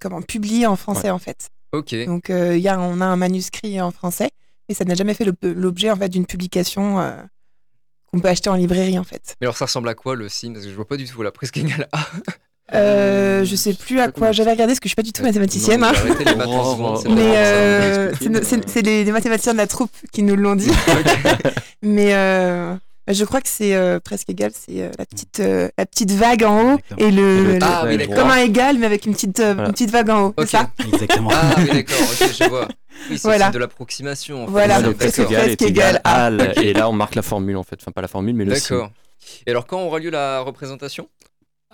comment 0.00 0.22
publiée 0.22 0.66
en 0.66 0.76
français 0.76 1.10
en 1.10 1.18
fait. 1.18 1.50
Ok. 1.72 1.94
Donc 2.06 2.28
il 2.28 2.58
y 2.58 2.68
a, 2.68 2.78
on 2.78 3.00
a 3.00 3.06
un 3.06 3.16
manuscrit 3.16 3.80
en 3.80 3.90
français, 3.90 4.30
et 4.68 4.74
ça 4.74 4.84
n'a 4.84 4.94
jamais 4.94 5.14
fait 5.14 5.26
l'objet 5.42 5.90
en 5.90 5.96
fait 5.96 6.08
d'une 6.08 6.26
publication 6.26 7.00
euh, 7.00 7.12
qu'on 8.10 8.20
peut 8.20 8.28
acheter 8.28 8.50
en 8.50 8.54
librairie 8.54 8.98
en 8.98 9.04
fait. 9.04 9.36
Mais 9.40 9.46
alors 9.46 9.56
ça 9.56 9.66
ressemble 9.66 9.88
à 9.88 9.94
quoi 9.94 10.14
le 10.14 10.28
signe? 10.28 10.52
Parce 10.52 10.64
que 10.64 10.70
je 10.70 10.76
vois 10.76 10.88
pas 10.88 10.96
du 10.96 11.06
tout 11.06 11.22
la 11.22 11.32
presque 11.32 11.56
égale 11.58 11.88
A. 11.92 12.06
Euh, 12.74 13.44
je 13.44 13.54
sais 13.54 13.74
plus 13.74 14.00
à 14.00 14.10
quoi 14.10 14.32
j'avais 14.32 14.52
regardé 14.52 14.70
parce 14.70 14.80
que 14.80 14.84
je 14.84 14.90
suis 14.90 14.96
pas 14.96 15.02
du 15.02 15.12
tout 15.12 15.22
mathématicienne. 15.22 15.84
Hein. 15.84 15.92
mais 17.10 17.36
euh, 17.36 18.12
c'est 18.66 18.80
les, 18.80 19.04
mathématiciens 19.12 19.52
de 19.52 19.58
la 19.58 19.66
troupe 19.66 19.90
qui 20.10 20.22
nous 20.22 20.36
l'ont 20.36 20.54
dit. 20.54 20.70
mais 21.82 22.14
euh, 22.14 22.74
Je 23.08 23.24
crois 23.24 23.40
que 23.40 23.48
c'est 23.48 24.00
presque 24.04 24.30
égal, 24.30 24.52
c'est 24.54 24.90
la 24.96 25.06
petite 25.06 25.38
la 25.38 25.86
petite 25.86 26.12
vague 26.12 26.44
en 26.44 26.74
haut 26.74 26.78
et 26.98 27.10
le, 27.10 27.58
ah, 27.60 27.84
comme 28.14 28.30
un 28.30 28.36
égal 28.36 28.78
mais 28.78 28.86
avec 28.86 29.06
une 29.06 29.12
petite 29.12 29.40
une 29.40 29.72
petite 29.72 29.90
vague 29.90 30.10
en 30.10 30.26
haut, 30.28 30.34
c'est 30.38 30.46
ça? 30.46 30.70
Exactement. 30.92 31.30
Ah 31.32 31.54
oui 31.58 31.70
d'accord, 31.72 31.96
ok 32.00 32.30
je 32.32 32.48
vois. 32.48 32.68
Oui, 33.10 33.18
c'est 33.18 33.28
voilà. 33.28 33.50
de 33.50 33.58
l'approximation. 33.58 34.44
En 34.44 34.46
fait. 34.46 34.52
Voilà, 34.52 34.82
donc 34.82 34.96
presque 34.96 35.62
égal 35.62 36.00
à. 36.04 36.30
Et 36.62 36.72
là, 36.72 36.88
on 36.88 36.92
marque 36.92 37.14
la 37.14 37.22
formule 37.22 37.56
en 37.56 37.62
fait. 37.62 37.76
Enfin, 37.80 37.90
pas 37.90 38.02
la 38.02 38.08
formule, 38.08 38.34
mais 38.34 38.44
le 38.44 38.52
D'accord. 38.52 38.90
Et 39.46 39.50
alors, 39.50 39.66
quand 39.66 39.80
aura 39.82 39.98
lieu 39.98 40.10
la 40.10 40.40
représentation? 40.40 41.08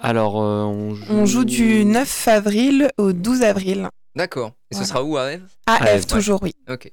Alors, 0.01 0.37
on, 0.37 0.95
joue... 0.95 1.05
on, 1.11 1.27
joue... 1.27 1.45
du 1.45 1.85
9 1.85 2.29
avril 2.29 2.91
au 2.99 3.13
12 3.13 3.43
avril. 3.43 3.89
D'accord. 4.15 4.53
Et 4.71 4.75
ce 4.75 4.85
sera 4.85 5.03
où 5.03 5.17
à 5.17 5.33
Eve 5.33 5.43
À 5.67 5.93
Eve, 5.93 6.07
toujours, 6.07 6.43
oui. 6.43 6.55
Ok. 6.71 6.93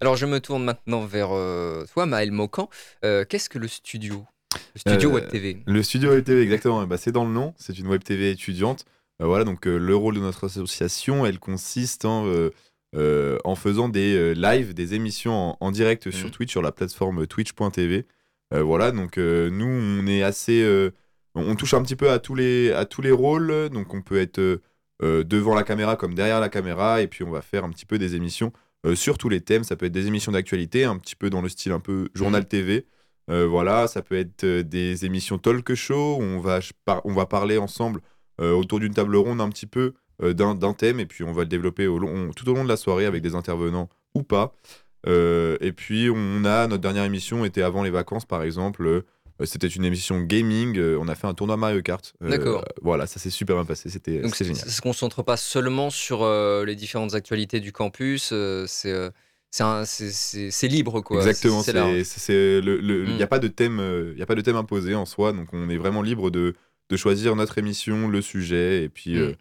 Alors, 0.00 0.16
je 0.16 0.26
me 0.26 0.40
tourne 0.40 0.64
maintenant 0.64 1.04
vers 1.04 1.30
euh, 1.32 1.84
toi, 1.92 2.06
Maël 2.06 2.32
Mocan. 2.32 2.68
Euh, 3.04 3.24
qu'est-ce 3.28 3.48
que 3.48 3.58
le 3.58 3.68
studio? 3.68 4.24
Le 4.74 4.80
studio 4.80 5.10
Web 5.10 5.28
TV 5.28 5.62
Le 5.66 5.82
studio 5.82 6.10
Web 6.10 6.24
TV, 6.24 6.42
exactement. 6.42 6.86
Bah, 6.86 6.96
c'est 6.96 7.12
dans 7.12 7.24
le 7.24 7.32
nom. 7.32 7.54
C'est 7.56 7.78
une 7.78 7.88
Web 7.88 8.02
TV 8.02 8.30
étudiante. 8.30 8.84
voilà, 9.18 9.44
donc 9.44 9.66
le 9.66 9.96
rôle 9.96 10.14
de 10.14 10.20
notre 10.20 10.44
association, 10.44 11.26
elle 11.26 11.38
consiste 11.38 12.04
en 12.04 12.24
euh, 12.96 13.36
en 13.44 13.56
faisant 13.56 13.90
des 13.90 14.14
euh, 14.16 14.32
lives, 14.32 14.72
des 14.72 14.94
émissions 14.94 15.56
en, 15.60 15.70
direct 15.70 16.10
sur 16.10 16.28
mmh. 16.28 16.30
Twitch, 16.30 16.50
sur 16.50 16.62
la 16.62 16.72
plateforme 16.72 17.26
twitch.tv. 17.26 18.06
Euh, 18.54 18.62
voilà, 18.62 18.90
donc 18.90 19.18
nous, 19.18 19.66
on 19.66 20.06
est 20.06 20.22
assez. 20.22 20.64
on 21.34 21.54
touche 21.56 21.74
un 21.74 21.82
petit 21.82 21.96
peu 21.96 22.10
à 22.10 22.18
tous 22.18 22.34
les, 22.34 22.72
à 22.72 22.84
tous 22.86 23.02
les 23.02 23.10
rôles, 23.10 23.68
donc 23.70 23.92
on 23.92 24.02
peut 24.02 24.18
être 24.18 24.60
devant 25.02 25.54
la 25.54 25.62
caméra 25.62 25.96
comme 25.96 26.14
derrière 26.14 26.40
la 26.40 26.48
caméra, 26.48 27.02
et 27.02 27.08
puis 27.08 27.24
on 27.24 27.30
va 27.30 27.42
faire 27.42 27.64
un 27.64 27.70
petit 27.70 27.86
peu 27.86 27.98
des 27.98 28.14
émissions 28.14 28.52
sur 28.94 29.18
tous 29.18 29.28
les 29.28 29.40
thèmes. 29.40 29.64
Ça 29.64 29.76
peut 29.76 29.86
être 29.86 29.92
des 29.92 30.06
émissions 30.06 30.32
d'actualité, 30.32 30.84
un 30.84 30.96
petit 30.98 31.16
peu 31.16 31.30
dans 31.30 31.42
le 31.42 31.48
style 31.48 31.72
un 31.72 31.80
peu 31.80 32.08
journal 32.14 32.42
mmh. 32.42 32.46
TV. 32.46 32.86
voilà, 33.28 33.88
ça 33.88 34.02
peut 34.02 34.16
être 34.16 34.46
des 34.46 35.04
émissions 35.04 35.38
talk 35.38 35.74
show 35.74 36.16
où 36.16 36.22
on 36.22 36.40
va, 36.40 36.60
on 37.04 37.12
va 37.12 37.26
parler 37.26 37.58
ensemble 37.58 38.00
autour 38.38 38.80
d'une 38.80 38.94
table 38.94 39.16
ronde 39.16 39.40
un 39.40 39.48
petit 39.48 39.66
peu 39.66 39.94
euh, 40.22 40.32
d'un 40.32 40.72
thème 40.72 40.98
et 40.98 41.04
puis 41.04 41.24
on 41.24 41.32
va 41.32 41.42
le 41.42 41.48
développer 41.48 41.86
au 41.86 41.98
long, 41.98 42.30
tout 42.32 42.48
au 42.48 42.54
long 42.54 42.64
de 42.64 42.68
la 42.70 42.78
soirée 42.78 43.04
avec 43.04 43.22
des 43.22 43.34
intervenants 43.34 43.90
ou 44.14 44.22
pas. 44.22 44.54
Euh, 45.06 45.58
et 45.60 45.72
puis 45.72 46.08
on 46.10 46.44
a 46.46 46.66
notre 46.66 46.80
dernière 46.80 47.04
émission 47.04 47.44
était 47.44 47.60
avant 47.60 47.82
les 47.82 47.90
vacances 47.90 48.24
par 48.24 48.42
exemple. 48.42 49.04
Euh, 49.40 49.46
c'était 49.46 49.66
une 49.66 49.84
émission 49.84 50.20
gaming. 50.20 50.80
on 50.80 51.08
a 51.08 51.14
fait 51.14 51.26
un 51.26 51.34
tournoi 51.34 51.56
Mario 51.56 51.82
Kart. 51.82 52.14
D'accord. 52.20 52.64
Voilà, 52.82 53.06
ça 53.06 53.20
s'est 53.20 53.30
super 53.30 53.56
bien 53.56 53.64
passé. 53.64 53.90
C'était 53.90 54.22
génial. 54.22 54.56
Ça 54.56 54.70
se 54.70 54.80
concentre 54.80 55.22
pas 55.22 55.36
seulement 55.36 55.90
sur 55.90 56.26
les 56.64 56.74
différentes 56.74 57.14
actualités 57.14 57.60
du 57.60 57.72
campus. 57.72 58.32
c'est 58.66 59.10
c'est 59.50 60.68
libre 60.68 61.00
quoi. 61.00 61.18
Exactement. 61.18 61.62
Il 61.66 61.72
n'y 61.72 63.22
a 63.22 63.26
hmm. 63.26 63.28
pas 63.28 63.38
de 63.38 63.48
thème, 63.48 64.12
il 64.14 64.22
a 64.22 64.26
pas 64.26 64.34
de 64.34 64.40
thème 64.40 64.56
imposé 64.56 64.94
en 64.94 65.06
soi. 65.06 65.32
Donc 65.32 65.48
on 65.52 65.68
est 65.68 65.78
vraiment 65.78 66.02
libre 66.02 66.30
de, 66.30 66.54
de 66.88 66.96
choisir 66.96 67.36
notre 67.36 67.58
émission, 67.58 68.08
le 68.08 68.22
sujet 68.22 68.84
et 68.84 68.88
puis. 68.88 69.18
Euh, 69.18 69.32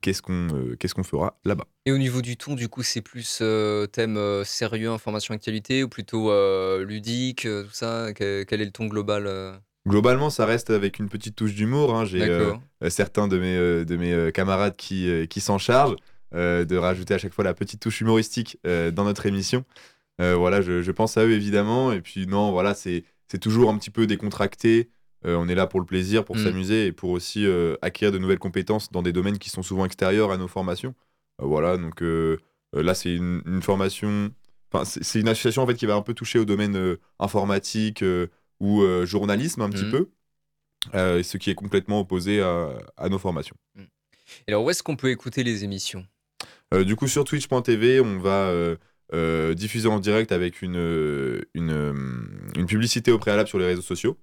qu'est-ce 0.00 0.22
qu'on 0.22 0.48
euh, 0.54 0.76
qu'est-ce 0.78 0.94
qu'on 0.94 1.04
fera 1.04 1.38
là-bas. 1.44 1.66
Et 1.86 1.92
au 1.92 1.98
niveau 1.98 2.22
du 2.22 2.36
ton, 2.36 2.54
du 2.54 2.68
coup, 2.68 2.82
c'est 2.82 3.00
plus 3.00 3.38
euh, 3.40 3.86
thème 3.86 4.18
sérieux, 4.44 4.90
information, 4.90 5.34
actualité, 5.34 5.82
ou 5.82 5.88
plutôt 5.88 6.30
ludique, 6.84 7.42
tout 7.42 7.72
ça? 7.72 8.12
Quel, 8.14 8.46
est 8.50 8.64
le 8.64 8.70
ton 8.70 8.86
global 8.86 9.60
Globalement, 9.86 10.28
ça 10.28 10.44
reste 10.44 10.70
avec 10.70 10.98
une 10.98 11.08
petite 11.08 11.34
touche 11.34 11.54
d'humour. 11.54 11.94
Hein. 11.94 12.04
J'ai 12.04 12.28
certains 12.90 13.28
de 13.28 13.38
mes, 13.38 13.84
de 13.84 13.96
mes 13.96 14.32
camarades 14.32 14.76
qui, 14.76 15.26
qui 15.28 15.40
s'en 15.40 15.58
chargent 15.58 15.96
de 16.32 16.76
rajouter 16.76 17.14
à 17.14 17.18
chaque 17.18 17.32
fois 17.32 17.44
la 17.44 17.54
petite 17.54 17.80
touche 17.80 18.00
humoristique 18.00 18.58
dans 18.64 19.04
notre 19.04 19.26
émission. 19.26 19.64
voilà, 20.18 20.60
je, 20.60 20.82
je, 20.82 20.92
pense 20.92 21.16
à 21.16 21.24
eux 21.24 21.32
évidemment. 21.32 21.92
Et 21.92 22.02
puis 22.02 22.26
non, 22.26 22.52
voilà, 22.52 22.74
c'est 22.74 23.04
toujours 23.40 23.70
un 23.70 23.78
petit 23.78 23.90
peu 23.90 24.06
décontracté. 24.06 24.90
Euh, 25.26 25.36
on 25.36 25.48
est 25.48 25.54
là 25.54 25.66
pour 25.66 25.80
le 25.80 25.86
plaisir, 25.86 26.24
pour 26.24 26.36
mm. 26.36 26.44
s'amuser 26.44 26.86
et 26.86 26.92
pour 26.92 27.10
aussi 27.10 27.44
euh, 27.44 27.76
acquérir 27.82 28.12
de 28.12 28.18
nouvelles 28.18 28.38
compétences 28.38 28.92
dans 28.92 29.02
des 29.02 29.12
domaines 29.12 29.38
qui 29.38 29.50
sont 29.50 29.62
souvent 29.62 29.84
extérieurs 29.84 30.30
à 30.30 30.36
nos 30.36 30.48
formations. 30.48 30.94
Euh, 31.40 31.46
voilà, 31.46 31.76
donc 31.76 32.02
là, 32.72 32.94
c'est 32.94 33.14
une, 33.14 33.60
formation. 33.62 34.30
Enfin, 34.72 34.84
c'est 34.84 35.20
une 35.20 35.28
association 35.28 35.62
en 35.62 35.66
fait 35.66 35.74
qui 35.74 35.86
va 35.86 35.94
un 35.94 36.02
peu 36.02 36.14
toucher 36.14 36.38
au 36.38 36.44
domaine 36.44 36.96
informatique 37.18 38.04
ou 38.60 38.84
journalisme 39.04 39.62
un 39.62 39.70
petit 39.70 39.86
mm. 39.86 39.90
peu, 39.90 40.08
ce 40.94 41.36
qui 41.36 41.50
est 41.50 41.54
complètement 41.54 42.00
opposé 42.00 42.40
à, 42.40 43.08
nos 43.08 43.18
formations. 43.18 43.56
Mm. 43.74 43.82
alors, 44.48 44.64
où 44.64 44.70
est-ce 44.70 44.82
qu'on 44.82 44.96
peut 44.96 45.10
écouter 45.10 45.42
les 45.42 45.64
émissions? 45.64 46.06
Du 46.84 46.96
coup, 46.96 47.08
sur 47.08 47.24
twitch.tv, 47.24 48.00
on 48.00 48.18
va 48.18 48.52
euh, 49.14 49.54
diffusé 49.54 49.88
en 49.88 50.00
direct 50.00 50.32
avec 50.32 50.60
une, 50.60 50.76
une, 51.54 52.28
une, 52.54 52.66
publicité 52.66 53.10
au 53.10 53.18
préalable 53.18 53.48
sur 53.48 53.58
les 53.58 53.64
réseaux 53.64 53.80
sociaux. 53.80 54.18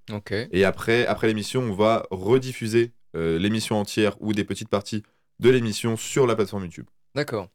Et 0.51 0.63
après, 0.63 1.07
après 1.07 1.25
l'émission, 1.25 1.61
on 1.61 1.73
va 1.73 2.05
rediffuser 2.11 2.91
euh, 3.15 3.39
l'émission 3.39 3.79
entière 3.79 4.15
ou 4.19 4.33
des 4.33 4.43
petites 4.43 4.69
parties 4.69 5.01
de 5.39 5.49
l'émission 5.49 5.97
sur 5.97 6.27
la 6.27 6.35
plateforme 6.35 6.65
YouTube. 6.65 6.85
D'accord. 7.15 7.49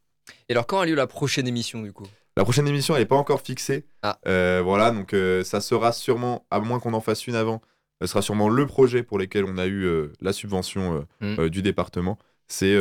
Et 0.49 0.53
alors, 0.53 0.67
quand 0.67 0.81
a 0.81 0.85
lieu 0.85 0.95
la 0.95 1.07
prochaine 1.07 1.47
émission 1.47 1.81
du 1.81 1.93
coup? 1.93 2.05
La 2.35 2.43
prochaine 2.43 2.67
émission, 2.67 2.95
elle 2.95 3.01
n'est 3.01 3.07
pas 3.07 3.15
encore 3.15 3.41
fixée. 3.41 3.85
Ah. 4.01 4.19
Euh, 4.27 4.61
voilà, 4.61 4.91
donc 4.91 5.15
ça 5.45 5.61
sera 5.61 5.93
sûrement, 5.93 6.45
à 6.51 6.59
moins 6.59 6.81
qu'on 6.81 6.93
en 6.93 7.01
fasse 7.01 7.27
une 7.27 7.35
avant, 7.35 7.61
ce 8.01 8.07
sera 8.07 8.21
sûrement 8.21 8.49
le 8.49 8.65
projet 8.65 9.03
pour 9.03 9.17
lequel 9.17 9.45
on 9.45 9.57
a 9.57 9.67
eu 9.67 10.09
la 10.19 10.33
subvention 10.33 11.07
mmh. 11.21 11.47
du 11.47 11.61
département. 11.61 12.17
C'est 12.49 12.77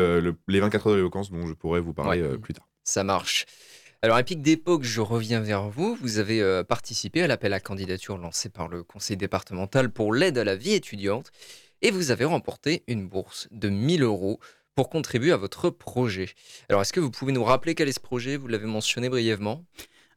les 0.48 0.60
24 0.60 0.86
heures 0.88 0.92
de 0.94 0.96
l'éloquence 0.96 1.30
dont 1.30 1.46
je 1.46 1.52
pourrais 1.52 1.80
vous 1.80 1.94
parler 1.94 2.22
plus 2.38 2.54
tard. 2.54 2.66
Ça 2.82 3.04
marche. 3.04 3.46
Alors, 4.02 4.16
à 4.16 4.22
pic 4.22 4.40
d'époque, 4.40 4.82
je 4.82 5.02
reviens 5.02 5.40
vers 5.40 5.68
vous. 5.68 5.94
Vous 6.00 6.16
avez 6.16 6.40
euh, 6.40 6.64
participé 6.64 7.20
à 7.20 7.26
l'appel 7.26 7.52
à 7.52 7.60
candidature 7.60 8.16
lancé 8.16 8.48
par 8.48 8.66
le 8.66 8.82
conseil 8.82 9.18
départemental 9.18 9.90
pour 9.90 10.14
l'aide 10.14 10.38
à 10.38 10.44
la 10.44 10.56
vie 10.56 10.72
étudiante 10.72 11.30
et 11.82 11.90
vous 11.90 12.10
avez 12.10 12.24
remporté 12.24 12.82
une 12.88 13.06
bourse 13.06 13.46
de 13.50 13.68
1000 13.68 14.02
euros 14.02 14.40
pour 14.74 14.88
contribuer 14.88 15.32
à 15.32 15.36
votre 15.36 15.68
projet. 15.68 16.30
Alors, 16.70 16.80
est-ce 16.80 16.94
que 16.94 17.00
vous 17.00 17.10
pouvez 17.10 17.32
nous 17.32 17.44
rappeler 17.44 17.74
quel 17.74 17.90
est 17.90 17.92
ce 17.92 18.00
projet? 18.00 18.38
Vous 18.38 18.48
l'avez 18.48 18.64
mentionné 18.64 19.10
brièvement. 19.10 19.66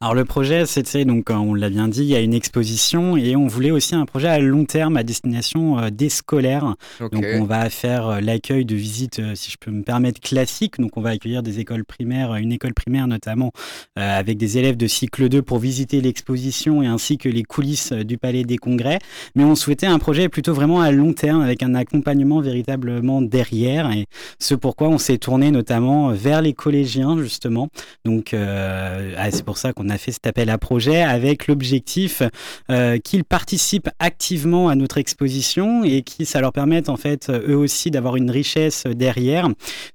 Alors 0.03 0.15
le 0.15 0.25
projet, 0.25 0.65
c'était 0.65 1.05
donc, 1.05 1.29
on 1.29 1.53
l'a 1.53 1.69
bien 1.69 1.87
dit, 1.87 2.01
il 2.01 2.07
y 2.07 2.15
a 2.17 2.19
une 2.19 2.33
exposition 2.33 3.15
et 3.15 3.37
on 3.37 3.47
voulait 3.47 3.71
aussi 3.71 3.95
un 3.95 4.05
projet 4.05 4.27
à 4.27 4.37
long 4.37 4.65
terme 4.65 4.97
à 4.97 5.03
destination 5.03 5.79
euh, 5.79 5.91
des 5.91 6.09
scolaires. 6.09 6.75
Donc 6.99 7.23
on 7.23 7.45
va 7.45 7.69
faire 7.69 8.09
euh, 8.09 8.19
l'accueil 8.19 8.65
de 8.65 8.75
visites, 8.75 9.19
euh, 9.19 9.33
si 9.33 9.49
je 9.49 9.55
peux 9.57 9.71
me 9.71 9.81
permettre, 9.81 10.19
classiques. 10.19 10.77
Donc 10.77 10.97
on 10.97 11.01
va 11.01 11.11
accueillir 11.11 11.41
des 11.41 11.61
écoles 11.61 11.85
primaires, 11.85 12.35
une 12.35 12.51
école 12.51 12.73
primaire 12.73 13.07
notamment, 13.07 13.53
avec 13.95 14.37
des 14.37 14.57
élèves 14.57 14.75
de 14.75 14.87
cycle 14.87 15.29
2 15.29 15.41
pour 15.41 15.59
visiter 15.59 16.01
l'exposition 16.01 16.83
et 16.83 16.87
ainsi 16.87 17.17
que 17.17 17.29
les 17.29 17.43
coulisses 17.43 17.93
du 17.93 18.17
Palais 18.17 18.43
des 18.43 18.57
Congrès. 18.57 18.99
Mais 19.35 19.45
on 19.45 19.55
souhaitait 19.55 19.87
un 19.87 19.99
projet 19.99 20.27
plutôt 20.27 20.53
vraiment 20.53 20.81
à 20.81 20.91
long 20.91 21.13
terme 21.13 21.39
avec 21.39 21.63
un 21.63 21.75
accompagnement 21.75 22.41
véritablement 22.41 23.21
derrière. 23.21 23.89
Et 23.91 24.07
ce 24.37 24.53
pourquoi 24.53 24.89
on 24.89 24.97
s'est 24.97 25.17
tourné 25.17 25.49
notamment 25.49 26.09
vers 26.09 26.41
les 26.41 26.51
collégiens 26.51 27.17
justement. 27.19 27.69
Donc 28.03 28.33
ah, 28.33 29.31
c'est 29.31 29.45
pour 29.45 29.57
ça 29.57 29.71
qu'on 29.71 29.87
a 29.87 29.92
a 29.93 29.97
fait 29.97 30.11
cet 30.11 30.27
appel 30.27 30.49
à 30.49 30.57
projet 30.57 31.01
avec 31.01 31.47
l'objectif 31.47 32.23
euh, 32.69 32.97
qu'ils 32.97 33.23
participent 33.23 33.89
activement 33.99 34.69
à 34.69 34.75
notre 34.75 34.97
exposition 34.97 35.83
et 35.83 36.01
qui 36.01 36.25
ça 36.25 36.41
leur 36.41 36.51
permette 36.51 36.89
en 36.89 36.97
fait 36.97 37.29
eux 37.29 37.55
aussi 37.55 37.91
d'avoir 37.91 38.15
une 38.15 38.29
richesse 38.29 38.85
derrière. 38.85 39.49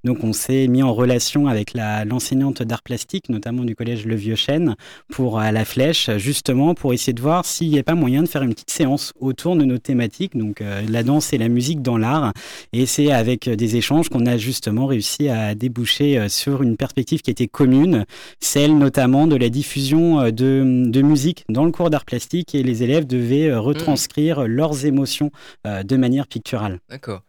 Donc 0.04 0.24
on 0.24 0.32
s'est 0.32 0.66
mis 0.68 0.82
en 0.82 0.94
relation 0.94 1.46
avec 1.46 1.74
l'enseignante 1.74 2.62
d'art 2.62 2.82
plastique, 2.82 3.28
notamment 3.28 3.64
du 3.64 3.74
collège 3.74 4.06
Le 4.06 4.14
Vieux 4.14 4.36
Chêne, 4.36 4.76
pour 5.10 5.38
à 5.38 5.52
la 5.52 5.64
flèche, 5.64 6.10
justement 6.16 6.74
pour 6.74 6.92
essayer 6.92 7.12
de 7.12 7.20
voir 7.20 7.44
s'il 7.44 7.70
n'y 7.70 7.78
a 7.78 7.82
pas 7.82 7.94
moyen 7.94 8.22
de 8.22 8.28
faire 8.28 8.42
une 8.42 8.54
petite 8.54 8.70
séance 8.70 9.12
autour 9.20 9.56
de 9.56 9.64
nos 9.64 9.78
thématiques, 9.78 10.36
donc 10.36 10.60
euh, 10.60 10.82
la 10.88 11.02
danse 11.02 11.32
et 11.32 11.38
la 11.38 11.48
musique 11.48 11.82
dans 11.82 11.98
l'art. 11.98 12.32
Et 12.72 12.86
c'est 12.86 13.10
avec 13.10 13.48
des 13.48 13.76
échanges 13.76 14.08
qu'on 14.08 14.26
a 14.26 14.36
justement 14.36 14.86
réussi 14.86 15.28
à 15.28 15.54
déboucher 15.54 16.18
euh, 16.18 16.28
sur 16.28 16.62
une 16.62 16.76
perspective 16.76 17.20
qui 17.22 17.30
était 17.30 17.46
commune, 17.46 18.04
celle 18.40 18.76
notamment 18.76 19.26
de 19.26 19.36
la 19.36 19.48
diffusion 19.48 19.87
euh, 19.96 20.30
de, 20.30 21.02
musique 21.02 21.44
dans 21.48 21.64
le 21.64 21.72
cours 21.72 21.90
d'art 21.90 22.04
plastique 22.04 22.54
et 22.54 22.62
les 22.62 22.82
élèves 22.82 23.06
devaient 23.06 23.48
euh, 23.48 23.60
retranscrire 23.60 24.46
leurs 24.46 24.84
émotions 24.84 25.30
euh, 25.66 25.82
de 25.82 25.96
manière 25.96 26.26
picturale. 26.26 26.80
D'accord. 26.88 27.22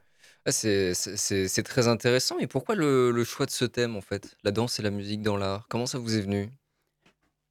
Ah, 0.45 0.51
c'est 0.51 1.63
très 1.63 1.87
intéressant. 1.87 2.37
Et 2.39 2.47
pourquoi 2.47 2.75
le, 2.75 3.23
choix 3.23 3.45
de 3.45 3.51
ce 3.51 3.65
thème, 3.65 3.95
en 3.95 4.01
fait? 4.01 4.35
La 4.43 4.51
danse 4.51 4.79
et 4.79 4.83
la 4.83 4.89
musique 4.89 5.21
dans 5.21 5.37
l'art 5.37 5.67
Comment 5.69 5.85
ça 5.85 5.99
vous 5.99 6.17
est 6.17 6.21
venu? 6.21 6.49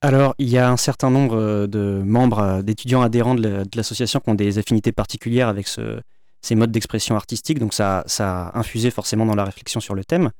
Alors, 0.00 0.34
il 0.38 0.48
y 0.48 0.58
a 0.58 0.70
un 0.70 0.76
certain 0.76 1.10
nombre 1.10 1.66
de 1.66 2.02
membres, 2.04 2.62
d'étudiants 2.62 3.02
adhérents 3.02 3.34
de 3.34 3.64
l'association 3.74 4.20
qui 4.20 4.30
ont 4.30 4.34
des 4.34 4.58
affinités 4.58 4.92
particulières 4.92 5.48
avec 5.48 5.68
ces 5.68 6.54
modes 6.54 6.70
d'expression 6.70 7.16
artistique, 7.16 7.58
donc 7.58 7.74
ça, 7.74 8.04
ça 8.06 8.48
a 8.48 8.58
infusé 8.58 8.90
forcément 8.90 9.26
dans 9.26 9.34
la 9.34 9.44
réflexion 9.44 9.80
sur 9.80 9.94
le 9.94 10.04
thème. 10.04 10.30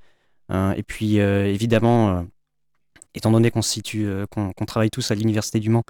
et 0.53 0.83
puis, 0.85 1.17
évidemment, 1.17 2.25
étant 3.19 3.31
donné 3.31 3.51
qu'on 3.51 3.61
euh, 3.95 4.27
qu'on 4.27 4.67
travaille 4.67 4.91
tous 4.91 5.11
à 5.11 5.15
l'université 5.15 5.61
du 5.61 5.71
Mans, 5.71 5.85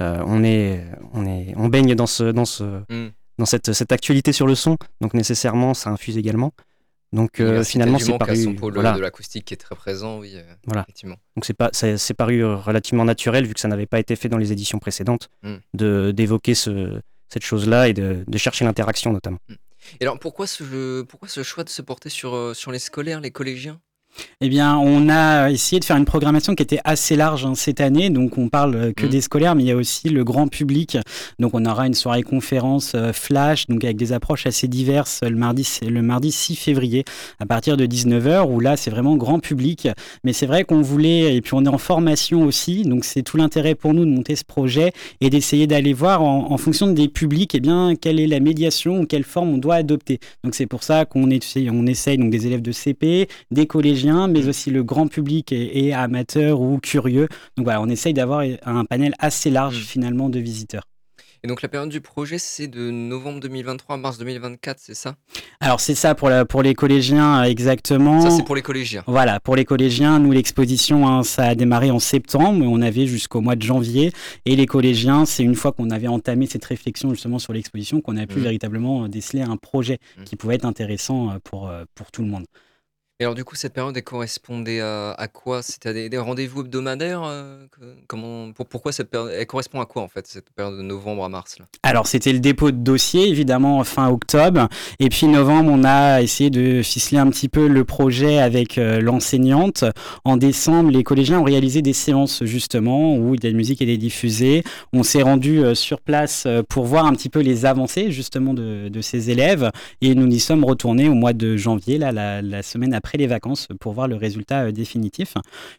euh, 0.00 0.22
on 0.26 0.44
est, 0.44 0.84
on 1.12 1.26
est, 1.26 1.54
on 1.56 1.68
baigne 1.68 1.94
dans 1.94 2.06
ce, 2.06 2.24
dans 2.24 2.44
ce, 2.44 2.64
mm. 2.88 3.10
dans 3.38 3.46
cette, 3.46 3.72
cette 3.72 3.92
actualité 3.92 4.32
sur 4.32 4.46
le 4.46 4.54
son, 4.54 4.76
donc 5.00 5.14
nécessairement 5.14 5.74
ça 5.74 5.90
infuse 5.90 6.18
également. 6.18 6.52
Donc 7.12 7.40
euh, 7.40 7.62
finalement, 7.62 7.98
c'est 7.98 8.16
paru. 8.16 8.36
Son 8.42 8.54
pôle 8.54 8.74
de 8.74 9.00
l'acoustique 9.00 9.44
qui 9.44 9.54
est 9.54 9.58
très 9.58 9.74
présent, 9.74 10.18
oui. 10.18 10.34
voilà. 10.66 10.82
Effectivement. 10.82 11.16
Donc 11.36 11.44
c'est 11.44 11.54
pas, 11.54 11.70
c'est 11.72 12.14
paru 12.14 12.44
relativement 12.44 13.04
naturel 13.04 13.46
vu 13.46 13.54
que 13.54 13.60
ça 13.60 13.68
n'avait 13.68 13.86
pas 13.86 14.00
été 14.00 14.16
fait 14.16 14.28
dans 14.30 14.38
les 14.38 14.50
éditions 14.50 14.78
précédentes, 14.78 15.28
mm. 15.42 15.56
de 15.74 16.10
d'évoquer 16.10 16.54
ce, 16.54 17.00
cette 17.28 17.44
chose-là 17.44 17.88
et 17.88 17.92
de, 17.92 18.24
de 18.26 18.38
chercher 18.38 18.64
l'interaction 18.64 19.12
notamment. 19.12 19.38
Et 20.00 20.04
alors 20.04 20.18
pourquoi 20.18 20.46
ce, 20.46 21.02
pourquoi 21.02 21.28
ce 21.28 21.42
choix 21.42 21.64
de 21.64 21.68
se 21.68 21.82
porter 21.82 22.08
sur, 22.08 22.56
sur 22.56 22.72
les 22.72 22.78
scolaires, 22.78 23.20
les 23.20 23.30
collégiens? 23.30 23.80
Eh 24.40 24.48
bien, 24.48 24.76
on 24.76 25.08
a 25.08 25.50
essayé 25.50 25.80
de 25.80 25.84
faire 25.84 25.96
une 25.96 26.04
programmation 26.04 26.54
qui 26.54 26.62
était 26.62 26.80
assez 26.84 27.16
large 27.16 27.44
hein, 27.46 27.54
cette 27.54 27.80
année. 27.80 28.10
Donc, 28.10 28.38
on 28.38 28.48
parle 28.48 28.74
euh, 28.74 28.92
que 28.92 29.06
mmh. 29.06 29.10
des 29.10 29.20
scolaires, 29.20 29.54
mais 29.54 29.62
il 29.62 29.68
y 29.68 29.72
a 29.72 29.76
aussi 29.76 30.08
le 30.08 30.24
grand 30.24 30.48
public. 30.48 30.98
Donc, 31.38 31.54
on 31.54 31.64
aura 31.64 31.86
une 31.86 31.94
soirée 31.94 32.22
conférence 32.22 32.92
euh, 32.94 33.12
flash, 33.12 33.66
donc 33.66 33.84
avec 33.84 33.96
des 33.96 34.12
approches 34.12 34.46
assez 34.46 34.68
diverses 34.68 35.20
le 35.22 35.36
mardi, 35.36 35.66
le 35.82 36.02
mardi 36.02 36.32
6 36.32 36.56
février 36.56 37.04
à 37.38 37.46
partir 37.46 37.76
de 37.76 37.86
19h, 37.86 38.50
où 38.50 38.60
là, 38.60 38.76
c'est 38.76 38.90
vraiment 38.90 39.16
grand 39.16 39.38
public. 39.38 39.88
Mais 40.24 40.32
c'est 40.32 40.46
vrai 40.46 40.64
qu'on 40.64 40.82
voulait, 40.82 41.36
et 41.36 41.40
puis 41.40 41.54
on 41.54 41.64
est 41.64 41.68
en 41.68 41.78
formation 41.78 42.42
aussi, 42.42 42.82
donc 42.82 43.04
c'est 43.04 43.22
tout 43.22 43.36
l'intérêt 43.36 43.74
pour 43.74 43.94
nous 43.94 44.04
de 44.04 44.10
monter 44.10 44.36
ce 44.36 44.44
projet 44.44 44.92
et 45.20 45.30
d'essayer 45.30 45.66
d'aller 45.66 45.92
voir 45.92 46.22
en, 46.22 46.56
fonction 46.58 46.88
des 46.88 47.08
publics, 47.08 47.54
eh 47.54 47.60
bien, 47.60 47.94
quelle 48.00 48.20
est 48.20 48.26
la 48.26 48.40
médiation 48.40 49.00
ou 49.00 49.06
quelle 49.06 49.24
forme 49.24 49.50
on 49.54 49.58
doit 49.58 49.76
adopter. 49.76 50.20
Donc, 50.44 50.54
c'est 50.54 50.66
pour 50.66 50.82
ça 50.82 51.04
qu'on 51.04 51.30
essaye, 51.30 51.70
on 51.70 51.86
essaye 51.86 52.18
donc, 52.18 52.30
des 52.30 52.46
élèves 52.46 52.62
de 52.62 52.72
CP, 52.72 53.28
des 53.50 53.66
collégiens 53.66 54.01
mais 54.28 54.48
aussi 54.48 54.70
le 54.70 54.82
grand 54.82 55.08
public 55.08 55.52
et, 55.52 55.92
amateur 55.94 56.60
ou 56.60 56.78
curieux. 56.78 57.28
Donc 57.56 57.64
voilà, 57.64 57.80
on 57.80 57.88
essaye 57.88 58.14
d'avoir 58.14 58.44
un 58.64 58.84
panel 58.84 59.14
assez 59.18 59.50
large 59.50 59.78
mm. 59.78 59.84
finalement 59.84 60.28
de 60.28 60.38
visiteurs. 60.38 60.84
Et 61.44 61.48
donc 61.48 61.60
la 61.60 61.68
période 61.68 61.88
du 61.88 62.00
projet, 62.00 62.38
c'est 62.38 62.68
de 62.68 62.92
novembre 62.92 63.40
2023 63.40 63.96
à 63.96 63.98
mars 63.98 64.16
2024, 64.18 64.78
c'est 64.78 64.94
ça? 64.94 65.16
Alors 65.58 65.80
c'est 65.80 65.96
ça 65.96 66.14
pour, 66.14 66.28
la, 66.28 66.44
pour 66.44 66.62
les 66.62 66.74
collégiens 66.74 67.42
exactement. 67.42 68.20
Ça 68.20 68.30
c'est 68.30 68.44
pour 68.44 68.54
les 68.54 68.62
collégiens. 68.62 69.02
Voilà, 69.08 69.40
pour 69.40 69.56
les 69.56 69.64
collégiens, 69.64 70.20
nous 70.20 70.30
l'exposition, 70.30 71.08
hein, 71.08 71.24
ça 71.24 71.46
a 71.46 71.54
démarré 71.56 71.90
en 71.90 71.98
septembre, 71.98 72.64
on 72.64 72.80
avait 72.80 73.08
jusqu'au 73.08 73.40
mois 73.40 73.56
de 73.56 73.62
janvier. 73.62 74.12
Et 74.44 74.54
les 74.54 74.66
collégiens, 74.66 75.24
c'est 75.24 75.42
une 75.42 75.56
fois 75.56 75.72
qu'on 75.72 75.90
avait 75.90 76.06
entamé 76.06 76.46
cette 76.46 76.64
réflexion 76.64 77.10
justement 77.10 77.40
sur 77.40 77.52
l'exposition 77.52 78.00
qu'on 78.00 78.18
a 78.18 78.26
pu 78.28 78.38
mm. 78.38 78.42
véritablement 78.42 79.08
déceler 79.08 79.42
un 79.42 79.56
projet 79.56 79.98
mm. 80.18 80.24
qui 80.24 80.36
pouvait 80.36 80.54
être 80.54 80.64
intéressant 80.64 81.30
euh, 81.30 81.38
pour, 81.42 81.68
euh, 81.68 81.82
pour 81.96 82.12
tout 82.12 82.22
le 82.22 82.28
monde. 82.28 82.44
Alors 83.22 83.36
du 83.36 83.44
coup, 83.44 83.54
cette 83.54 83.72
période, 83.72 83.98
correspondait 84.02 84.80
à, 84.80 85.28
quoi? 85.32 85.62
C'était 85.62 86.08
des, 86.08 86.18
rendez-vous 86.18 86.62
hebdomadaires 86.62 87.22
euh, 87.24 87.66
comment, 88.08 88.52
Pourquoi 88.52 88.90
cette 88.90 89.10
période 89.10 89.32
Elle 89.32 89.46
correspond 89.46 89.80
à 89.80 89.86
quoi 89.86 90.02
en 90.02 90.08
fait, 90.08 90.26
cette 90.26 90.50
période 90.50 90.76
de 90.76 90.82
novembre 90.82 91.24
à 91.24 91.28
mars 91.28 91.58
là? 91.58 91.66
Alors 91.84 92.08
c'était 92.08 92.32
le 92.32 92.40
dépôt 92.40 92.72
de 92.72 92.76
dossier, 92.76 93.28
évidemment, 93.28 93.84
fin 93.84 94.08
octobre. 94.08 94.68
Et 94.98 95.08
puis 95.08 95.28
novembre, 95.28 95.70
on 95.72 95.84
a 95.84 96.20
essayé 96.20 96.50
de 96.50 96.82
ficeler 96.82 97.18
un 97.18 97.30
petit 97.30 97.48
peu 97.48 97.68
le 97.68 97.84
projet 97.84 98.38
avec 98.38 98.76
euh, 98.76 99.00
l'enseignante. 99.00 99.84
En 100.24 100.36
décembre, 100.36 100.90
les 100.90 101.04
collégiens 101.04 101.38
ont 101.38 101.44
réalisé 101.44 101.80
des 101.80 101.92
séances 101.92 102.42
justement 102.44 103.14
où 103.16 103.36
la 103.40 103.52
musique 103.52 103.82
était 103.82 103.98
diffusée. 103.98 104.64
On 104.92 105.04
s'est 105.04 105.22
rendu 105.22 105.58
euh, 105.58 105.76
sur 105.76 106.00
place 106.00 106.48
pour 106.68 106.86
voir 106.86 107.06
un 107.06 107.12
petit 107.12 107.28
peu 107.28 107.40
les 107.40 107.66
avancées 107.66 108.10
justement 108.10 108.52
de, 108.52 108.90
ces 109.00 109.30
élèves. 109.30 109.70
Et 110.00 110.14
nous 110.14 110.26
y 110.26 110.40
sommes 110.40 110.64
retournés 110.64 111.08
au 111.08 111.14
mois 111.14 111.32
de 111.32 111.56
janvier, 111.56 111.98
là, 111.98 112.12
la 112.12 112.62
semaine 112.62 112.94
après 112.94 113.11
les 113.18 113.26
vacances 113.26 113.68
pour 113.80 113.92
voir 113.92 114.08
le 114.08 114.16
résultat 114.16 114.62
euh, 114.62 114.72
définitif 114.72 115.34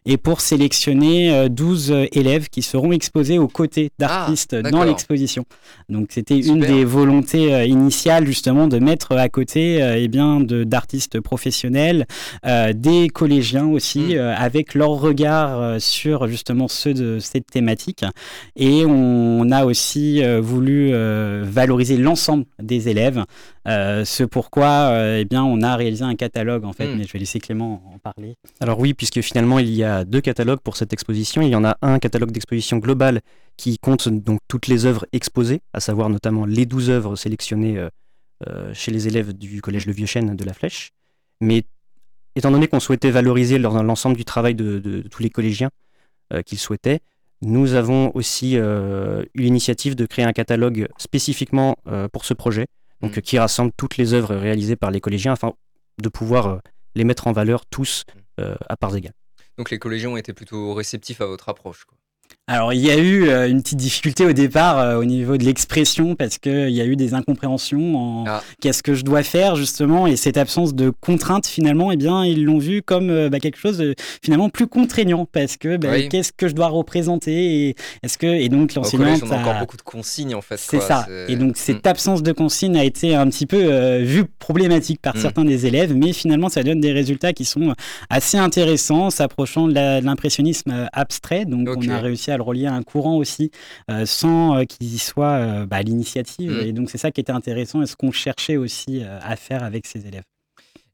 et 0.05 0.17
pour 0.17 0.41
sélectionner 0.41 1.49
12 1.49 1.91
euh, 1.91 2.05
élèves 2.11 2.49
qui 2.49 2.61
seront 2.61 2.91
exposés 2.91 3.37
aux 3.37 3.47
côtés 3.47 3.91
d'artistes 3.99 4.55
ah, 4.63 4.69
dans 4.69 4.83
l'exposition. 4.83 5.45
Donc 5.89 6.07
c'était 6.11 6.39
une 6.39 6.59
des 6.59 6.85
volontés 6.85 7.53
euh, 7.53 7.65
initiales 7.65 8.25
justement 8.25 8.67
de 8.67 8.79
mettre 8.79 9.13
à 9.13 9.29
côté 9.29 9.79
eh 9.97 10.07
bien 10.07 10.39
d'artistes 10.39 11.19
professionnels, 11.19 12.05
des 12.73 13.09
collégiens 13.09 13.67
aussi 13.67 14.15
hmm. 14.15 14.19
avec 14.19 14.73
leur 14.73 14.89
regard 14.91 15.79
sur 15.79 16.27
justement 16.27 16.67
ceux 16.67 16.93
de 16.93 17.19
cette 17.19 17.47
thématique 17.47 18.05
et 18.55 18.85
on 18.85 19.51
a 19.51 19.65
aussi 19.65 20.21
voulu 20.39 20.93
valoriser 21.43 21.97
l'ensemble 21.97 22.45
des 22.61 22.89
élèves 22.89 23.23
euh, 23.67 24.03
ce 24.03 24.23
pourquoi 24.23 24.91
euh, 24.91 25.19
eh 25.21 25.25
bien, 25.25 25.43
on 25.43 25.61
a 25.61 25.75
réalisé 25.75 26.03
un 26.03 26.15
catalogue, 26.15 26.65
en 26.65 26.73
fait, 26.73 26.87
hmm. 26.87 26.97
mais 26.97 27.03
je 27.05 27.13
vais 27.13 27.19
laisser 27.19 27.39
Clément 27.39 27.81
en 27.93 27.97
parler. 27.97 28.35
Alors 28.59 28.79
oui, 28.79 28.93
puisque 28.93 29.21
finalement, 29.21 29.59
il 29.59 29.73
y 29.73 29.83
a 29.83 30.03
deux 30.03 30.21
catalogues 30.21 30.59
pour 30.59 30.75
cette 30.75 30.91
exposition. 30.91 31.41
Il 31.41 31.49
y 31.49 31.55
en 31.55 31.63
a 31.63 31.77
un 31.81 31.99
catalogue 31.99 32.31
d'exposition 32.31 32.77
global 32.77 33.21
qui 33.55 33.77
compte 33.77 34.09
donc 34.09 34.39
toutes 34.47 34.67
les 34.67 34.85
œuvres 34.85 35.05
exposées, 35.13 35.61
à 35.73 35.79
savoir 35.79 36.09
notamment 36.09 36.45
les 36.45 36.65
12 36.65 36.89
œuvres 36.89 37.15
sélectionnées 37.15 37.77
euh, 38.47 38.73
chez 38.73 38.91
les 38.91 39.07
élèves 39.07 39.33
du 39.33 39.61
Collège 39.61 39.85
Le 39.85 39.93
Vieux-Chêne 39.93 40.35
de 40.35 40.43
la 40.43 40.53
Flèche. 40.53 40.91
Mais 41.39 41.63
étant 42.35 42.51
donné 42.51 42.67
qu'on 42.67 42.79
souhaitait 42.79 43.11
valoriser 43.11 43.59
l'ensemble 43.59 44.17
du 44.17 44.25
travail 44.25 44.55
de, 44.55 45.03
tous 45.09 45.21
les 45.21 45.29
collégiens 45.29 45.69
qu'ils 46.45 46.57
souhaitaient, 46.57 47.01
nous 47.43 47.73
avons 47.73 48.11
aussi 48.15 48.55
eu 48.55 49.27
l'initiative 49.35 49.95
de 49.95 50.05
créer 50.07 50.25
un 50.25 50.31
catalogue 50.31 50.87
spécifiquement 50.97 51.77
pour 52.11 52.25
ce 52.25 52.33
projet, 52.33 52.65
donc, 53.03 53.17
mm. 53.17 53.21
qui 53.21 53.37
rassemble 53.37 53.71
toutes 53.77 53.97
les 53.97 54.13
œuvres 54.13 54.35
réalisées 54.35 54.75
par 54.75 54.89
les 54.89 55.01
collégiens 55.01 55.33
afin 55.33 55.53
de 56.01 56.09
pouvoir 56.09 56.47
euh, 56.47 56.57
les 56.95 57.03
mettre 57.03 57.27
en 57.27 57.33
valeur 57.33 57.65
tous 57.65 58.03
mm. 58.07 58.41
euh, 58.41 58.55
à 58.67 58.77
parts 58.77 58.95
égales. 58.95 59.13
Donc 59.57 59.69
les 59.69 59.77
collégiens 59.77 60.09
ont 60.09 60.17
été 60.17 60.33
plutôt 60.33 60.73
réceptifs 60.73 61.21
à 61.21 61.27
votre 61.27 61.49
approche. 61.49 61.85
Quoi. 61.85 61.97
Alors, 62.45 62.73
il 62.73 62.81
y 62.81 62.91
a 62.91 62.97
eu 62.97 63.29
euh, 63.29 63.47
une 63.47 63.61
petite 63.61 63.77
difficulté 63.77 64.25
au 64.25 64.33
départ 64.33 64.77
euh, 64.77 64.97
au 64.97 65.05
niveau 65.05 65.37
de 65.37 65.45
l'expression 65.45 66.13
parce 66.13 66.39
qu'il 66.39 66.71
y 66.71 66.81
a 66.81 66.85
eu 66.85 66.97
des 66.97 67.13
incompréhensions 67.13 67.95
en 67.95 68.25
ah. 68.27 68.43
qu'est-ce 68.59 68.83
que 68.83 68.95
je 68.95 69.05
dois 69.05 69.23
faire 69.23 69.55
justement 69.55 70.07
et 70.07 70.17
cette 70.17 70.35
absence 70.35 70.75
de 70.75 70.89
contrainte 70.89 71.47
finalement, 71.47 71.89
eh 71.89 71.95
bien, 71.95 72.25
ils 72.25 72.43
l'ont 72.43 72.57
vu 72.57 72.81
comme 72.81 73.09
euh, 73.09 73.29
bah, 73.29 73.39
quelque 73.39 73.57
chose 73.57 73.77
de 73.77 73.95
finalement 74.21 74.49
plus 74.49 74.67
contraignant 74.67 75.25
parce 75.25 75.55
que 75.55 75.77
bah, 75.77 76.01
qu'est-ce 76.01 76.33
que 76.33 76.49
je 76.49 76.53
dois 76.53 76.67
représenter 76.67 77.31
et 77.69 77.75
est-ce 78.03 78.17
que 78.17 78.27
et 78.27 78.49
donc 78.49 78.73
l'enseignant 78.73 79.17
on 79.23 79.31
a 79.31 79.37
encore 79.37 79.59
beaucoup 79.59 79.77
de 79.77 79.81
consignes 79.81 80.35
en 80.35 80.41
fait. 80.41 80.57
C'est 80.57 80.81
ça. 80.81 81.07
Et 81.29 81.37
donc 81.37 81.55
cette 81.55 81.85
hmm. 81.85 81.89
absence 81.89 82.23
de 82.23 82.33
consignes 82.33 82.75
a 82.75 82.83
été 82.83 83.15
un 83.15 83.29
petit 83.29 83.45
peu 83.45 83.99
vue 83.99 84.25
problématique 84.25 84.99
par 85.01 85.15
hmm. 85.15 85.21
certains 85.21 85.45
des 85.45 85.65
élèves, 85.65 85.95
mais 85.95 86.11
finalement 86.11 86.49
ça 86.49 86.61
donne 86.61 86.81
des 86.81 86.91
résultats 86.91 87.31
qui 87.31 87.45
sont 87.45 87.73
assez 88.09 88.37
intéressants, 88.37 89.11
s'approchant 89.11 89.69
de 89.69 90.01
l'impressionnisme 90.03 90.89
abstrait. 90.91 91.45
Donc 91.45 91.69
on 91.77 91.87
a 91.87 91.99
réussi 91.99 92.31
à 92.31 92.32
à 92.33 92.37
le 92.37 92.43
relier 92.43 92.65
à 92.65 92.73
un 92.73 92.83
courant 92.83 93.15
aussi, 93.17 93.51
euh, 93.89 94.05
sans 94.05 94.57
euh, 94.57 94.63
qu'il 94.65 94.93
y 94.93 94.99
soit 94.99 95.37
euh, 95.37 95.65
bah, 95.65 95.81
l'initiative. 95.81 96.51
Mm. 96.51 96.67
Et 96.67 96.71
donc 96.73 96.89
c'est 96.89 96.97
ça 96.97 97.11
qui 97.11 97.21
était 97.21 97.31
intéressant 97.31 97.81
et 97.81 97.85
ce 97.85 97.95
qu'on 97.95 98.11
cherchait 98.11 98.57
aussi 98.57 99.01
à 99.03 99.35
faire 99.35 99.63
avec 99.63 99.87
ces 99.87 100.07
élèves. 100.07 100.23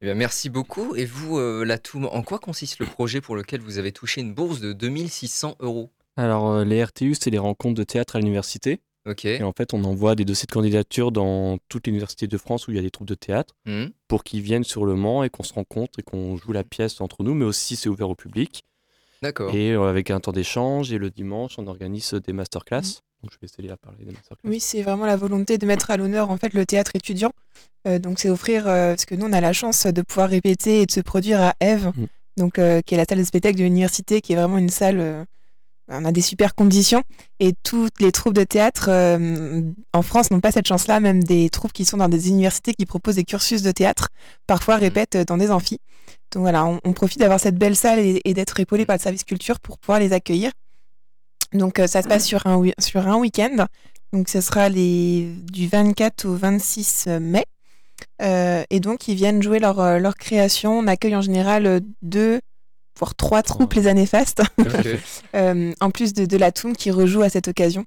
Eh 0.01 0.05
bien, 0.05 0.15
merci 0.15 0.49
beaucoup. 0.49 0.95
Et 0.95 1.05
vous, 1.05 1.39
Latoum, 1.39 2.05
en 2.05 2.21
quoi 2.23 2.39
consiste 2.39 2.79
le 2.79 2.85
projet 2.85 3.19
pour 3.19 3.35
lequel 3.35 3.59
vous 3.59 3.77
avez 3.79 3.91
touché 3.91 4.21
une 4.21 4.33
bourse 4.33 4.61
de 4.61 4.71
2600 4.71 5.55
euros? 5.59 5.89
Alors, 6.15 6.63
les 6.63 6.83
RTU, 6.83 7.15
c'est 7.19 7.29
les 7.29 7.37
rencontres 7.37 7.75
de 7.75 7.83
théâtre 7.83 8.15
à 8.15 8.19
l'université. 8.19 8.79
Ok. 9.05 9.25
Et 9.25 9.43
en 9.43 9.53
fait, 9.53 9.73
on 9.73 9.83
envoie 9.83 10.15
des 10.15 10.25
dossiers 10.25 10.45
de 10.45 10.51
candidature 10.51 11.11
dans 11.11 11.57
toutes 11.69 11.87
les 11.87 11.91
universités 11.91 12.27
de 12.27 12.37
France 12.37 12.67
où 12.67 12.71
il 12.71 12.75
y 12.75 12.79
a 12.79 12.83
des 12.83 12.91
troupes 12.91 13.07
de 13.07 13.15
théâtre 13.15 13.55
mm. 13.65 13.87
pour 14.07 14.23
qu'ils 14.23 14.41
viennent 14.41 14.63
sur 14.63 14.85
le 14.85 14.95
Mans 14.95 15.23
et 15.23 15.29
qu'on 15.29 15.43
se 15.43 15.53
rencontre 15.53 15.99
et 15.99 16.03
qu'on 16.03 16.37
joue 16.37 16.51
la 16.51 16.63
pièce 16.63 17.01
entre 17.01 17.23
nous, 17.23 17.33
mais 17.33 17.45
aussi 17.45 17.75
c'est 17.75 17.89
ouvert 17.89 18.09
au 18.09 18.15
public. 18.15 18.63
D'accord. 19.21 19.53
Et 19.53 19.71
euh, 19.71 19.89
avec 19.89 20.11
un 20.11 20.19
temps 20.19 20.31
d'échange, 20.31 20.91
et 20.91 20.97
le 20.97 21.09
dimanche, 21.09 21.55
on 21.57 21.67
organise 21.67 22.13
des 22.13 22.33
masterclass. 22.33 22.81
Mmh. 22.81 23.23
Donc 23.23 23.31
je 23.33 23.37
vais 23.41 23.45
essayer 23.45 23.69
à 23.69 23.77
parler 23.77 24.05
des 24.05 24.11
masterclass. 24.11 24.49
Oui, 24.49 24.59
c'est 24.59 24.81
vraiment 24.81 25.05
la 25.05 25.17
volonté 25.17 25.57
de 25.57 25.65
mettre 25.65 25.91
à 25.91 25.97
l'honneur 25.97 26.29
en 26.31 26.37
fait 26.37 26.53
le 26.53 26.65
théâtre 26.65 26.95
étudiant. 26.95 27.31
Euh, 27.87 27.99
donc 27.99 28.19
c'est 28.19 28.29
offrir, 28.29 28.67
euh, 28.67 28.91
parce 28.91 29.05
que 29.05 29.15
nous 29.15 29.25
on 29.25 29.33
a 29.33 29.41
la 29.41 29.53
chance 29.53 29.85
de 29.87 30.01
pouvoir 30.01 30.29
répéter 30.29 30.81
et 30.81 30.85
de 30.85 30.91
se 30.91 31.01
produire 31.01 31.41
à 31.41 31.53
Eve, 31.59 31.87
mmh. 31.87 32.05
donc 32.37 32.53
qui 32.53 32.93
est 32.93 32.97
la 32.97 33.05
salle 33.05 33.19
de 33.19 33.23
spectacle 33.23 33.57
de 33.57 33.63
l'université, 33.63 34.21
qui 34.21 34.33
est 34.33 34.35
vraiment 34.35 34.57
une 34.57 34.69
salle 34.69 35.25
on 35.89 36.05
a 36.05 36.11
des 36.11 36.21
super 36.21 36.55
conditions 36.55 37.03
et 37.39 37.53
toutes 37.63 37.99
les 37.99 38.11
troupes 38.11 38.33
de 38.33 38.43
théâtre 38.43 38.89
en 39.93 40.01
France 40.01 40.31
n'ont 40.31 40.39
pas 40.39 40.51
cette 40.51 40.67
chance-là, 40.67 40.99
même 40.99 41.23
des 41.23 41.49
troupes 41.49 41.73
qui 41.73 41.85
sont 41.85 41.97
dans 41.97 42.09
des 42.09 42.29
universités 42.29 42.73
qui 42.73 42.85
proposent 42.85 43.15
des 43.15 43.23
cursus 43.23 43.61
de 43.61 43.71
théâtre, 43.71 44.09
parfois 44.47 44.77
mmh. 44.77 44.81
répètent 44.81 45.17
dans 45.27 45.37
des 45.37 45.51
amphis. 45.51 45.79
Donc 46.31 46.41
voilà, 46.41 46.65
on, 46.65 46.93
profite 46.93 47.19
d'avoir 47.19 47.39
cette 47.39 47.55
belle 47.55 47.75
salle 47.75 47.99
et, 47.99 48.33
d'être 48.33 48.59
épaulé 48.59 48.85
par 48.85 48.95
le 48.95 49.01
service 49.01 49.23
culture 49.23 49.59
pour 49.59 49.79
pouvoir 49.79 49.99
les 49.99 50.13
accueillir. 50.13 50.51
Donc 51.53 51.79
euh, 51.79 51.87
ça 51.87 52.03
se 52.03 52.07
passe 52.07 52.25
sur 52.25 52.45
un, 52.45 52.61
sur 52.79 53.07
un 53.07 53.17
week-end. 53.17 53.65
Donc 54.13 54.29
ce 54.29 54.41
sera 54.41 54.69
les, 54.69 55.33
du 55.51 55.67
24 55.67 56.25
au 56.25 56.35
26 56.35 57.07
mai. 57.19 57.45
Euh, 58.21 58.63
et 58.69 58.79
donc 58.79 59.07
ils 59.07 59.15
viennent 59.15 59.41
jouer 59.41 59.59
leur, 59.59 59.79
euh, 59.79 59.97
leur 59.97 60.15
création. 60.15 60.77
On 60.77 60.87
accueille 60.87 61.15
en 61.15 61.21
général 61.21 61.81
deux, 62.03 62.41
voire 62.99 63.15
trois 63.15 63.41
troupes 63.41 63.73
les 63.73 63.87
années 63.87 64.05
fastes. 64.05 64.43
en 65.33 65.91
plus 65.91 66.13
de, 66.13 66.25
de 66.25 66.37
la 66.37 66.51
Toum 66.51 66.75
qui 66.75 66.91
rejoue 66.91 67.21
à 67.21 67.29
cette 67.29 67.47
occasion. 67.47 67.85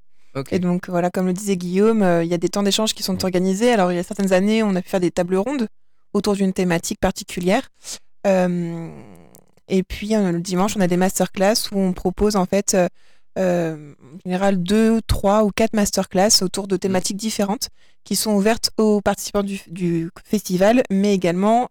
Et 0.51 0.59
donc 0.59 0.89
voilà, 0.89 1.11
comme 1.11 1.27
le 1.27 1.35
disait 1.35 1.57
Guillaume, 1.57 2.05
il 2.23 2.29
y 2.29 2.35
a 2.35 2.39
des 2.39 2.49
temps 2.49 2.63
d'échange 2.63 2.95
qui 2.95 3.03
sont 3.03 3.23
organisés. 3.23 3.71
Alors 3.71 3.93
il 3.93 3.97
y 3.97 3.99
a 3.99 4.03
certaines 4.03 4.33
années, 4.33 4.63
on 4.63 4.75
a 4.75 4.83
pu 4.83 4.89
faire 4.89 5.01
des 5.01 5.11
tables 5.11 5.37
rondes 5.37 5.69
autour 6.13 6.35
d'une 6.35 6.53
thématique 6.53 7.01
particulière. 7.01 7.69
Euh, 8.27 8.89
et 9.69 9.83
puis 9.83 10.15
euh, 10.15 10.33
le 10.33 10.41
dimanche, 10.41 10.77
on 10.77 10.81
a 10.81 10.87
des 10.87 10.97
masterclass 10.97 11.71
où 11.73 11.79
on 11.79 11.93
propose 11.93 12.37
en 12.37 12.47
fait 12.47 12.77
euh, 13.39 13.95
en 14.05 14.19
général 14.25 14.63
deux, 14.63 15.01
trois 15.07 15.45
ou 15.45 15.51
quatre 15.51 15.75
masterclass 15.75 16.43
autour 16.43 16.69
de 16.69 16.77
thématiques 16.77 17.17
différentes 17.17 17.69
qui 18.05 18.17
sont 18.17 18.33
ouvertes 18.33 18.71
aux 18.79 19.01
participants 19.01 19.43
du, 19.45 20.11
festival, 20.25 20.83
mais 20.91 21.15
également 21.15 21.69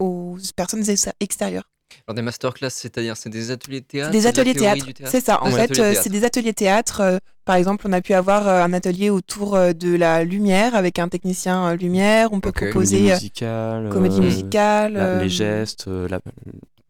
aux 0.00 0.36
personnes 0.56 0.84
extérieures. 1.20 1.70
Alors 2.06 2.14
des 2.14 2.22
masterclass, 2.22 2.70
c'est-à-dire 2.70 3.16
c'est 3.16 3.30
des 3.30 3.50
ateliers 3.50 3.80
de 3.80 3.86
théâtre 3.86 4.10
Des 4.10 4.26
ateliers 4.26 4.54
théâtre, 4.54 4.86
c'est 5.04 5.24
ça. 5.24 5.42
En 5.42 5.50
fait, 5.50 5.74
c'est 5.94 6.10
des 6.10 6.24
ateliers 6.24 6.54
théâtre. 6.54 7.20
par 7.44 7.56
exemple, 7.56 7.86
on 7.88 7.92
a 7.92 8.00
pu 8.00 8.14
avoir 8.14 8.48
un 8.48 8.72
atelier 8.72 9.10
autour 9.10 9.58
de 9.58 9.96
la 9.96 10.24
lumière 10.24 10.74
avec 10.74 10.98
un 10.98 11.08
technicien 11.08 11.74
lumière. 11.74 12.32
On 12.32 12.40
peut 12.40 12.52
proposer 12.52 12.96
comédie 12.96 13.12
musicale, 13.12 13.88
comédie 13.90 14.20
musicale, 14.20 15.20
les 15.22 15.28
gestes, 15.28 15.86
la, 15.86 16.20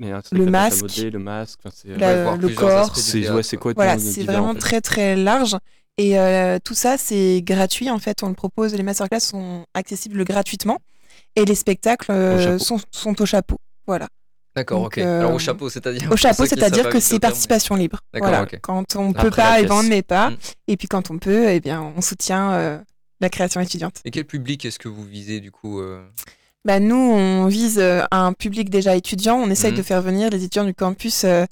le 0.00 0.46
masque, 0.46 0.96
le 1.12 1.18
masque, 1.18 1.60
le 1.84 2.54
corps. 2.54 2.96
C'est 2.96 3.56
quoi 3.56 3.72
Voilà, 3.74 3.98
c'est 3.98 4.24
vraiment 4.24 4.54
très 4.54 4.80
très 4.80 5.16
large. 5.16 5.56
Et 5.98 6.16
tout 6.64 6.74
ça, 6.74 6.96
c'est 6.96 7.42
gratuit 7.42 7.90
en 7.90 7.98
fait. 7.98 8.22
On 8.22 8.28
le 8.28 8.34
propose. 8.34 8.74
Les 8.74 8.82
masterclass 8.82 9.20
sont 9.20 9.64
accessibles 9.74 10.24
gratuitement 10.24 10.78
et 11.36 11.44
les 11.44 11.54
spectacles 11.54 12.58
sont, 12.58 12.78
sont, 12.90 13.20
au 13.20 13.26
chapeau. 13.26 13.58
Voilà. 13.86 14.08
D'accord, 14.60 14.82
ok. 14.82 14.98
Alors 14.98 15.34
au 15.34 15.38
chapeau, 15.38 15.68
c'est-à-dire 15.68 16.10
Au 16.10 16.16
chapeau, 16.24 16.46
c'est-à-dire 16.46 16.88
que 16.88 17.00
c'est 17.00 17.18
participation 17.18 17.74
libre. 17.76 18.00
Voilà. 18.14 18.46
Quand 18.62 18.96
on 18.96 19.12
peut 19.12 19.30
pas, 19.30 19.60
et 19.60 19.66
vend 19.66 19.82
met 19.82 20.02
pas. 20.02 20.30
Mm. 20.30 20.36
Et 20.68 20.76
puis 20.76 20.88
quand 20.88 21.10
on 21.10 21.18
peut, 21.18 21.48
eh 21.50 21.60
bien, 21.60 21.92
on 21.96 22.00
soutient 22.00 22.80
la 23.20 23.28
création 23.28 23.60
étudiante. 23.60 23.96
Et 24.04 24.10
quel 24.10 24.24
public 24.24 24.64
est-ce 24.64 24.78
que 24.78 24.88
vous 24.88 25.04
visez 25.04 25.40
du 25.40 25.50
coup 25.50 25.80
bah, 26.64 26.78
nous, 26.78 26.96
on 26.96 27.46
vise 27.46 27.78
euh, 27.78 28.02
un 28.10 28.32
public 28.32 28.68
déjà 28.68 28.94
étudiant. 28.94 29.36
On 29.36 29.50
essaye 29.50 29.72
de 29.72 29.78
mhm. 29.78 29.84
faire 29.84 30.02
venir 30.02 30.30
les 30.30 30.44
étudiants 30.44 30.64
du 30.64 30.74
campus 30.74 31.24
euh, 31.24 31.44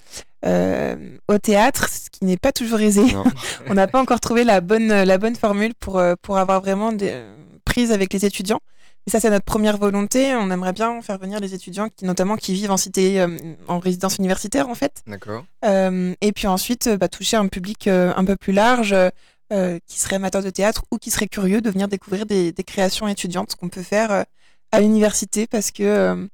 euh, 0.45 0.97
au 1.29 1.39
théâtre, 1.39 1.89
ce 1.89 2.11
qui 2.11 2.25
n'est 2.25 2.37
pas 2.37 2.53
toujours 2.53 2.81
aisé. 2.81 3.03
on 3.69 3.75
n'a 3.75 3.87
pas 3.87 4.01
encore 4.01 4.21
trouvé 4.21 4.45
la 4.45 4.61
bonne, 4.61 4.89
la 4.89 5.19
bonne 5.19 5.35
formule 5.35 5.75
pour, 5.75 6.03
pour 6.21 6.39
avoir 6.39 6.61
vraiment 6.61 6.93
des 6.93 7.23
prises 7.65 7.91
avec 7.91 8.13
les 8.13 8.27
étudiants. 8.27 8.61
Et 9.09 9.11
ça, 9.11 9.21
c'est 9.21 9.31
notre 9.31 9.47
première 9.47 9.79
volonté. 9.79 10.35
On 10.35 10.51
aimerait 10.51 10.75
bien 10.75 11.01
faire 11.01 11.17
venir 11.19 11.41
les 11.41 11.55
étudiants, 11.55 11.89
qui, 11.89 12.05
notamment 12.05 12.37
qui 12.37 12.53
vivent 12.53 12.71
en 12.71 12.77
cité, 12.77 13.25
en 13.67 13.79
résidence 13.79 14.19
universitaire, 14.19 14.69
en 14.69 14.75
fait. 14.75 15.03
D'accord. 15.07 15.47
et 15.65 16.33
puis 16.33 16.47
ensuite, 16.47 16.91
bah, 17.01 17.09
toucher 17.09 17.39
un 17.39 17.49
public 17.49 17.89
un 17.89 18.25
peu 18.25 18.37
plus 18.37 18.53
large. 18.53 18.95
qui 19.51 19.99
serait 19.99 20.17
amateur 20.17 20.43
de 20.43 20.51
théâtre 20.51 20.85
ou 20.91 20.99
qui 20.99 21.11
serait 21.11 21.27
curieux 21.27 21.63
de 21.63 21.71
venir 21.71 21.89
découvrir 21.89 22.27
des, 22.27 22.53
des 22.53 22.65
créations 22.65 23.09
étudiantes 23.09 23.57
qu'on 23.57 23.71
peut 23.71 23.83
faire 23.83 24.27
à 24.73 24.81
l'université 24.81 25.47
parce 25.47 25.71
que 25.71 25.83
euh, 25.83 26.27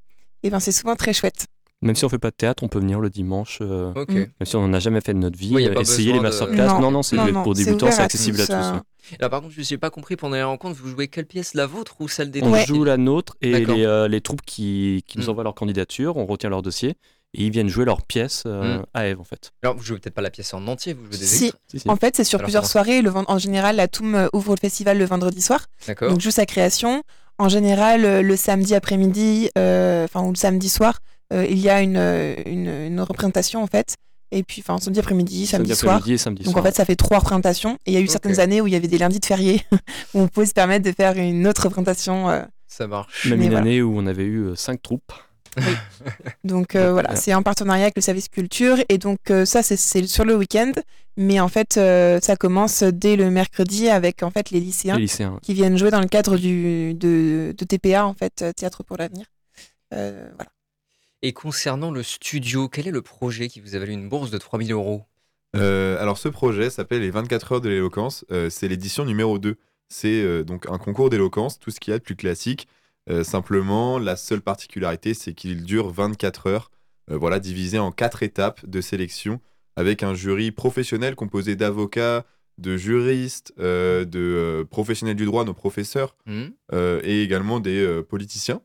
eh 0.42 0.50
ben, 0.50 0.60
c'est 0.60 0.72
souvent 0.72 0.96
très 0.96 1.12
chouette. 1.12 1.46
Même 1.82 1.96
si 1.96 2.04
on 2.04 2.08
fait 2.08 2.18
pas 2.18 2.30
de 2.30 2.36
théâtre, 2.36 2.62
on 2.62 2.68
peut 2.68 2.78
venir 2.78 2.98
le 2.98 3.10
dimanche. 3.10 3.58
Euh, 3.60 3.92
même 4.08 4.28
si 4.42 4.56
on 4.56 4.66
n'en 4.66 4.72
a 4.72 4.78
jamais 4.78 5.00
fait 5.00 5.12
de 5.12 5.18
notre 5.18 5.38
vie, 5.38 5.54
essayer 5.78 6.12
les 6.12 6.20
masterclass. 6.20 6.68
Non, 6.68 6.80
non, 6.80 6.90
non 6.90 7.02
c'est 7.02 7.16
pour 7.32 7.54
débutants, 7.54 7.90
c'est 7.90 8.02
accessible 8.02 8.40
à, 8.40 8.46
tous. 8.46 8.52
Hein. 8.52 8.82
Là, 9.20 9.28
par 9.28 9.40
contre, 9.40 9.54
je 9.56 9.74
n'ai 9.74 9.78
pas 9.78 9.90
compris 9.90 10.16
pendant 10.16 10.36
les 10.36 10.42
rencontres, 10.42 10.78
vous 10.80 10.88
jouez 10.88 11.08
quelle 11.08 11.26
pièce 11.26 11.54
La 11.54 11.66
vôtre 11.66 11.96
ou 12.00 12.08
celle 12.08 12.30
des 12.30 12.42
On 12.42 12.54
joue 12.64 12.84
la 12.84 12.96
nôtre 12.96 13.36
et 13.40 13.64
les, 13.64 13.84
euh, 13.84 14.08
les, 14.08 14.20
troupes 14.20 14.42
qui, 14.42 15.04
qui 15.06 15.18
nous 15.18 15.26
mm. 15.26 15.30
envoient 15.30 15.44
leur 15.44 15.54
candidature, 15.54 16.16
on 16.16 16.26
retient 16.26 16.50
leur 16.50 16.62
dossier 16.62 16.96
et 17.36 17.44
ils 17.44 17.50
viennent 17.50 17.68
jouer 17.68 17.84
leur 17.84 18.02
pièce 18.02 18.44
mm. 18.44 18.84
à 18.94 19.06
Eve 19.06 19.20
en 19.20 19.24
fait. 19.24 19.52
Alors 19.62 19.76
vous 19.76 19.82
jouez 19.82 19.98
peut-être 19.98 20.14
pas 20.14 20.22
la 20.22 20.30
pièce 20.30 20.54
en 20.54 20.66
entier, 20.66 20.94
vous 20.94 21.06
jouez 21.06 21.18
des 21.18 21.26
si. 21.26 21.52
En 21.86 21.96
fait, 21.96 22.16
c'est 22.16 22.24
sur 22.24 22.40
plusieurs 22.40 22.66
soirées. 22.66 23.02
Le, 23.02 23.12
en 23.14 23.38
général, 23.38 23.76
la 23.76 23.88
Toum 23.88 24.28
ouvre 24.32 24.54
le 24.54 24.60
festival 24.60 24.98
le 24.98 25.04
vendredi 25.04 25.42
soir. 25.42 25.66
Donc 26.00 26.20
joue 26.20 26.30
sa 26.30 26.46
création. 26.46 27.02
En 27.38 27.48
général, 27.48 28.04
euh, 28.04 28.22
le 28.22 28.36
samedi 28.36 28.74
après-midi, 28.74 29.50
euh, 29.58 30.04
enfin, 30.04 30.22
ou 30.22 30.30
le 30.30 30.36
samedi 30.36 30.68
soir, 30.68 31.00
euh, 31.32 31.44
il 31.48 31.58
y 31.58 31.68
a 31.68 31.80
une, 31.80 31.98
une, 32.46 33.00
représentation, 33.00 33.62
en 33.62 33.66
fait. 33.66 33.96
Et 34.34 34.42
puis, 34.42 34.62
enfin, 34.66 34.78
samedi 34.78 35.00
après-midi, 35.00 35.46
samedi, 35.46 35.74
soir. 35.74 36.02
Donc, 36.44 36.56
en 36.56 36.62
fait, 36.62 36.74
ça 36.74 36.84
fait 36.84 36.96
trois 36.96 37.18
représentations. 37.18 37.78
Et 37.86 37.92
il 37.92 37.94
y 37.94 37.96
a 37.96 38.00
eu 38.00 38.08
certaines 38.08 38.40
années 38.40 38.60
où 38.60 38.66
il 38.66 38.72
y 38.72 38.76
avait 38.76 38.88
des 38.88 38.98
lundis 38.98 39.20
de 39.20 39.26
férié, 39.26 39.62
où 40.14 40.20
on 40.20 40.28
pouvait 40.28 40.46
se 40.46 40.54
permettre 40.54 40.84
de 40.84 40.92
faire 40.92 41.16
une 41.16 41.46
autre 41.46 41.64
représentation. 41.64 42.46
ça 42.66 42.86
marche. 42.86 43.26
Même 43.26 43.42
une 43.42 43.54
année 43.54 43.82
où 43.82 43.96
on 43.96 44.06
avait 44.06 44.24
eu 44.24 44.50
cinq 44.56 44.82
troupes. 44.82 45.12
Donc 46.44 46.74
euh, 46.74 46.92
voilà, 46.92 47.16
c'est 47.16 47.34
en 47.34 47.42
partenariat 47.42 47.84
avec 47.84 47.96
le 47.96 48.02
service 48.02 48.28
culture 48.28 48.76
et 48.88 48.98
donc 48.98 49.18
euh, 49.30 49.44
ça 49.44 49.62
c'est 49.62 49.76
sur 50.06 50.24
le 50.24 50.36
week-end, 50.36 50.72
mais 51.16 51.40
en 51.40 51.48
fait 51.48 51.76
euh, 51.76 52.18
ça 52.20 52.36
commence 52.36 52.82
dès 52.82 53.16
le 53.16 53.30
mercredi 53.30 53.88
avec 53.88 54.22
en 54.22 54.30
fait 54.30 54.50
les 54.50 54.60
lycéens, 54.60 54.98
qui 55.42 55.54
viennent 55.54 55.76
jouer 55.76 55.90
dans 55.90 56.00
le 56.00 56.08
cadre 56.08 56.36
du, 56.36 56.94
de, 56.94 57.54
TPA 57.56 58.06
en 58.06 58.14
fait 58.14 58.44
Théâtre 58.56 58.82
pour 58.82 58.96
l'avenir. 58.96 59.26
voilà. 59.90 60.50
Et 61.26 61.32
concernant 61.32 61.90
le 61.90 62.02
studio, 62.02 62.68
quel 62.68 62.86
est 62.86 62.92
le 62.92 63.00
projet 63.02 63.48
qui 63.48 63.60
vous 63.60 63.74
a 63.74 63.78
valu 63.78 63.92
une 63.92 64.08
bourse 64.08 64.30
de 64.30 64.38
3000 64.38 64.72
euros? 64.72 65.04
Alors 65.54 66.18
ce 66.18 66.28
projet 66.28 66.68
s'appelle 66.68 67.00
les 67.00 67.10
24 67.10 67.52
heures 67.52 67.60
de 67.60 67.68
l'éloquence, 67.68 68.24
c'est 68.50 68.68
l'édition 68.68 69.04
numéro 69.04 69.38
2. 69.38 69.56
C'est 69.88 70.44
donc 70.44 70.68
un 70.68 70.78
concours 70.78 71.08
d'éloquence, 71.08 71.58
tout 71.58 71.70
ce 71.70 71.80
qu'il 71.80 71.92
y 71.92 71.94
a 71.94 71.98
de 71.98 72.02
plus 72.02 72.16
classique. 72.16 72.68
Euh, 73.10 73.22
simplement, 73.22 73.98
la 73.98 74.16
seule 74.16 74.40
particularité, 74.40 75.14
c'est 75.14 75.34
qu'il 75.34 75.62
dure 75.62 75.90
24 75.90 76.46
heures, 76.46 76.70
euh, 77.10 77.16
voilà, 77.16 77.38
divisé 77.38 77.78
en 77.78 77.92
quatre 77.92 78.22
étapes 78.22 78.64
de 78.66 78.80
sélection, 78.80 79.40
avec 79.76 80.02
un 80.02 80.14
jury 80.14 80.52
professionnel 80.52 81.14
composé 81.14 81.56
d'avocats, 81.56 82.24
de 82.58 82.76
juristes, 82.76 83.52
euh, 83.58 84.04
de 84.04 84.66
professionnels 84.70 85.16
du 85.16 85.26
droit, 85.26 85.44
nos 85.44 85.54
professeurs, 85.54 86.16
mmh. 86.26 86.44
et 87.02 87.22
également 87.22 87.60
des 87.60 88.02
politiciens. 88.08 88.62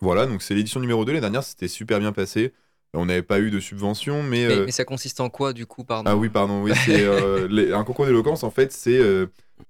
Voilà, 0.00 0.26
donc 0.26 0.42
c'est 0.42 0.54
l'édition 0.54 0.80
numéro 0.80 1.04
2. 1.04 1.12
Les 1.12 1.20
dernières, 1.20 1.44
c'était 1.44 1.68
super 1.68 1.98
bien 1.98 2.12
passé. 2.12 2.52
On 2.94 3.06
n'avait 3.06 3.22
pas 3.22 3.38
eu 3.38 3.50
de 3.50 3.60
subvention, 3.60 4.22
mais, 4.22 4.48
mais, 4.64 4.70
ça 4.70 4.84
consiste 4.84 5.20
en 5.20 5.28
quoi, 5.28 5.52
du 5.52 5.66
coup, 5.66 5.84
pardon 5.84 6.10
Ah 6.10 6.16
oui, 6.16 6.30
pardon, 6.30 6.62
oui, 6.62 6.72
c'est 6.86 7.06
un 7.74 7.84
concours 7.84 8.06
d'éloquence, 8.06 8.44
en 8.44 8.50
fait, 8.50 8.72
c'est 8.72 8.98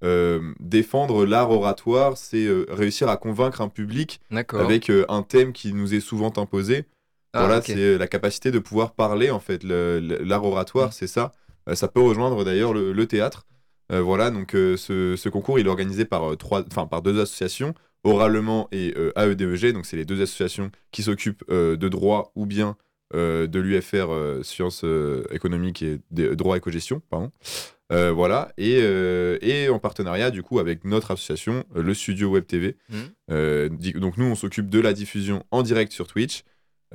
euh, 0.05 0.53
défendre 0.61 1.25
l'art 1.27 1.51
oratoire, 1.51 2.17
c'est 2.17 2.45
euh, 2.45 2.67
réussir 2.69 3.09
à 3.09 3.17
convaincre 3.17 3.61
un 3.61 3.69
public 3.69 4.21
avec 4.31 4.91
euh, 4.91 5.05
un 5.09 5.23
thème 5.23 5.53
qui 5.53 5.73
nous 5.73 5.95
est 5.95 6.01
souvent 6.01 6.33
imposé. 6.37 6.85
Ah, 7.33 7.41
voilà, 7.41 7.63
c'est 7.63 7.99
la 7.99 8.07
capacité 8.07 8.51
de 8.51 8.59
pouvoir 8.59 8.93
parler 8.93 9.31
en 9.31 9.41
fait. 9.41 9.65
L'art 9.65 10.45
oratoire, 10.45 10.89
mm. 10.89 10.93
c'est 10.93 11.07
ça. 11.07 11.33
ça 11.75 11.89
peut 11.89 12.01
rejoindre 12.01 12.45
d'ailleurs 12.45 12.73
le, 12.73 13.07
théâtre. 13.07 13.47
voilà, 13.91 14.31
donc 14.31 14.51
ce, 14.53 15.29
concours, 15.29 15.59
il 15.59 15.67
est 15.67 15.71
organisé 15.71 16.05
par 16.05 16.37
trois, 16.37 16.65
enfin 16.71 16.87
par 16.87 17.03
deux 17.03 17.21
associations, 17.21 17.75
Oralement 18.05 18.69
et 18.73 18.95
AEDEG. 19.17 19.73
Donc 19.73 19.87
c'est 19.87 19.97
les 19.97 20.05
deux 20.05 20.23
associations 20.23 20.71
qui 20.93 21.03
s'occupent 21.03 21.45
de 21.51 21.89
droit 21.89 22.33
ou 22.35 22.47
bien 22.47 22.77
de 23.13 23.59
l'UFR 23.59 24.45
sciences 24.45 24.85
économiques 25.31 25.83
et 25.83 26.01
droit 26.11 26.57
et 26.57 26.61
co-gestion, 26.61 27.03
pardon. 27.11 27.33
Euh, 27.91 28.13
voilà, 28.13 28.53
et, 28.59 28.81
euh, 28.83 29.39
et, 29.41 29.71
en 29.71 29.79
partenariat 29.79 30.31
du 30.31 30.43
coup 30.43 30.59
avec 30.59 30.85
notre 30.85 31.11
association, 31.11 31.65
euh, 31.75 31.83
le 31.83 31.95
studio 31.95 32.29
Web 32.29 32.47
TV. 32.47 32.77
Mmh. 32.91 33.99
donc 33.99 34.19
nous, 34.19 34.27
on 34.27 34.35
s'occupe 34.35 34.69
de 34.69 34.81
la 34.81 34.93
diffusion 34.93 35.43
en 35.51 35.63
direct 35.63 35.93
sur 35.93 36.07
Twitch 36.07 36.45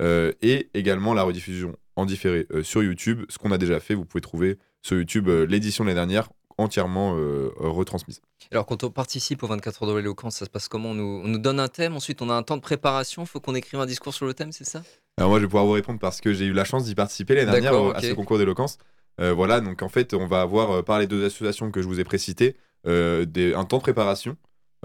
et 0.00 0.70
également 0.74 1.14
la 1.14 1.22
rediffusion 1.22 1.76
en 1.96 2.04
différé 2.04 2.46
sur 2.62 2.82
YouTube. 2.82 3.22
Ce 3.28 3.38
qu'on 3.38 3.52
a 3.52 3.58
déjà 3.58 3.78
fait, 3.78 3.94
vous 3.94 4.04
pouvez 4.04 4.20
trouver 4.20 4.58
sur 4.82 4.96
YouTube 4.96 5.28
l'édition 5.28 5.84
de 5.84 5.88
l'année 5.88 6.00
dernière 6.00 6.30
entièrement 6.58 7.16
retransmise. 7.56 8.20
Alors 8.50 8.66
quand 8.66 8.84
on 8.84 8.90
participe 8.90 9.42
aux 9.42 9.46
24 9.46 9.82
heures 9.82 9.88
de 9.90 9.96
l'éloquence, 9.96 10.36
ça 10.36 10.44
se 10.44 10.50
passe 10.50 10.68
comment? 10.68 10.90
On 10.90 10.94
nous, 10.94 11.22
on 11.24 11.28
nous, 11.28 11.38
donne 11.38 11.60
un 11.60 11.68
thème, 11.68 11.94
ensuite 11.94 12.22
on 12.22 12.30
a 12.30 12.34
un 12.34 12.42
temps 12.42 12.56
de 12.56 12.62
préparation, 12.62 13.22
il 13.22 13.28
faut 13.28 13.40
qu'on 13.40 13.54
écrive 13.54 13.80
un 13.80 13.86
discours 13.86 14.14
sur 14.14 14.26
le 14.26 14.34
thème, 14.34 14.52
c'est 14.52 14.64
ça? 14.64 14.82
Alors 15.16 15.30
moi 15.30 15.38
je 15.38 15.44
vais 15.44 15.48
pouvoir 15.48 15.66
vous 15.66 15.72
répondre 15.72 15.98
parce 15.98 16.20
que 16.20 16.32
j'ai 16.32 16.44
eu 16.44 16.52
la 16.52 16.64
chance 16.64 16.84
d'y 16.84 16.94
participer 16.94 17.34
l'année 17.34 17.60
dernière 17.60 17.96
à 17.96 18.00
ce 18.00 18.12
concours 18.12 18.38
d'éloquence. 18.38 18.78
Euh, 19.20 19.32
voilà, 19.32 19.60
donc 19.60 19.82
en 19.82 19.88
fait, 19.88 20.14
on 20.14 20.26
va 20.26 20.40
avoir, 20.40 20.70
euh, 20.70 20.82
par 20.82 20.98
les 20.98 21.06
deux 21.06 21.24
associations 21.24 21.70
que 21.70 21.82
je 21.82 21.86
vous 21.86 22.00
ai 22.00 22.04
précitées, 22.04 22.56
euh, 22.86 23.24
un 23.56 23.64
temps 23.64 23.78
de 23.78 23.82
préparation 23.82 24.36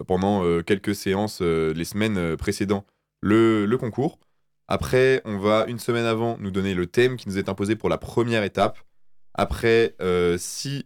pendant 0.07 0.63
quelques 0.63 0.95
séances 0.95 1.41
les 1.41 1.83
semaines 1.83 2.37
précédant 2.37 2.85
le, 3.19 3.67
concours. 3.75 4.17
Après, 4.69 5.21
on 5.25 5.37
va 5.37 5.65
une 5.67 5.79
semaine 5.79 6.05
avant 6.05 6.37
nous 6.39 6.51
donner 6.51 6.73
le 6.73 6.87
thème 6.87 7.17
qui 7.17 7.27
nous 7.27 7.37
est 7.37 7.49
imposé 7.49 7.75
pour 7.75 7.89
la 7.89 7.97
première 7.97 8.43
étape. 8.43 8.79
Après, 9.33 9.97
si, 10.37 10.85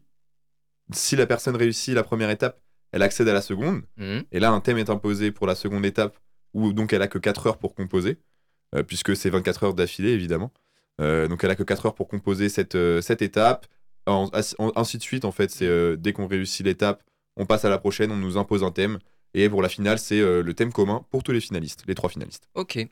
si 0.93 1.15
la 1.15 1.25
personne 1.25 1.55
réussit 1.55 1.93
la 1.93 2.03
première 2.03 2.29
étape, 2.29 2.59
elle 2.91 3.01
accède 3.01 3.27
à 3.27 3.33
la 3.33 3.41
seconde. 3.41 3.81
Mmh. 3.97 4.19
Et 4.31 4.39
là, 4.39 4.51
un 4.51 4.59
thème 4.59 4.77
est 4.77 4.89
imposé 4.89 5.31
pour 5.31 5.47
la 5.47 5.55
seconde 5.55 5.85
étape, 5.85 6.17
où 6.53 6.73
donc 6.73 6.93
elle 6.93 7.01
a 7.01 7.07
que 7.07 7.17
4 7.17 7.47
heures 7.47 7.57
pour 7.57 7.75
composer, 7.75 8.17
puisque 8.87 9.15
c'est 9.15 9.29
24 9.29 9.63
heures 9.63 9.73
d'affilée, 9.73 10.09
évidemment. 10.09 10.51
Euh, 11.01 11.27
donc 11.27 11.43
elle 11.43 11.51
a 11.51 11.55
que 11.55 11.63
4 11.63 11.87
heures 11.87 11.95
pour 11.95 12.07
composer 12.07 12.49
cette, 12.49 12.75
euh, 12.75 13.01
cette 13.01 13.21
étape. 13.21 13.65
ainsi 14.07 14.97
de 14.97 15.03
suite, 15.03 15.25
en 15.25 15.31
fait, 15.31 15.49
c'est 15.49 15.67
euh, 15.67 15.95
dès 15.95 16.13
qu'on 16.13 16.27
réussit 16.27 16.65
l'étape, 16.65 17.03
on 17.37 17.45
passe 17.45 17.65
à 17.65 17.69
la 17.69 17.77
prochaine, 17.77 18.11
on 18.11 18.17
nous 18.17 18.37
impose 18.37 18.63
un 18.63 18.71
thème. 18.71 18.99
Et 19.33 19.49
pour 19.49 19.61
la 19.61 19.69
finale, 19.69 19.99
c'est 19.99 20.19
le 20.19 20.53
thème 20.53 20.71
commun 20.71 21.05
pour 21.09 21.23
tous 21.23 21.31
les 21.31 21.41
finalistes, 21.41 21.83
les 21.87 21.95
trois 21.95 22.09
finalistes. 22.09 22.47
Ok. 22.55 22.85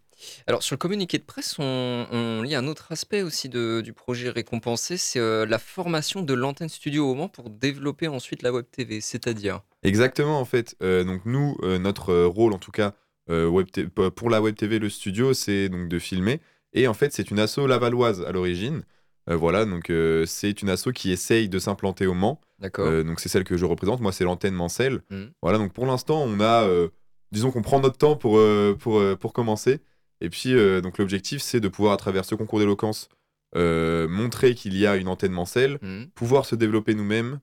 Alors 0.47 0.63
sur 0.63 0.75
le 0.75 0.77
communiqué 0.77 1.17
de 1.17 1.23
presse, 1.23 1.55
on, 1.59 2.41
lit 2.43 2.55
un 2.55 2.67
autre 2.67 2.91
aspect 2.91 3.21
aussi 3.21 3.49
de, 3.49 3.81
du 3.81 3.93
projet 3.93 4.29
récompensé, 4.29 4.97
c'est 4.97 5.19
la 5.19 5.59
formation 5.59 6.21
de 6.21 6.33
l'antenne 6.33 6.69
studio 6.69 7.09
au 7.09 7.15
Mans 7.15 7.27
pour 7.27 7.49
développer 7.49 8.07
ensuite 8.07 8.41
la 8.43 8.51
web 8.51 8.65
TV, 8.71 9.01
c'est-à-dire 9.01 9.61
Exactement 9.83 10.39
en 10.39 10.45
fait. 10.45 10.75
donc 10.81 11.21
nous, 11.25 11.57
notre 11.79 12.23
rôle 12.25 12.53
en 12.53 12.59
tout 12.59 12.71
cas 12.71 12.93
web 13.29 13.67
pour 14.15 14.29
la 14.29 14.41
web 14.41 14.55
TV, 14.55 14.79
le 14.79 14.89
studio, 14.89 15.33
c'est 15.33 15.69
donc 15.69 15.89
de 15.89 15.99
filmer 15.99 16.39
et 16.73 16.87
en 16.87 16.93
fait, 16.93 17.11
c'est 17.13 17.31
une 17.31 17.39
asso 17.39 17.67
lavalloise 17.67 18.21
à 18.21 18.31
l'origine. 18.31 18.83
Euh, 19.29 19.35
voilà, 19.35 19.65
donc 19.65 19.89
euh, 19.89 20.25
c'est 20.25 20.61
une 20.61 20.69
asso 20.69 20.89
qui 20.93 21.11
essaye 21.11 21.49
de 21.49 21.59
s'implanter 21.59 22.07
au 22.07 22.13
Mans. 22.13 22.41
D'accord. 22.59 22.87
Euh, 22.87 23.03
donc 23.03 23.19
c'est 23.19 23.29
celle 23.29 23.43
que 23.43 23.57
je 23.57 23.65
représente. 23.65 24.01
Moi, 24.01 24.11
c'est 24.11 24.23
l'antenne 24.23 24.53
Mancel. 24.53 25.01
Mmh. 25.09 25.23
Voilà, 25.41 25.57
donc 25.57 25.73
pour 25.73 25.85
l'instant, 25.85 26.23
on 26.23 26.39
a, 26.39 26.67
disons 27.31 27.51
qu'on 27.51 27.61
prend 27.61 27.79
notre 27.79 27.97
temps 27.97 28.15
pour, 28.15 28.39
pour, 28.79 29.01
pour 29.17 29.33
commencer. 29.33 29.79
Et 30.21 30.29
puis, 30.29 30.53
donc 30.81 30.97
l'objectif, 30.97 31.41
c'est 31.41 31.59
de 31.59 31.67
pouvoir, 31.67 31.93
à 31.93 31.97
travers 31.97 32.25
ce 32.25 32.35
concours 32.35 32.59
d'éloquence, 32.59 33.09
montrer 33.55 34.55
qu'il 34.55 34.77
y 34.77 34.85
a 34.85 34.95
une 34.95 35.07
antenne 35.07 35.31
mancelle, 35.31 35.79
mmh. 35.81 36.05
pouvoir 36.13 36.45
se 36.45 36.55
développer 36.55 36.93
nous-mêmes, 36.93 37.39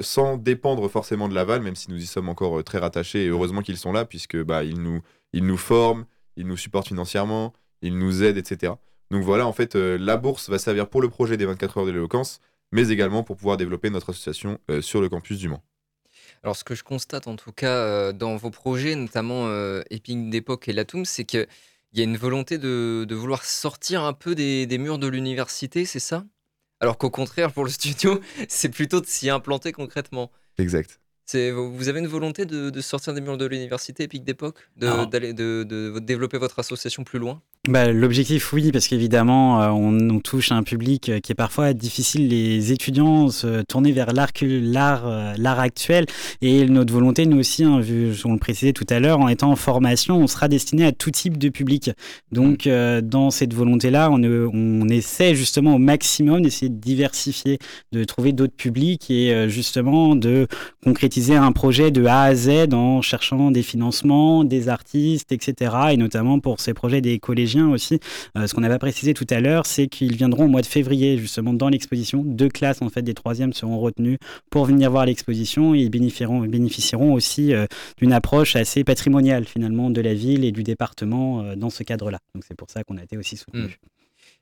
sans 0.00 0.36
dépendre 0.36 0.88
forcément 0.88 1.28
de 1.28 1.34
Laval, 1.34 1.62
même 1.62 1.74
si 1.74 1.90
nous 1.90 2.00
y 2.00 2.06
sommes 2.06 2.28
encore 2.28 2.62
très 2.62 2.78
rattachés, 2.78 3.24
et 3.24 3.28
heureusement 3.28 3.62
qu'ils 3.62 3.78
sont 3.78 3.92
là, 3.92 4.04
puisque 4.04 4.40
bah, 4.42 4.62
ils, 4.62 4.80
nous, 4.80 5.00
ils 5.32 5.44
nous 5.44 5.56
forment, 5.56 6.04
ils 6.36 6.46
nous 6.46 6.56
supportent 6.56 6.88
financièrement, 6.88 7.52
ils 7.82 7.98
nous 7.98 8.22
aident, 8.22 8.38
etc. 8.38 8.74
Donc 9.10 9.22
voilà, 9.22 9.46
en 9.46 9.52
fait, 9.52 9.74
la 9.74 10.16
bourse 10.16 10.50
va 10.50 10.58
servir 10.58 10.88
pour 10.88 11.00
le 11.00 11.08
projet 11.08 11.36
des 11.36 11.46
24 11.46 11.78
heures 11.78 11.86
de 11.86 11.90
l'éloquence, 11.90 12.40
mais 12.72 12.88
également 12.88 13.22
pour 13.22 13.36
pouvoir 13.36 13.56
développer 13.56 13.90
notre 13.90 14.10
association 14.10 14.58
sur 14.80 15.00
le 15.00 15.08
campus 15.08 15.38
du 15.38 15.48
Mans. 15.48 15.62
Alors, 16.42 16.54
ce 16.56 16.62
que 16.62 16.74
je 16.74 16.84
constate 16.84 17.26
en 17.26 17.36
tout 17.36 17.52
cas 17.52 18.12
dans 18.12 18.36
vos 18.36 18.50
projets, 18.50 18.94
notamment 18.94 19.48
Epic 19.90 20.28
d'époque 20.28 20.68
et 20.68 20.72
Latoum, 20.74 21.06
c'est 21.06 21.24
qu'il 21.24 21.46
y 21.94 22.00
a 22.00 22.04
une 22.04 22.18
volonté 22.18 22.58
de, 22.58 23.06
vouloir 23.14 23.44
sortir 23.44 24.02
un 24.04 24.12
peu 24.12 24.34
des, 24.34 24.66
des 24.66 24.78
murs 24.78 24.98
de 24.98 25.06
l'université, 25.06 25.86
c'est 25.86 26.00
ça? 26.00 26.24
Alors 26.80 26.98
qu'au 26.98 27.10
contraire, 27.10 27.52
pour 27.52 27.64
le 27.64 27.70
studio, 27.70 28.20
c'est 28.48 28.68
plutôt 28.68 29.00
de 29.00 29.06
s'y 29.06 29.30
implanter 29.30 29.72
concrètement. 29.72 30.30
Exact. 30.58 31.00
Vous 31.34 31.88
avez 31.88 32.00
une 32.00 32.06
volonté 32.06 32.46
de, 32.46 32.80
sortir 32.80 33.12
des 33.12 33.20
murs 33.20 33.36
de 33.36 33.44
l'université 33.44 34.04
Epic 34.04 34.24
d'époque, 34.24 34.56
de, 34.76 35.04
de, 35.64 35.98
développer 35.98 36.38
votre 36.38 36.58
association 36.58 37.04
plus 37.04 37.18
loin? 37.18 37.42
Bah, 37.66 37.92
L'objectif, 37.92 38.52
oui, 38.52 38.72
parce 38.72 38.88
qu'évidemment, 38.88 39.62
euh, 39.62 39.68
on, 39.68 40.20
touche 40.20 40.52
un 40.52 40.62
public 40.62 41.08
euh, 41.08 41.20
qui 41.20 41.32
est 41.32 41.34
parfois 41.34 41.72
difficile. 41.74 42.28
Les 42.28 42.72
étudiants 42.72 43.28
se 43.28 43.62
tourner 43.62 43.92
vers 43.92 44.12
l'art, 44.12 44.30
l'art, 44.40 45.06
euh, 45.06 45.34
l'art 45.36 45.60
actuel. 45.60 46.06
Et 46.40 46.64
notre 46.66 46.92
volonté, 46.92 47.26
nous 47.26 47.38
aussi, 47.38 47.64
hein, 47.64 47.80
vu, 47.80 48.14
on 48.24 48.32
le 48.32 48.38
précisait 48.38 48.72
tout 48.72 48.86
à 48.88 49.00
l'heure, 49.00 49.20
en 49.20 49.28
étant 49.28 49.50
en 49.50 49.56
formation, 49.56 50.18
on 50.18 50.26
sera 50.26 50.48
destiné 50.48 50.86
à 50.86 50.92
tout 50.92 51.10
type 51.10 51.36
de 51.36 51.48
public. 51.48 51.90
Donc, 52.32 52.66
mmh. 52.66 53.00
dans 53.02 53.30
cette 53.30 53.54
volonté-là, 53.54 54.10
on, 54.10 54.22
on, 54.22 54.88
essaie 54.88 55.34
justement 55.34 55.74
au 55.74 55.78
maximum 55.78 56.42
d'essayer 56.42 56.70
de 56.70 56.80
diversifier, 56.80 57.58
de 57.92 58.04
trouver 58.04 58.32
d'autres 58.32 58.56
publics 58.56 59.10
et 59.10 59.48
justement 59.48 60.16
de 60.16 60.46
concrétiser 60.82 61.36
un 61.36 61.52
projet 61.52 61.90
de 61.90 62.06
A 62.06 62.22
à 62.22 62.34
Z 62.34 62.72
en 62.72 63.02
cherchant 63.02 63.50
des 63.50 63.62
financements, 63.62 64.44
des 64.44 64.68
artistes, 64.68 65.32
etc. 65.32 65.74
Et 65.90 65.96
notamment 65.96 66.38
pour 66.38 66.60
ces 66.60 66.72
projets 66.72 67.00
des 67.00 67.18
collégiens 67.18 67.47
aussi. 67.56 68.00
Euh, 68.36 68.46
ce 68.46 68.54
qu'on 68.54 68.60
n'avait 68.60 68.74
pas 68.74 68.78
précisé 68.78 69.14
tout 69.14 69.26
à 69.30 69.40
l'heure, 69.40 69.66
c'est 69.66 69.86
qu'ils 69.86 70.16
viendront 70.16 70.44
au 70.44 70.48
mois 70.48 70.60
de 70.60 70.66
février, 70.66 71.18
justement, 71.18 71.52
dans 71.52 71.68
l'exposition. 71.68 72.22
Deux 72.24 72.48
classes, 72.48 72.82
en 72.82 72.88
fait, 72.88 73.02
des 73.02 73.14
troisièmes 73.14 73.52
seront 73.52 73.78
retenues 73.78 74.18
pour 74.50 74.64
venir 74.64 74.90
voir 74.90 75.06
l'exposition 75.06 75.74
et 75.74 75.80
ils 75.80 75.90
bénéficieront, 75.90 77.12
aussi 77.12 77.54
euh, 77.54 77.66
d'une 77.98 78.12
approche 78.12 78.56
assez 78.56 78.84
patrimoniale, 78.84 79.44
finalement, 79.44 79.90
de 79.90 80.00
la 80.00 80.14
ville 80.14 80.44
et 80.44 80.52
du 80.52 80.62
département 80.62 81.42
euh, 81.42 81.56
dans 81.56 81.70
ce 81.70 81.82
cadre-là. 81.82 82.18
Donc, 82.34 82.44
c'est 82.46 82.56
pour 82.56 82.70
ça 82.70 82.84
qu'on 82.84 82.96
a 82.96 83.02
été 83.02 83.16
aussi 83.16 83.36
soutenus. 83.36 83.70
Mmh. 83.70 83.88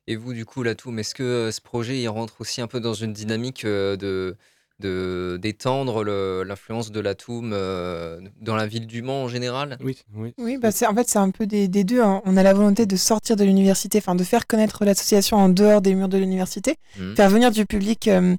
Et 0.09 0.17
vous, 0.17 0.35
du 0.35 0.45
coup, 0.45 0.63
Latoum, 0.63 0.99
est-ce 0.99 1.15
que 1.15 1.51
ce 1.51 1.61
projet, 1.61 2.01
il 2.01 2.09
rentre 2.09 2.41
aussi 2.41 2.61
un 2.61 2.69
peu 2.69 2.81
dans 2.81 2.95
une 2.95 3.13
dynamique 3.13 3.67
de 3.67 4.37
de 4.81 5.39
d'étendre 5.41 6.05
l'influence 6.45 6.91
de 6.91 7.01
l'atome 7.01 7.53
euh, 7.55 8.21
dans 8.41 8.57
la 8.57 8.67
ville 8.67 8.87
du 8.87 9.03
Mans 9.03 9.25
en 9.25 9.29
général? 9.29 9.79
Oui, 9.83 9.99
oui. 10.15 10.35
Oui, 10.39 10.59
bah 10.59 10.69
en 10.69 10.95
fait, 10.95 11.09
c'est 11.09 11.19
un 11.19 11.31
peu 11.31 11.47
des, 11.47 11.69
deux. 11.69 12.03
Hein. 12.03 12.23
On 12.25 12.37
a 12.37 12.43
la 12.43 12.53
volonté 12.53 12.87
de 12.87 12.97
sortir 12.97 13.37
de 13.37 13.45
l'université, 13.45 13.99
enfin 13.99 14.15
de 14.15 14.25
faire 14.25 14.47
connaître 14.47 14.85
l'association 14.85 15.37
en 15.39 15.49
dehors 15.49 15.81
des 15.81 15.95
murs 15.95 16.09
de 16.09 16.19
l'université, 16.19 16.77
mmh. 16.99 17.15
faire 17.15 17.31
venir 17.31 17.51
du 17.51 17.65
public, 17.65 18.09
euh, 18.09 18.37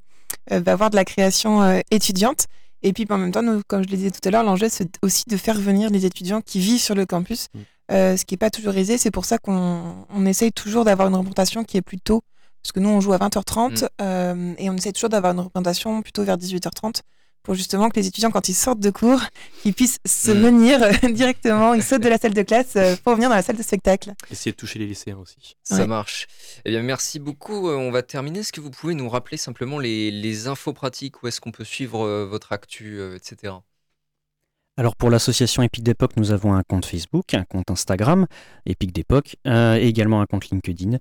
euh 0.52 0.60
bah, 0.60 0.74
avoir 0.74 0.90
de 0.90 0.96
la 0.96 1.06
création 1.06 1.62
euh, 1.62 1.80
étudiante. 1.92 2.46
Et 2.84 2.94
puis 2.94 3.08
en 3.10 3.18
même 3.18 3.32
temps, 3.32 3.42
nous, 3.42 3.62
comme 3.68 3.84
je 3.84 3.90
le 3.90 3.98
disais 3.98 4.12
tout 4.12 4.26
à 4.26 4.32
l'heure, 4.32 4.44
l'enjeu, 4.44 4.68
c'est 4.70 5.00
aussi 5.02 5.24
de 5.28 5.36
faire 5.36 5.60
venir 5.60 5.90
les 5.90 6.06
étudiants 6.06 6.42
qui 6.42 6.60
vivent 6.60 6.80
sur 6.80 6.94
le 6.94 7.08
campus, 7.08 7.48
mmh. 7.54 7.60
ce 7.90 8.26
qui 8.26 8.36
n'est 8.36 8.40
pas 8.40 8.52
toujours 8.52 8.76
aisé. 8.78 9.00
C'est 9.00 9.12
pour 9.12 9.26
ça 9.26 9.40
qu'on 9.40 10.06
on 10.10 10.26
essaye 10.28 10.52
toujours 10.52 10.86
d'avoir 10.86 11.08
une 11.08 11.16
représentation 11.16 11.64
qui 11.64 11.78
est 11.78 11.82
plutôt 11.82 12.22
parce 12.68 12.74
que 12.74 12.80
nous, 12.82 12.90
on 12.90 13.00
joue 13.00 13.14
à 13.14 13.18
20h30 13.18 13.84
mm. 13.84 13.88
euh, 14.02 14.54
et 14.58 14.70
on 14.70 14.76
essaie 14.76 14.92
toujours 14.92 15.08
d'avoir 15.08 15.32
une 15.32 15.40
représentation 15.40 16.02
plutôt 16.02 16.26
vers 16.26 16.38
18h30 16.38 17.00
pour 17.42 17.56
justement 17.56 17.88
que 17.88 17.98
les 17.98 18.08
étudiants, 18.08 18.30
quand 18.30 18.50
ils 18.50 18.54
sortent 18.54 18.82
de 18.82 18.90
cours, 18.90 19.22
qu'ils 19.62 19.74
puissent 19.74 20.00
se 20.06 20.32
mm. 20.32 20.42
venir 20.42 20.80
directement, 21.14 21.74
ils 21.74 21.82
sautent 21.82 22.02
de 22.02 22.10
la 22.10 22.18
salle 22.18 22.34
de 22.34 22.42
classe 22.42 22.76
euh, 22.76 22.98
pour 23.06 23.16
venir 23.16 23.30
dans 23.30 23.36
la 23.36 23.42
salle 23.42 23.56
de 23.56 23.64
spectacle. 23.64 24.12
Essayer 24.30 24.52
de 24.52 24.58
toucher 24.58 24.80
les 24.80 24.86
lycéens 24.86 25.16
aussi. 25.16 25.56
Ça 25.64 25.88
marche. 25.88 26.28
Eh 26.66 26.72
bien, 26.72 26.84
merci 26.84 27.20
beaucoup. 27.20 27.70
Euh, 27.70 27.78
on 27.78 27.90
va 27.90 28.02
terminer. 28.02 28.40
Est-ce 28.40 28.52
que 28.52 28.60
vous 28.60 28.70
pouvez 28.70 28.96
nous 28.96 29.08
rappeler 29.08 29.38
simplement 29.38 29.80
les, 29.80 30.48
infos 30.48 30.74
pratiques? 30.74 31.24
Où 31.24 31.28
est-ce 31.30 31.40
qu'on 31.40 31.54
peut 31.54 31.64
suivre 31.64 32.26
votre 32.26 32.52
actu, 32.52 33.00
etc. 33.16 33.54
Alors 34.76 34.98
pour 34.98 35.10
l'association 35.10 35.64
Épique 35.64 35.84
d'époque, 35.84 36.18
nous 36.18 36.32
avons 36.32 36.54
un 36.54 36.64
compte 36.64 36.86
Facebook, 36.86 37.34
un 37.34 37.46
compte 37.46 37.72
Instagram, 37.72 38.28
Épique 38.66 38.92
d'époque, 38.92 39.38
et 39.46 39.88
également 39.88 40.20
un 40.20 40.26
compte 40.26 40.50
LinkedIn. 40.50 40.98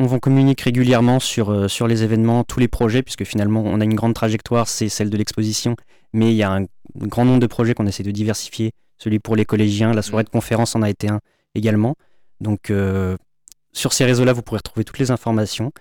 On 0.00 0.18
communique 0.20 0.60
régulièrement 0.60 1.18
sur, 1.18 1.50
euh, 1.50 1.66
sur 1.66 1.88
les 1.88 2.04
événements, 2.04 2.44
tous 2.44 2.60
les 2.60 2.68
projets, 2.68 3.02
puisque 3.02 3.24
finalement 3.24 3.62
on 3.64 3.80
a 3.80 3.84
une 3.84 3.94
grande 3.94 4.14
trajectoire, 4.14 4.68
c'est 4.68 4.88
celle 4.88 5.10
de 5.10 5.16
l'exposition, 5.16 5.74
mais 6.12 6.30
il 6.32 6.36
y 6.36 6.44
a 6.44 6.52
un 6.52 6.66
grand 6.94 7.24
nombre 7.24 7.40
de 7.40 7.48
projets 7.48 7.74
qu'on 7.74 7.86
essaie 7.86 8.04
de 8.04 8.12
diversifier. 8.12 8.72
Celui 8.96 9.18
pour 9.18 9.34
les 9.34 9.44
collégiens, 9.44 9.92
la 9.92 10.02
soirée 10.02 10.24
de 10.24 10.28
conférence 10.28 10.76
en 10.76 10.82
a 10.82 10.90
été 10.90 11.08
un 11.08 11.20
également. 11.56 11.96
Donc 12.40 12.70
euh, 12.70 13.16
sur 13.72 13.92
ces 13.92 14.04
réseaux-là, 14.04 14.32
vous 14.32 14.42
pourrez 14.42 14.58
retrouver 14.58 14.84
toutes 14.84 14.98
les 15.00 15.10
informations, 15.10 15.72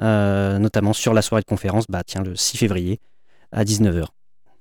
euh, 0.00 0.58
notamment 0.58 0.92
sur 0.92 1.12
la 1.12 1.22
soirée 1.22 1.42
de 1.42 1.46
conférence, 1.46 1.86
bah, 1.88 2.02
tiens, 2.06 2.22
le 2.22 2.36
6 2.36 2.58
février 2.58 3.00
à 3.50 3.64
19h. 3.64 4.06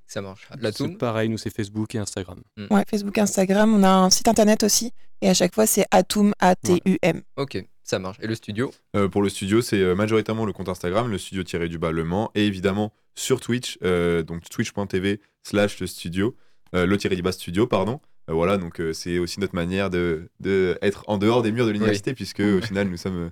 Ça 0.08 0.22
marche. 0.22 0.48
C'est 0.76 0.98
pareil, 0.98 1.30
nous 1.30 1.38
c'est 1.38 1.50
Facebook 1.50 1.94
et 1.96 1.98
Instagram. 2.00 2.40
Hmm. 2.58 2.68
Ouais, 2.72 2.84
Facebook, 2.90 3.18
Instagram. 3.18 3.74
On 3.74 3.84
a 3.84 3.90
un 3.90 4.10
site 4.10 4.28
internet 4.28 4.64
aussi. 4.64 4.92
Et 5.22 5.30
à 5.30 5.34
chaque 5.34 5.56
fois, 5.56 5.66
c'est 5.66 5.86
Atum, 5.92 6.34
A-T-U-M. 6.40 7.22
Ok. 7.38 7.64
Ça 7.84 8.00
marche. 8.00 8.18
Et 8.22 8.28
le 8.28 8.36
studio 8.36 8.74
euh, 8.96 9.10
Pour 9.10 9.22
le 9.22 9.30
studio, 9.30 9.62
c'est 9.62 9.80
euh, 9.80 9.94
majoritairement 9.94 10.46
le 10.46 10.54
compte 10.54 10.70
Instagram, 10.70 11.10
le 11.10 11.18
studio 11.18 11.44
tiré 11.44 11.68
du 11.68 11.78
bas 11.78 11.92
Le 11.92 12.04
Mans, 12.04 12.32
et 12.34 12.46
évidemment 12.46 12.94
sur 13.14 13.42
Twitch, 13.42 13.78
euh, 13.84 14.24
donc 14.24 14.50
twitch.tv 14.50 15.20
slash 15.44 15.80
le 15.80 15.88
studio, 15.88 16.36
le 16.72 16.96
tiré 16.96 17.16
du 17.16 17.22
bas 17.22 17.34
studio, 17.34 17.68
pardon. 17.68 18.00
voilà, 18.28 18.58
donc 18.58 18.82
c'est 18.94 19.20
aussi 19.20 19.40
notre 19.40 19.54
manière 19.54 19.92
de, 19.92 20.30
de, 20.40 20.80
être 20.82 21.04
en 21.08 21.20
dehors 21.20 21.44
des 21.44 21.52
murs 21.52 21.68
de 21.68 21.72
l'université, 21.72 22.16
puisque 22.16 22.40
au 22.40 22.62
final, 22.62 22.88
nous 22.88 22.98
sommes 22.98 23.30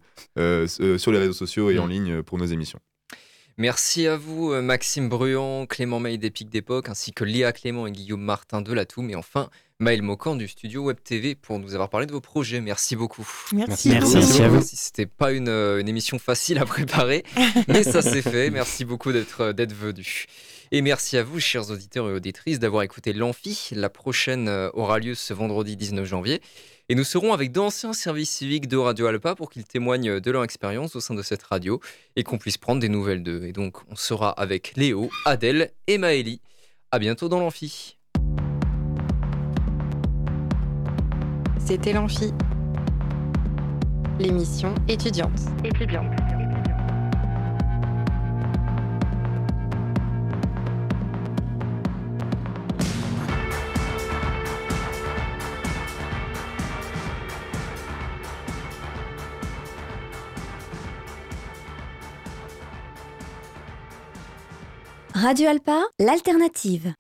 sur 0.68 1.12
les 1.12 1.18
réseaux 1.18 1.34
sociaux 1.34 1.72
et 1.72 1.80
en 1.80 1.88
mm. 1.88 1.90
ligne 1.90 2.22
pour 2.22 2.38
nos 2.38 2.46
émissions. 2.46 2.80
Merci 3.58 4.08
à 4.08 4.18
vous, 4.18 4.54
Maxime 4.62 5.10
Bruant, 5.10 5.66
Clément 5.66 6.00
May 6.00 6.18
d'Epic 6.18 6.50
d'époque, 6.50 6.90
ainsi 6.90 7.14
que 7.14 7.24
Léa 7.24 7.52
Clément 7.52 7.88
et 7.88 7.92
Guillaume 7.92 8.22
Martin 8.22 8.62
de 8.62 8.74
Latoum, 8.74 9.10
et 9.10 9.16
enfin 9.16 9.50
Maël 9.82 10.04
Mocan 10.04 10.36
du 10.36 10.48
studio 10.48 10.84
Web 10.84 10.98
TV 11.04 11.34
pour 11.34 11.58
nous 11.58 11.74
avoir 11.74 11.90
parlé 11.90 12.06
de 12.06 12.12
vos 12.12 12.22
projets. 12.22 12.62
Merci 12.62 12.96
beaucoup. 12.96 13.28
Merci, 13.52 13.90
merci, 13.90 14.40
à 14.44 14.48
vous. 14.48 14.62
C'était 14.62 15.08
pas 15.08 15.32
une, 15.32 15.50
euh, 15.50 15.80
une, 15.80 15.90
émission 15.90 16.20
facile 16.20 16.60
à 16.60 16.66
préparer, 16.66 17.24
mais 17.68 17.82
ça 17.82 18.04
s'est 18.04 18.22
fait. 18.22 18.52
Merci 18.52 18.86
beaucoup 18.86 19.12
d'être 19.12 19.42
euh, 19.42 19.54
d'être 19.54 19.74
venu. 19.74 20.28
Et 20.72 20.84
merci 20.84 21.18
à 21.18 21.24
vous, 21.24 21.40
chers 21.40 21.72
auditeurs 21.72 22.08
et 22.08 22.14
auditrices, 22.14 22.60
d'avoir 22.60 22.84
écouté 22.84 23.12
l'Amphi. 23.12 23.70
La 23.72 23.90
prochaine 23.90 24.48
euh, 24.50 24.70
aura 24.74 25.00
lieu 25.00 25.16
ce 25.16 25.34
vendredi 25.34 25.76
19 25.76 26.06
janvier. 26.06 26.42
Et 26.88 26.94
nous 26.94 27.04
serons 27.04 27.34
avec 27.34 27.52
d'anciens 27.52 27.94
services 27.94 28.30
civiques 28.30 28.68
de 28.68 28.78
Radio 28.78 29.08
Alpa 29.08 29.34
pour 29.34 29.50
qu'ils 29.50 29.66
témoignent 29.66 30.20
de 30.20 30.32
leur 30.32 30.44
expérience 30.44 30.96
au 30.96 31.00
sein 31.00 31.16
de 31.16 31.24
cette 31.24 31.42
radio 31.42 31.80
et 32.16 32.24
qu'on 32.24 32.38
puisse 32.38 32.60
prendre 32.60 32.82
des 32.82 32.90
nouvelles 32.90 33.24
d'eux. 33.24 33.46
Et 33.46 33.52
donc, 33.52 33.78
on 33.90 33.96
sera 33.96 34.30
avec 34.30 34.74
Léo, 34.76 35.10
Adèle 35.26 35.72
et 35.88 35.98
Maëlie. 35.98 36.40
À 36.92 37.00
bientôt 37.00 37.30
dans 37.30 37.40
l'Amphi. 37.40 37.98
C'était 41.66 41.94
l'Amphi, 41.94 42.34
l'émission 44.20 44.76
étudiante. 44.88 45.40
Étudiante. 45.64 46.12
Radio 65.14 65.48
Alpa, 65.50 65.84
l'alternative. 66.00 66.94